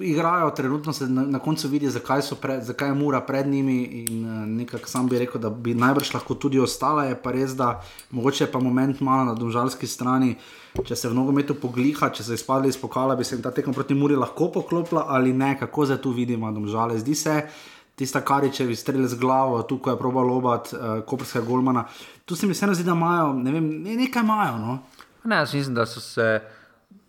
[0.00, 3.82] igrajo, trenutno se na, na koncu vidi, zakaj, so pre, zakaj je mura pred njimi.
[3.82, 7.04] In uh, nekako sam bi rekel, da bi najbrž lahko tudi ostala.
[7.04, 10.36] Je pa res, da mogoče je pa moment malo na domžalski strani.
[10.84, 13.74] Če se v nogometu pogliha, če se izpadli iz pokala, bi se jim ta tekma
[13.76, 16.96] proti Muri lahko poklopila ali ne, kako zdaj tu vidimo, domžale.
[16.98, 17.36] Zdi se,
[17.96, 21.84] tista karičevi strelj z glavo, tu ko je probal lobat uh, koprskega golmana.
[22.24, 24.58] Tu se mi vseeno zdi, da imajo, ne vem, ne, nekaj imajo.
[24.58, 24.78] No?
[25.24, 26.40] Ne, jaz mislim, da so se,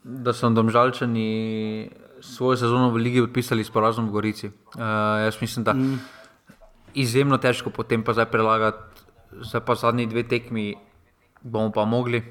[0.03, 4.47] da so domžalčani svojo sezono v Ligi podpisali s porazom v Gorici.
[4.47, 5.99] Uh, jaz mislim, da mm.
[6.95, 9.03] izjemno težko potem pa zdaj prelagati,
[9.43, 10.73] zdaj pa zadnji dve tekmi
[11.43, 12.23] bomo pa mogli.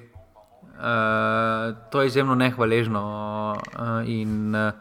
[0.72, 3.02] Uh, to je izjemno nehvaležno
[3.54, 4.72] uh, in uh,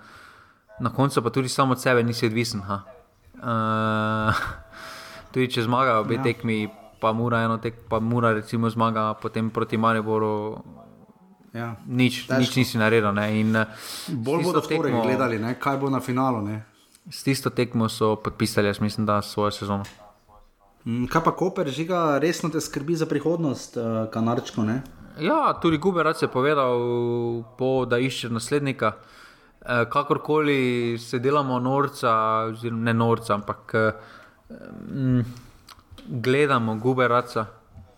[0.80, 2.62] na koncu pa tudi samo od sebe nisi odvisen.
[2.62, 2.82] ha.
[3.36, 4.36] Uh,
[5.34, 6.20] tudi če zmagajo obe Ja.
[6.20, 6.24] ja.
[6.24, 6.70] tekmi,
[7.02, 10.64] pa mora eno tek, pa mora recimo zmaga potem proti Mariboru.
[11.54, 11.76] Ja.
[11.86, 12.40] Nič, Težko.
[12.40, 13.12] nič nisi naredil.
[13.12, 13.40] Ne?
[13.40, 13.66] In, eh,
[14.08, 15.56] Bolj bodo v torek tekmo- gledali, ne?
[15.56, 16.42] kaj bo na finalu.
[16.42, 16.64] Ne?
[17.10, 19.84] S tisto tekmo so podpisali, jaz mislim, da svojo sezono.
[20.86, 24.64] Mm, Kaj pa Koper, žiga, resno te skrbi za prihodnost, uh, kanarčko?
[24.64, 24.82] Ne?
[25.20, 26.74] Ja, tudi Guberac je povedal,
[27.58, 28.94] po, da išče naslednika.
[29.62, 32.12] Eh, kakorkoli se delamo norca,
[32.48, 33.92] oziroma ne norca, ampak eh,
[34.90, 35.22] mm,
[36.08, 37.46] gledamo Guberaca.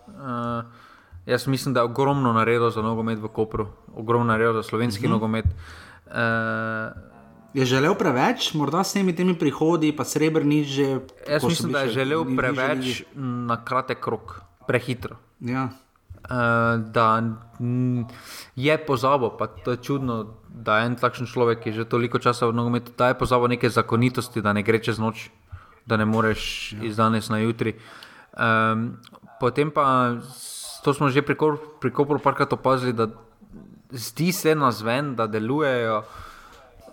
[0.08, 0.64] Eh,
[1.26, 5.08] jaz mislim, da je ogromno naredil za nogomet v Kopru, ogromno naredil za slovenski Mhm.
[5.08, 5.14] uh -huh.
[5.14, 5.46] nogomet.
[6.08, 7.14] Eh,
[7.54, 11.00] Je želel preveč, morda s temi temi prihodi, pa srebrnič že.
[11.30, 13.46] jaz mislim, da je želel ni- ni preveč želeli.
[13.46, 15.16] na kratek rok, prehitro.
[15.40, 15.70] Ja.
[16.24, 16.30] uh,
[16.84, 17.24] da
[18.56, 22.20] je pozabo, pa to je čudno, da je en takšen človek, ki je že toliko
[22.20, 25.30] časa v nogometu, da je pozabo neke zakonitosti, da ne gre čez noč,
[25.86, 26.84] da ne moreš ja.
[26.84, 27.76] iz danes na jutri.
[28.34, 28.98] Um,
[29.40, 30.16] potem pa,
[30.84, 33.08] to smo že pri Koperu parkrat opazili, da
[33.92, 36.04] zdi se na zven, da delujejo,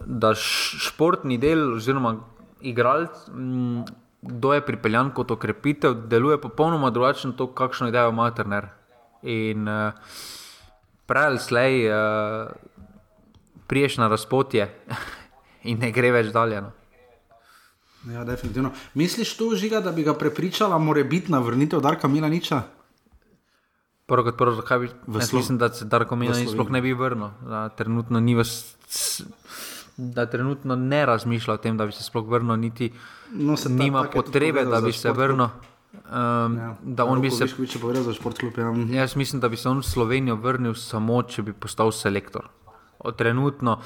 [0.07, 2.17] da športni del oziroma
[2.61, 3.27] igralec.
[3.29, 3.83] Mm,
[4.23, 8.67] kdo je pripeljan kot okrepitev, deluje popolnoma drugače od tega, kakšno idejo ima Turner.
[9.23, 9.93] In uh,
[11.07, 12.51] prej ali slej, uh,
[13.67, 14.69] priješ na razpotje
[15.71, 16.61] in ne gre več dalje.
[16.61, 16.73] No.
[18.13, 18.73] Ja, definitivno.
[18.95, 22.63] Misliš tu, žiga, da bi ga prepričala, mora biti na vrnitev Darka Milaniča?
[24.11, 24.91] Prvo kot prvo, zakaj bi
[25.23, 25.39] Slo...
[25.39, 27.31] mislim, da se Darko Milanič sploh ne bi vrnil.
[27.47, 28.45] Da trenutno, v...
[29.97, 32.91] da trenutno ne razmišlja o tem, da bi se sploh vrnil, niti
[33.31, 35.47] no, nima potrebe, da bi se vrnil.
[36.11, 36.77] Um, ja.
[36.83, 37.47] Da on bi se
[37.81, 38.59] povedal za šport klub.
[38.59, 38.75] Ja.
[39.01, 42.49] Jaz mislim, da bi se on v Slovenijo vrnil samo, če bi postal selektor.
[42.99, 43.79] O, trenutno,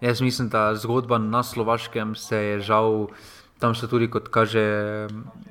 [0.00, 3.06] jaz mislim, da zgodba na Slovaškem se je žal,
[3.58, 5.06] tam so tudi, kot kaže,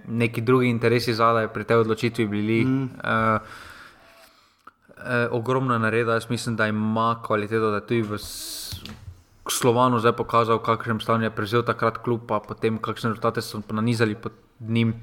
[0.08, 2.60] neki drugi interesi zadaj pri tej odločitvi bili.
[2.66, 2.84] Mm.
[2.84, 3.66] Uh,
[4.98, 8.18] uh, ogromno nareda, jaz mislim, da ima kvaliteto, da tudi v
[9.50, 14.16] Slovanu zdaj pokazal, kakšen stanju je prevzel takrat klub, pa potem kakšne rezultate so nanizali
[14.16, 14.94] pod njim.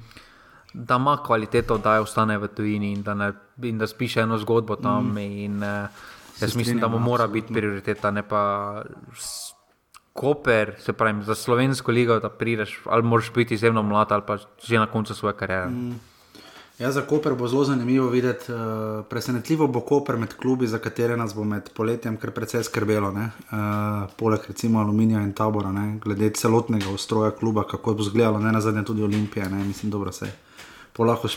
[0.73, 3.31] Da ima kvaliteto, da je ostane v tujini in da, ne,
[3.63, 5.13] in da spiše eno zgodbo tam.
[5.13, 5.17] Mm.
[5.17, 5.87] In, uh,
[6.41, 8.83] jaz mislim, da mu mora biti prioriteta, ne pa
[10.13, 14.37] Koper, se pravi, za slovensko ligo, da prideš, ali moraš biti izjemno mlad, ali pa
[14.63, 15.67] že na koncu svoje kariere.
[15.67, 15.99] Mm.
[16.79, 18.51] Ja, za Koper bo zelo zanimivo videti.
[18.51, 18.59] Uh,
[19.09, 23.09] presenetljivo bo Koper med klubi, za katere nas bo med poletjem kar precej skrbelo.
[23.09, 25.99] Uh, poleg recimo Aluminija in Tabora, ne?
[26.03, 29.49] glede celotnega ustroja kluba, kako bo izgledalo, ne na zadnje tudi Olimpije.
[29.49, 29.63] Ne?
[29.63, 30.31] Mislim, dobro se.
[30.93, 31.27] Polahko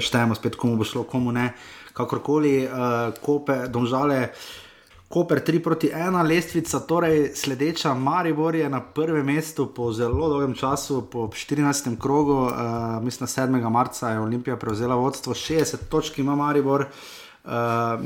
[0.00, 1.52] štejemo spet, komu bo šlo, komu ne.
[1.92, 4.28] Kakorkoli, uh, Kope, domžale.
[5.12, 10.54] Koper 3 proti 1, lestvica, torej sledeča Maribor je na prvem mestu po zelo dolgem
[10.54, 11.98] času, po 14.
[12.00, 12.52] krogu, uh,
[13.04, 13.70] mislim, 7.
[13.70, 16.86] marca je Olimpija prevzela vodstvo, 60 točk ima Maribor.
[17.44, 17.50] Uh,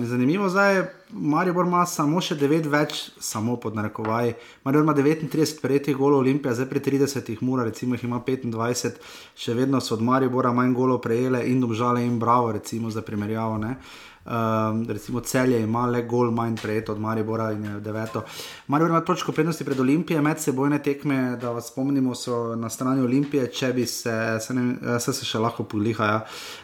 [0.03, 4.33] zanimivo zdaj, Maribor ima samo še 9 več, samo pod narekovaj.
[4.65, 8.99] Maribor ima 39 prejetih golov, Olimpija zdaj pri 30, Mura recimo jih ima 25,
[9.37, 13.62] še vedno so od Maribora manj golov prejele in domžale in bravo, recimo za primerjavo.
[13.62, 18.24] Uh, Um, recimo celje ima le gol manj prejet od Maribora in je deveto.
[18.66, 23.03] Maribor ima točko prednosti pred Olimpijo, med sebojne tekme, da vas spomnimo, so na strani
[23.03, 26.09] Olimpije, če bi se, se, ne, se, se še lahko podliha.
[26.11, 26.19] Ja.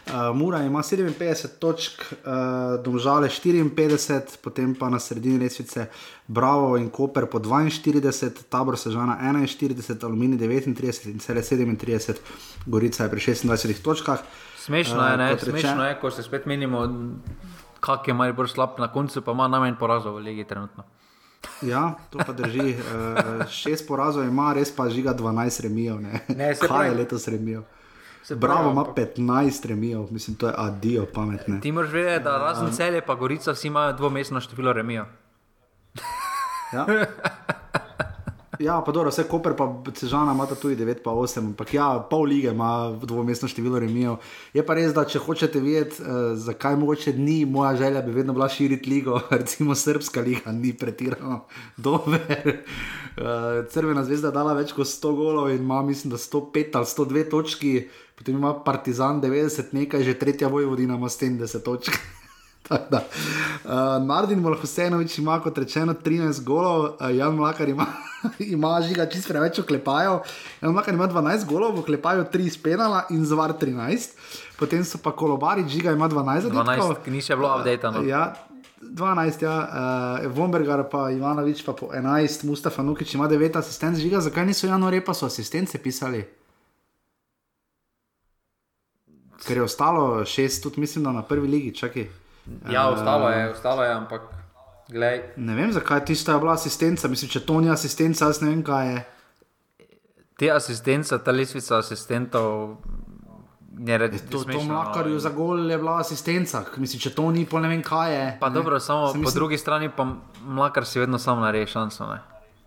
[0.07, 5.87] Uh, Mura ima 57 točk, uh, Domžale 54, potem pa na sredini resvice
[6.27, 12.19] Bravo in Koper po 42, Tabor Sežana 41, Alumini 39 in cele 37,
[12.65, 14.19] Gorica je pri 26 točkah.
[14.57, 15.39] Smešno je, ne?
[15.39, 16.87] Smešno je, ko se spet menimo,
[17.83, 20.83] kak je Maribor slab, na koncu pa ima najmanj porazov v legi trenutno.
[21.61, 22.75] Ja, to pa drži.
[22.79, 25.99] Uh, šest porazov ima, res pa žiga 12 remijev.
[26.27, 27.63] Kaj pravi, je letos remijev?
[28.39, 31.59] Bravo, ima 15 remijev, mislim, to je adijo pametne.
[31.61, 35.05] Ti moraš vedeti, da razen um, celje, pa Gorica, vsi imajo dvomestno število remijev.
[36.73, 36.85] Ja.
[38.63, 39.65] Ja, pa dobro, vse Koper, pa
[39.95, 44.15] Cežana ima tudi 9, pa 8, ampak ja, pol lige ima dvomestno število remijev.
[44.53, 48.33] Je pa res, da če hočete vedeti, uh, zakaj mogoče ni moja želja, bi vedno
[48.33, 51.41] bila širiti ligo, recimo Srpska liga ni pretirano
[51.77, 52.63] dober.
[53.17, 56.91] Uh, Crvena zvezda je dala več kot 100 golov in ima, mislim, da 105 ali
[56.95, 57.75] 102 točki,
[58.15, 61.99] potem ima Partizan 90, nekaj, že tretja vojvodina ima 70 točk.
[63.63, 67.85] Uh, Mardin Molhusenovič ima kot rečeno 13 golov, uh, Jan Mlakar ima,
[68.55, 70.17] ima žiga čist preveč oklepajo.
[70.61, 74.17] Jan Mlakar ima 12 golov, oklepajo 3 iz penala in zvar 13.
[74.59, 76.65] Potem so pa kolobari, žiga ima 12 golov.
[76.65, 77.87] 12, ki ni še bilo update.
[78.03, 78.33] Ja,
[78.83, 79.53] 12, ja,
[80.23, 84.67] uh, Vombergar pa Ivanovič pa po 11, Mustafa Nukič ima 9 asistentov, žiga, zakaj niso
[84.67, 86.25] januarja pa so asistence pisali?
[89.47, 92.22] Ker je ostalo šest, tudi mislim, da na prvi ligi, čakaj.
[92.71, 94.21] Ja, ostalo je, ostalo je, ampak.
[94.89, 95.21] Glej.
[95.35, 97.07] Ne vem, zakaj ti sta bila asistenca.
[97.07, 99.03] Mislim, če to ni asistenca, jaz ne vem, kaj je.
[100.39, 102.77] Te asistence, ta lesvica asistentov.
[103.73, 106.65] Je red, to je to mlakarju za gol, je bila asistenca.
[106.77, 108.27] Mislim, če to ni, pa ne vem, kaj je.
[108.41, 108.59] Pa ne?
[108.59, 109.23] dobro, samo mislim...
[109.23, 110.05] po drugi strani pa
[110.45, 112.11] mlakar si vedno sam nareje šanso.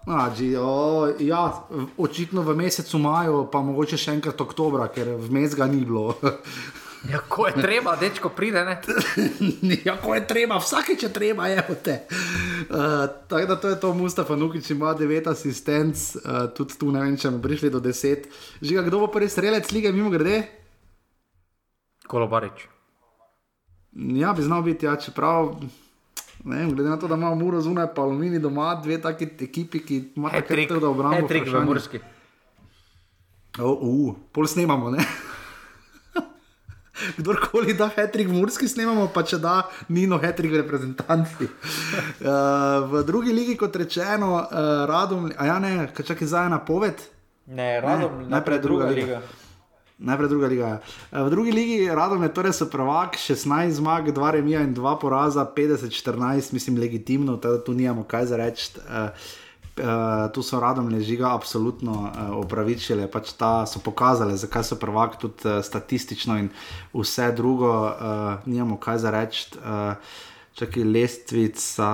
[0.07, 1.53] Ači, o, ja,
[1.99, 6.15] očitno v mesecu maju, pa mogoče še enkrat oktobra, ker vmes ga ni bilo.
[7.13, 8.63] Ja, ko je treba, dečko pride.
[9.89, 11.97] ja, ko je treba, vsake če treba, je te.
[12.71, 17.03] Uh, tako da to je to, Mustafa Nukič ima 9 asistenc, uh, tudi tu ne
[17.05, 18.31] vem, če bomo prišli do 10.
[18.63, 20.43] Žiga, kdo bo prvi strelec lige, mimo grede?
[22.07, 22.67] Kolobarič.
[23.93, 25.55] Ja, bi znal biti, ja, čeprav.
[26.45, 29.81] Ne, vem, glede na to, da imamo Muro zunaj, pa Alumini doma, dve taki ekipi,
[29.83, 31.17] ki imajo Hat-trick, tako da obrambo.
[31.17, 31.71] hat-trick v vprašanje.
[31.71, 32.03] Murski.
[33.59, 35.07] O, uh, pol snemamo, ne?
[37.19, 39.57] Kdorkoli da hetrik v Murski snemamo, pa če da
[39.89, 41.49] Nino hetrik v reprezentanci.
[41.49, 42.31] Uh,
[42.93, 47.05] v drugi ligi, kot rečeno, uh, radom, a ja ne, kaj čakaj za ena poved.
[47.47, 49.21] Ne, Radom, najprej druga liga.
[49.99, 50.67] Najprej druga liga.
[50.67, 50.79] ja.
[51.13, 55.47] Eh, V drugi ligi radom je torej prvak, 16 zmag, 2 remija in 2 poraza,
[55.57, 58.71] 50-14, mislim, legitimno, tako da tu nimamo kaj za reči.
[58.77, 59.09] Uh,
[59.79, 65.19] uh, tu so radom ležiga absolutno uh, opravičile, pač ta so pokazali, zakaj so prvak
[65.21, 66.49] tudi uh, statistično in
[66.95, 69.47] vse drugo, uh, nimamo kaj za reči.
[69.59, 69.95] Uh,
[70.57, 71.91] čakaj, lestvica.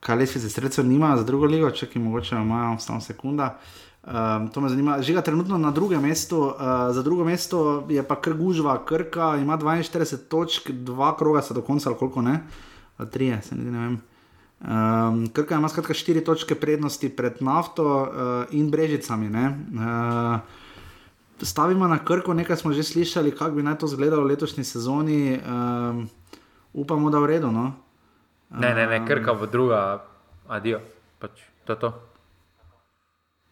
[0.00, 3.58] Kaj lestvice sredstev nima za drugo ligo, če ki mogoče imajo samo sekunda.
[4.00, 5.02] Um, to me zanima.
[5.02, 6.54] Žiga trenutno na drugem mestu, uh,
[6.90, 11.60] za drugo mesto je pa kar gužva, Krka ima 42 točk, dva kroga so do
[11.62, 12.40] konca, koliko ne,
[12.96, 14.00] ali tri, se niti ne vem.
[14.60, 18.08] Um, Krka ima skratka štiri točke prednosti pred nafto uh,
[18.52, 19.28] in brežicami.
[19.28, 19.44] ne.
[19.72, 20.40] Uh,
[21.42, 25.40] stavimo na Krko, nekaj smo že slišali, kako bi naj to izgledalo v letošnji sezoni.
[25.40, 26.08] Um,
[26.72, 27.50] upamo, da v redu.
[27.52, 27.72] No?
[28.50, 30.04] Ne, ne, ne, krka v druga,
[30.48, 30.80] adijo.
[31.18, 31.90] Pač, to je to.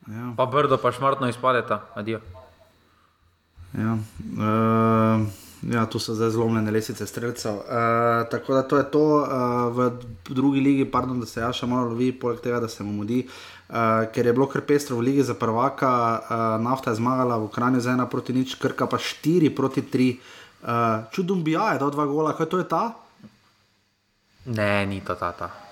[0.08, 0.32] Ja.
[0.36, 2.20] Pa brdo, pa šmartno izpadeta, adijo.
[3.76, 5.28] Ja, uh,
[5.62, 7.54] ja, tu so zdaj zlomljene lesice streljcev.
[7.54, 7.62] Uh,
[8.30, 9.90] tako da to je to uh, v
[10.28, 13.26] drugi ligi, pardon, da se Jaša malo lovi, poleg tega, da se mu mudi.
[13.68, 13.74] Uh,
[14.14, 17.80] ker je bilo kar pestro v ligi za prvaka, uh, nafta je zmagala v Kranju
[17.80, 20.10] z ena proti nič, krka pa štiri proti tri.
[20.62, 22.84] Uh, čudum bi ja, je dal dva gola, kaj to je ta?
[24.46, 25.32] Ne, ni to ta.
[25.32, 25.67] ta.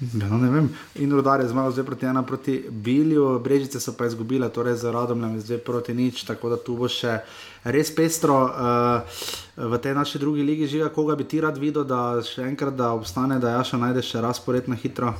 [0.00, 0.68] Ja, no, ne vem.
[0.98, 4.90] In rodar je zmagal zdaj proti ena proti Bilju, Brežice so pa izgubile, torej za
[4.90, 7.20] Radomljem je zdaj proti nič, tako da tu bo še
[7.62, 8.40] res pestro.
[8.42, 12.74] Uh, v tej naši drugi ligi žiga, koga bi ti rad videl, da še enkrat
[12.74, 15.14] da obstane, da Jaša najde še razpored na hitro.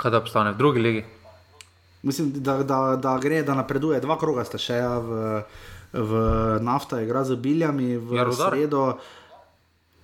[0.00, 1.04] Kaj da obstane v drugi ligi?
[2.02, 4.00] Mislim, da, da, da gre, da napreduje.
[4.00, 5.44] Dva kroga sta še ja, v,
[5.92, 6.20] v
[6.64, 8.56] nafta, igra z biljami, v Ja, Rudar.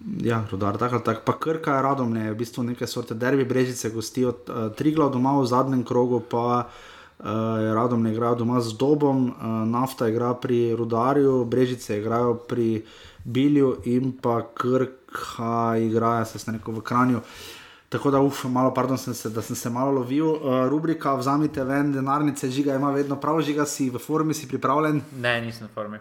[0.04, 1.20] Ja, rodar, tako ali tako.
[1.24, 5.32] Pa krka je radom, ne, v bistvu neke sorte derbi brežice gostijo uh, Triglav doma
[5.40, 7.24] v zadnjem krogu, pa uh,
[7.74, 12.84] radom ne igrajo doma z dobom, uh, nafta igra pri rudarju, brežice igrajo pri
[13.24, 17.20] bilju in pa krka igrajo, se sem rekel, v kranju.
[17.88, 20.26] Tako da, uf, malo, pardon, sem se, da sem se malo lovil.
[20.26, 25.00] Uh, rubrika Vzamite ven denarnice, žiga ima vedno prav, žiga si v formi, si pripravljen.
[25.22, 25.98] Ne, nisem v formi.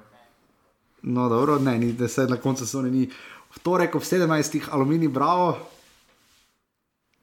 [1.02, 3.10] No, dobro, ne, ni, da se na koncu sezone ni.
[3.56, 4.70] V torek ob 17.
[4.72, 5.56] aluminij, bravo,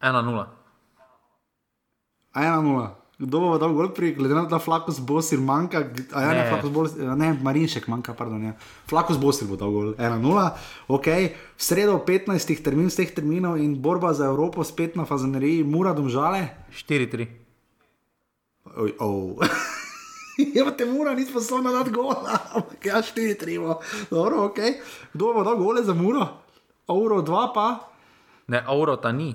[0.03, 0.47] 1-0.
[2.35, 2.91] 1-0.
[3.23, 6.43] Kdo bo dal gol pri, glede na to, da Flakus Bosir manjka, a ja, ne,
[6.43, 6.49] Ne.
[6.51, 8.57] Flakus Bosir, ne, Marinšek manjka, pardon, ja.
[8.91, 10.49] Flakus Bosir bo dal gol, 1-0,
[10.91, 11.09] ok,
[11.55, 12.59] v sredo ob 15.
[12.59, 16.51] termin z teh terminov in borba za Evropo spet na fazaneriji, mura domžale.
[16.75, 17.31] 4-3.
[18.75, 18.91] Oj,
[20.39, 20.51] oh.
[20.55, 23.81] Ja, te mura ni sposobna dati gola, ampak ja, 4-3, bo.
[24.11, 24.59] dobro, ok.
[25.13, 26.27] Kdo bo dal gole za muro?
[26.89, 27.69] Euro 2 pa.
[28.49, 29.35] Ne, Euro ta ni.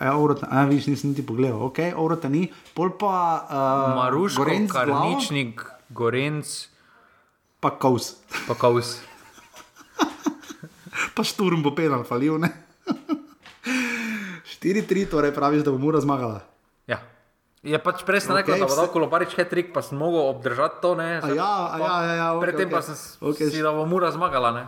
[0.00, 4.70] Euro, a viš, nisem niti pogledal, ok, euro ta ni, pol pa uh, Maruško, Gorenc
[4.70, 6.46] glava, Karničnik, Gorenc,
[7.58, 9.02] pa kaus, pa Kaus.
[11.18, 12.54] pa šturm bo penal, falil ne.
[14.62, 16.46] 4-3, torej praviš, da bo mura zmagala.
[16.86, 17.02] Ja.
[17.60, 20.32] Je pač prej sem rekel, Okej, okay, da bo dal kolobarič hetrik, pa sem mogel
[20.32, 20.94] obdržati to.
[20.96, 23.52] Ne, A ja, a ja, ja, ja, okej, Predtem pa sem Okej.
[23.52, 24.52] si, da bo mura zmagala.
[24.56, 24.64] Ne.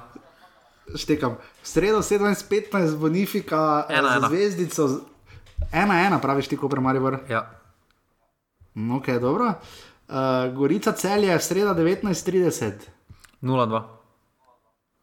[0.93, 1.41] Štekam.
[1.65, 4.29] Sredo 17-15 Bonifika eh, Ena, ena.
[4.29, 5.09] zvezdico.
[5.73, 7.25] 1-1, praviš ti, ko premarjivor.
[7.33, 7.49] Ja.
[8.77, 9.57] Ok, dobro.
[10.13, 12.73] Uh, Gorica celje, sreda 19.30.
[13.41, 13.83] 0-2.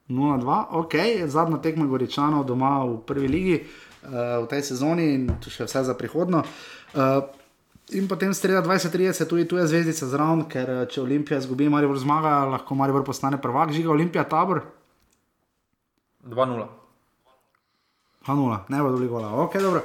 [0.09, 0.93] 0-2, ok,
[1.25, 5.83] zadnja tekma Goričanov doma v prvi ligi uh, v tej sezoni in tu še vse
[5.89, 6.45] za prihodno.
[6.93, 7.25] Uh,
[7.91, 11.97] in potem sreda 20-30, tudi tu je zvezdica zraven, ker eh, če Olimpija izgubi, Maribor
[11.97, 14.61] zmaga, lahko Maribor postane prvak, žiga Olimpija tabor.
[16.23, 16.67] 2-0.
[18.21, 19.29] Hanula, ne bo dobili gola.
[19.39, 19.81] Ok, dobro.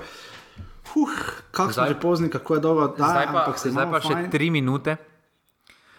[0.86, 1.10] Huh,
[1.50, 2.86] kako smo Zdaj- že pozni, kako je dolgo.
[2.88, 4.30] Da, Zdaj pa, ampak se zdaj pa še fajn.
[4.30, 4.96] 3 minute.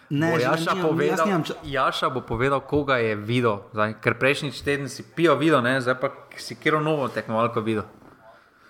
[0.08, 3.58] Ne, bo Jaša, nimam- povedal, nimam ča- Jaša bo povedal, koga je videl.
[3.72, 5.80] Zdaj, ker prejšnjič teden si pijo videl, ne?
[5.80, 7.82] zdaj pa si kjer novo tekmovalko videl.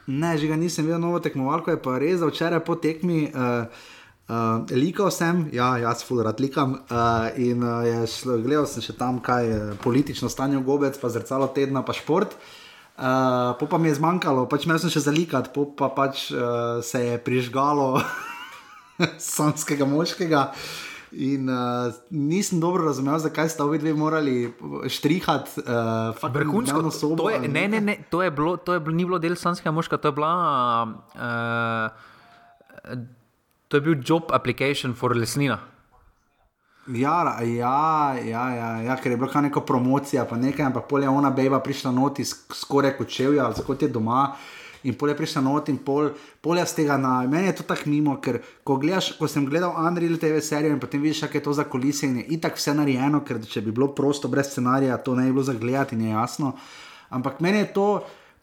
[0.07, 3.29] Ne, že ga nisem videl novo tekmovalko, je pa res, da včeraj po tekmi.
[3.35, 3.93] Uh,
[4.27, 6.73] Uh, likal sem, ja, jaz ful rad likam.
[6.91, 11.07] Uh, in uh, je šlo, gledal sem še tam, kaj je politično stanje gobec, pa
[11.15, 12.35] zrcalo tedna, pa šport.
[12.99, 16.83] Uh, po pa mi je zmanjkalo, pač imel sem še zalikati, po pa pač uh,
[16.83, 18.03] se je prižgalo
[19.37, 20.43] samskega moškega.
[21.13, 24.53] In uh, nisem dobro razumel, zakaj sta obi dve morali
[24.89, 27.23] štrihati uh, vrhunsko sobo.
[27.23, 29.71] To je, ne, ne, ne, to je bilo, to je bilo, ni bilo del slanskega
[29.71, 30.33] moška, to je bila.
[31.15, 32.99] Uh,
[33.69, 35.59] to je bil job application for lesnina.
[36.87, 41.09] Ja, ja, ja, ja, ja, ker je bila neka promocija, pa nekaj, ampak pol je
[41.11, 44.37] ona beba prišla noti skoraj kot čevlja, kot je doma.
[44.87, 47.19] In pol je prišla not in pol, pol je z tega na.
[47.27, 50.83] Meni je to tako mimo, ker ko, gledaš, ko sem gledal Unreal TV serijo in
[50.83, 53.75] potem vidiš, kaj je to za kulise in je itak vse narejeno, ker če bi
[53.75, 56.55] bilo prosto brez scenarija, to ne bi bilo za gledati in je jasno.
[57.11, 57.89] Ampak meni je to.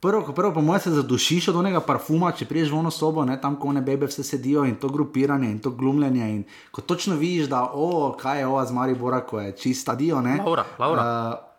[0.03, 3.37] Prvo, prvo po mojem, se zadušiš od onega parfuma, če priješ v ono sobo, ne,
[3.39, 6.27] tam, ko ne bebe vse sedijo in to grupiranje in to glumljenje.
[6.27, 6.43] In
[6.75, 10.19] ko točno vidiš, da o, kaj je ova z Maribora, ko je čista dio.
[10.19, 11.07] Laura, Laura.
[11.07, 11.52] Uh,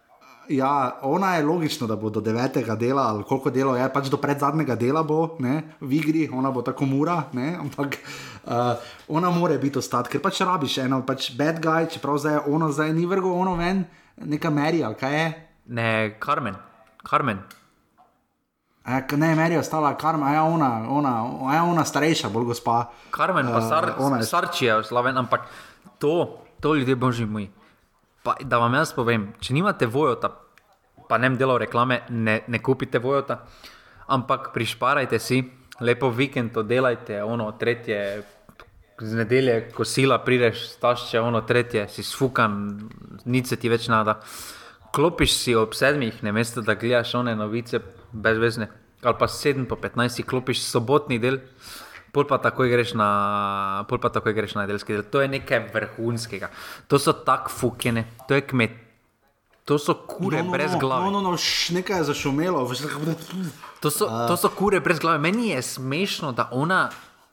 [0.49, 4.17] ja, ona je logično, da bo do devetega dela ali koliko dela je, pač do
[4.17, 8.53] predzadnjega dela bo ne, v igri, ona bo tako mura, ne, ampak uh,
[9.09, 12.93] ona more biti ostati, ker pač rabiš eno, pač bad guy, čeprav zdaj ono zdaj
[12.93, 13.85] ni vrgo ono ven,
[14.17, 15.27] neka Mary ali kaj je.
[15.67, 16.57] Ne, Carmen.
[17.09, 17.41] Carmen.
[18.85, 21.13] A, ne, Meri je ostala, karma, a je ona, ona,
[21.49, 22.91] a je ona starejša, bolj gospa.
[23.11, 25.49] Karmen, pa sar, uh, Sarči je slaven, ampak
[25.99, 27.49] to, to ljudje božji moji.
[28.25, 30.31] Pa, da vam jaz povem, če nimate vojota,
[31.09, 33.43] pa ne delo reklame, ne, ne kupite vojota,
[34.17, 35.43] ampak prišparajte si,
[35.85, 37.99] lepo vikend oddelajte, ono tretje,
[39.01, 42.55] z nedelje, ko sila prideš, stašče, ono tretje, si sfukan,
[43.27, 44.21] nič se ti več nada.
[44.95, 47.83] Klopiš si ob sedmih, ne mesto, da gledaš one novice
[48.13, 48.71] brezvezne,
[49.03, 51.43] ali pa sedem po petnajst, klopiš sobotni del.
[52.15, 53.09] Pol pa tako greš na,
[53.91, 55.07] pol pa tako greš na nedeljski del.
[55.11, 56.49] To je nekaj vrhunskega.
[56.87, 58.81] To so tako fukene, to je kmet.
[59.65, 61.09] To so kure no, no, brez glave.
[61.09, 62.63] No, no, no, š, nekaj je zašumelo.
[63.81, 65.19] To so, to so kure brez glave.
[65.19, 66.91] Meni je smešno, da ona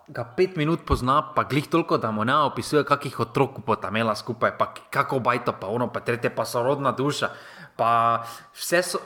[0.07, 3.95] ga pet minut pozna, pa glih toliko, da mu ne opisuje, kakih otrok bo tam
[3.95, 7.29] imela skupaj, pa kako bajto, pa ono, pa tretje, pa sorodna duša.
[7.75, 8.23] Pa
[8.55, 8.99] vse so,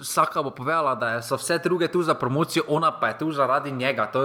[0.00, 3.72] vsaka bo povedala, da so vse druge tu za promocijo, ona pa je tu zaradi
[3.72, 4.06] njega.
[4.12, 4.24] To,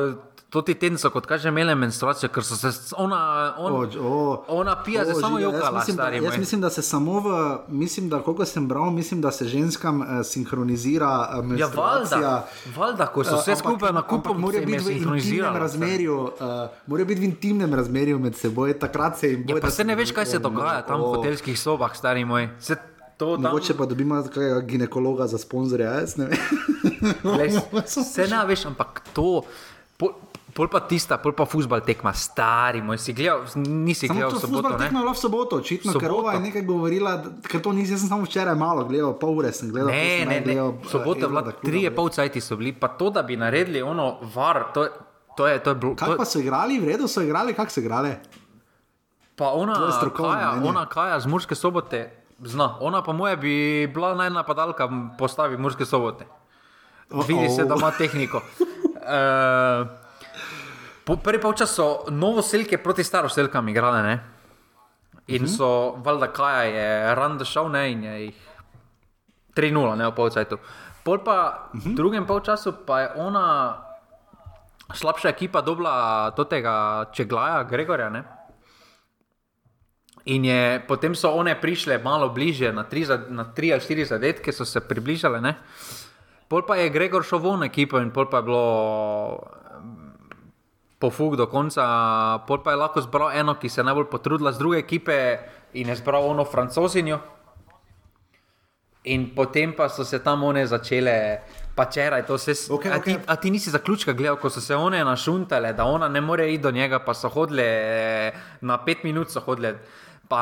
[0.49, 3.17] to ti teden so, kot kaže, imele menstruacijo, ker so se ona,
[3.57, 4.11] on, Oč, o,
[4.49, 5.63] ona pija, o, se samo jokala.
[5.63, 6.37] Jaz mislim, da, stari jaz moj.
[6.37, 7.29] mislim, da se samo v,
[7.69, 12.19] mislim, da koliko sem bral, mislim, da se ženskam uh, sinhronizira uh, Ja, menstruacija.
[12.19, 16.21] valjda, valjda, ko so Eh, vse ampak- skupaj na kupu, je biti v intimnem razmerju,
[16.21, 16.29] uh,
[16.87, 19.55] morajo biti v intimnem razmerju med seboj, takrat se jim bo.
[19.55, 22.49] Ja, pa se ne veš, kaj se dogaja tam v hotelskih sobah, stari moj.
[22.59, 22.75] Se
[23.17, 26.39] to tam, Mogoče pa dobimo kakega ginekologa za sponzorja, jaz ne vem.
[27.23, 27.59] Glej,
[28.13, 29.41] se ne veš, ampak to.
[29.97, 30.09] Pol,
[30.55, 34.31] pol pa tista, pol pa futbal tekma, stari moj, si gledal, nisi Samo gledal
[34.71, 34.77] ne?
[34.79, 36.21] tekmo je bilo v soboto, očitno, ker Soboto.
[36.21, 37.11] ova je nekaj govorila,
[37.43, 39.91] ker to nisem, jaz sem samo včeraj malo gledal, pol ure sem gledal.
[39.91, 40.41] Ne, sem ne, ne.
[40.41, 41.95] gledal, je eh, bila Edvarda Kluba, tri je ne.
[41.95, 44.91] pol cajti so bili, pa to, da bi naredili ono var, to, je-
[45.35, 45.91] to je, to je bilo.
[45.93, 48.15] Kaj pa so igrali, v redu so igrali, kako so igrali?
[49.35, 50.69] Pa ona, je strokovno kaja, mnenje.
[50.69, 51.99] ona kaja z Murske sobote,
[52.39, 52.77] zna.
[52.79, 53.51] Ona pa moja bi
[53.87, 54.87] bila najnapadalka
[55.19, 56.23] postavi Murske sobote.
[57.27, 58.39] Vidi se, da ima tehniko.
[58.39, 59.87] Uh,
[61.05, 64.15] po, prvi polčas so novoselke proti staroselkam igrale, ne?
[65.27, 65.47] In Mhm.
[65.47, 65.67] so,
[65.97, 68.35] valjda, Kaja je randa šel, ne, in je jih
[69.53, 70.57] 3-0, ne, v polčasu.
[71.03, 71.37] Pol pa
[71.71, 71.95] v Mhm.
[71.95, 73.77] drugem polčasu pa je ona
[74.87, 75.95] slabša ekipa dobila
[76.39, 76.73] tega
[77.11, 78.23] Čeglaja, Gregorja, ne?
[80.25, 84.05] In je, potem so one prišle malo bliže, na tri, za- na tri ali štiri
[84.05, 85.41] zadetke so se približale.
[85.41, 85.55] Ne?
[86.47, 88.65] Pol pa je Gregor šel von ekipo in pol pa je bilo
[90.99, 91.83] pofuk do konca.
[92.47, 95.37] Pol pa je lahko zbral eno, ki se je najbolj potrudila z druge ekipe
[95.73, 97.19] in je zbral ono francozinjo.
[99.05, 101.41] In potem pa so se tam one začele,
[101.75, 102.73] pa čeraj to vse.
[102.73, 103.25] Okej, a, ti, okej.
[103.27, 106.63] a ti nisi zaključka gledal, ko so se one našuntale, da ona ne more iti
[106.63, 108.31] do njega, pa so hodile
[108.61, 109.75] na pet minut, so hodile.
[110.27, 110.41] Pa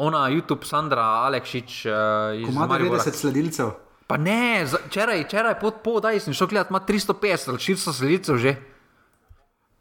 [0.00, 1.92] ona, YouTube, Sandra, Alekšič, uh,
[2.40, 3.02] ima Maribora.
[3.02, 3.74] 90 sledilcev.
[4.06, 8.56] Pa ne, včeraj, včeraj pod podaj sem šel gledat, ima 350 ali 400 sledilcev že.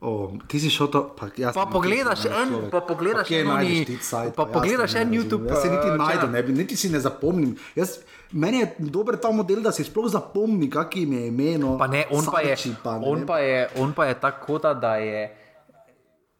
[0.02, 0.11] O,
[0.48, 1.53] ti si šel to, pa jaz.
[1.53, 2.72] Pa pogledaš en, človek.
[2.72, 5.10] pa pogledaš kje en najdeš ti cajt, pa jaz pogledaš en.
[5.11, 6.48] YouTube, Jaz se niti eh, najdem, channel.
[6.48, 7.52] ne, niti si ne zapomnim.
[7.76, 7.99] Jaz,
[8.34, 11.57] meni je dober ta model, da si sploh zapomni, kak jim je ime.
[11.57, 14.57] No, Pa ne, on pa je, pa ne on pa je, on pa je tako,
[14.57, 15.22] da, je.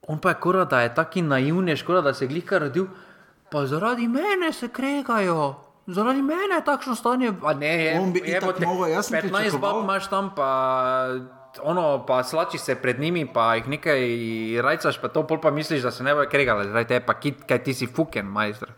[0.08, 2.90] On pa je kora, da je taki naivni, škoda, da se je glika rodil.
[3.52, 5.54] Pa zaradi mene se kregajo.
[5.86, 7.34] Zaradi mene je takšno stanje.
[7.44, 10.34] A ne, je, On bi je, itak mogel, jaz sem 15 pričakoval- bab imaš tam,
[10.36, 10.50] pa,
[11.64, 14.00] ono, pa slači se pred njimi, pa jih nekaj
[14.62, 16.68] rajcaš, pa to pol pa misliš, da se ne bojo kregali.
[16.68, 18.72] Zaradi tebe pa kit, kaj ti si fuken, majster.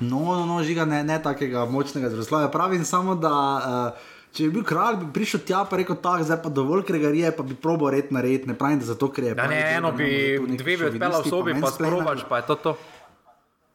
[0.00, 2.48] No, no, no žiga ne, ne takega močnega zrasloja.
[2.48, 6.38] Pravim samo, da uh, Če bi bil kralj, bi prišel tja in rekel: tako, zdaj
[6.44, 9.32] pa dovolj kregarije, pa bi probo red narediti, ne pravim, da zato ker je.
[9.34, 12.76] Ja, ne, eno bi, dve bi odpeljal v sobi, pa sprobaš, pa je to to.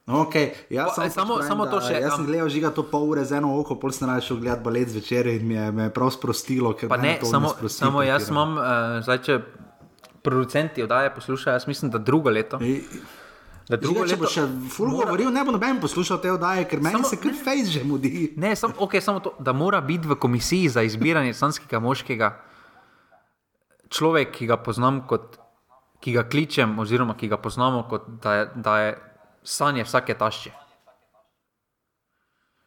[0.05, 2.83] Okay, jaz Pa, samo, samo- pravim, samo da to še, Jaz sem gledal žiga to
[2.85, 5.83] pol ure z eno oko, pol sem šel gledati balet zvečer in mi je, me
[5.83, 6.75] je prav sprostilo.
[6.85, 9.39] Pa ne, samo, sprosti samo jaz imam, uh, zdaj če
[10.21, 12.59] producenti oddaje poslušajo, jaz mislim, da drugo leto.
[13.69, 16.83] Da drugo Žiga, če bo še ful govoril, ne bo noben poslušal te oddaje, ker
[16.85, 18.33] meni Samo- se kar fejs že mudi.
[18.37, 22.29] Ne, sam, okay, samo to, da mora biti v komisiji za izbiranje sanskega moškega
[23.89, 25.39] človek, ki ga poznam kot,
[25.97, 28.93] ki ga kličem, oziroma ki ga poznamo kot da da je
[29.45, 30.51] sanje vsake tašče.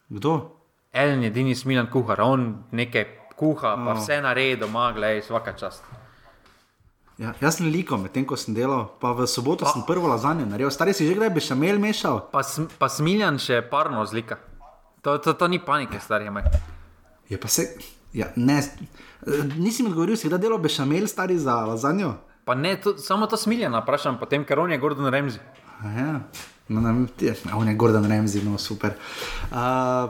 [0.09, 0.51] Kdo?
[0.91, 3.05] En edini smilen kuhar, on nekaj
[3.37, 3.97] kuha, pa Oh.
[3.97, 5.83] vse naredi doma, gledaj, vsaka čast.
[7.19, 9.71] Ja, jaz sem liko, medtem ko sem delal, pa v soboto pa.
[9.71, 10.71] sem prvo lazanjo naredil.
[10.71, 12.31] Stari si že kdaj bi šamel mešal?
[12.31, 14.39] Pa, sm- pa smiljan še parno zlika.
[15.03, 16.43] To, to, to ni panike, stari moj.
[17.29, 17.75] Je pa se.
[18.13, 18.63] Ja, ne,
[19.57, 22.15] nisi mi odgovoril, si kdaj delal bešamel stari za lazanjo?
[22.45, 25.43] Pa ne, to, samo to smiljana vprašam, potem ker on je Gordon Ramsay.
[25.79, 26.21] A Ja.
[26.69, 28.93] No, ne, ti- on je Gordon Ramsay, no super.
[29.45, 29.57] Uh,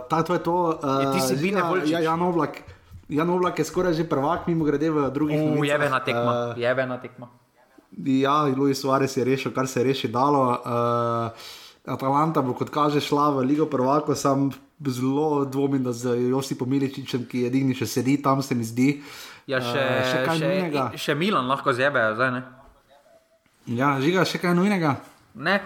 [0.04, 0.56] ta, to je to.
[0.74, 1.90] Uh, ti si Bine Volčič.
[1.92, 2.58] Ja, Jan Oblak.
[3.08, 5.38] Jan Oblak je skoraj že prvak, mimo grede v drugih.
[5.38, 5.60] novicah.
[5.60, 7.26] Ujebena tekma, Eh, uh, jebena tekma.
[7.96, 10.58] Ja, Luis Suarez je rešil, kar se je reši dalo.
[10.58, 11.30] Uh,
[11.84, 17.24] Atalanta bo, kot kaže, šla v Ligo prvako, sam zelo dvomim, da z Josipom Miličičem,
[17.24, 19.00] ki je edini še sedi tam, se mi zdi.
[19.46, 20.82] Ja, še, Eh, še kaj še, nujnega.
[20.94, 22.42] še Milan lahko zjebejo, zdaj ne.
[23.68, 24.96] Ja, žiga, še kaj nujnega.
[25.34, 25.60] Ne,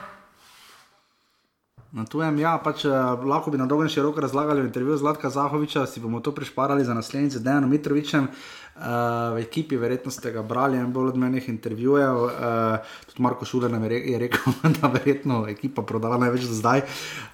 [1.92, 5.28] Na tujem, ja, pač uh, lahko bi na dolgo in široko razlagali v intervjuju Zlatka
[5.28, 8.30] Zahoviča, si bomo to prišparali za naslednjič z Dejanom Mitrovičem.
[8.32, 12.16] Uh, v ekipi verjetno ste ga brali en bolj od menih intervjujev.
[12.16, 16.56] Uh, tudi Marko Šuler nam je, re je rekel, da verjetno ekipa prodala največ do
[16.62, 16.80] zdaj.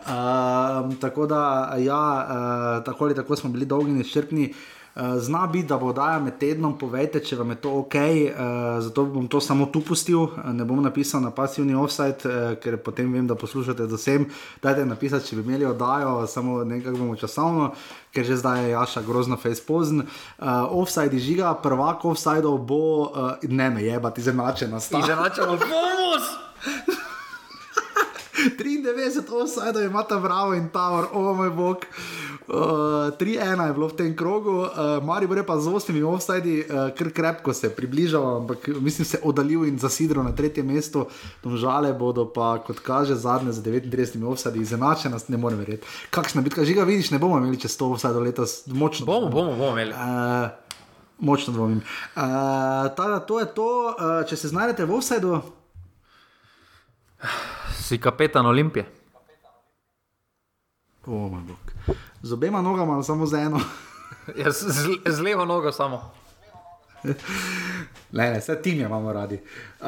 [0.02, 1.44] Uh, tako da,
[1.78, 4.50] ja, uh, tako ali tako smo bili dolgi in izčrpni.
[4.50, 4.77] Uh,
[5.18, 8.40] zna biti, da bo oddaja med tednom, povejte, če vam je to ok, uh,
[8.82, 12.76] zato bom to samo tu pustil, uh, ne bom napisal na pasivni offside, uh, ker
[12.82, 14.26] potem vem, da poslušate z vsem.
[14.62, 17.70] Dajte napisati, če bi imeli oddajo, samo nekako bomo časovno,
[18.14, 20.02] ker že zdaj je Jaša grozno face pozn.
[20.02, 24.98] Uh, offside žiga, prvak offside bo, uh, ne me jebati, izenačena sta.
[24.98, 26.26] izenačeno bonus!
[28.38, 31.86] 93 offside imata Bravo in Tower, o oh, moj bog.
[32.48, 36.88] Uh, 3-1 je bilo v tem krogu, uh, Mari je pa z osmimi offsidi, uh,
[36.96, 41.12] kar krepko se približal, ampak mislim se oddalil in zasidral na tretje mesto.
[41.44, 45.84] Domžale bodo pa, kot kaže, zadnje z 39 offsidi, izenačena, ne morem verjeti.
[46.10, 49.04] Kakšna bitka, žiga vidiš, ne bomo imeli čez 100 offside letos, močno.
[49.04, 49.92] Bomo, bomo, bomo imeli.
[49.92, 50.48] Uh,
[51.20, 51.84] močno dvomim.
[52.16, 52.22] Uh,
[52.96, 55.42] tada, to je to, uh, če se znajdete v offsideu.
[57.76, 58.88] Si kapetan Olimpije.
[61.04, 61.67] O, moj bog.
[62.22, 63.60] Z obema nogama, ali samo z eno.
[64.36, 66.12] Ja, z, z, z levo nogo samo.
[68.12, 69.34] Ne, ne, vse tim imamo radi.
[69.80, 69.86] Uh,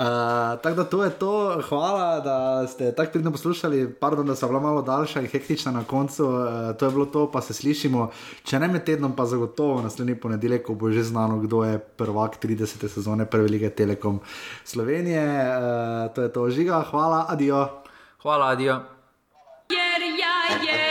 [0.63, 3.95] tako da to je to, hvala, da ste tako pridno poslušali.
[4.01, 6.27] Pardon, da sem bila malo daljša in hektična na koncu.
[6.27, 8.11] Uh, to je bilo to, pa se slišimo.
[8.45, 12.39] Če ne med tednom, pa zagotovo naslednji ponedeljek, ko bo že znano, kdo je prvak
[12.45, 12.89] 30.
[12.89, 14.21] sezone Prve lige Telekom
[14.65, 15.25] Slovenije.
[15.25, 17.69] Uh, to je to, žiga, hvala, adijo.
[18.23, 18.81] Hvala, adijo.
[19.71, 20.37] Jer ja,
[20.73, 20.90] jer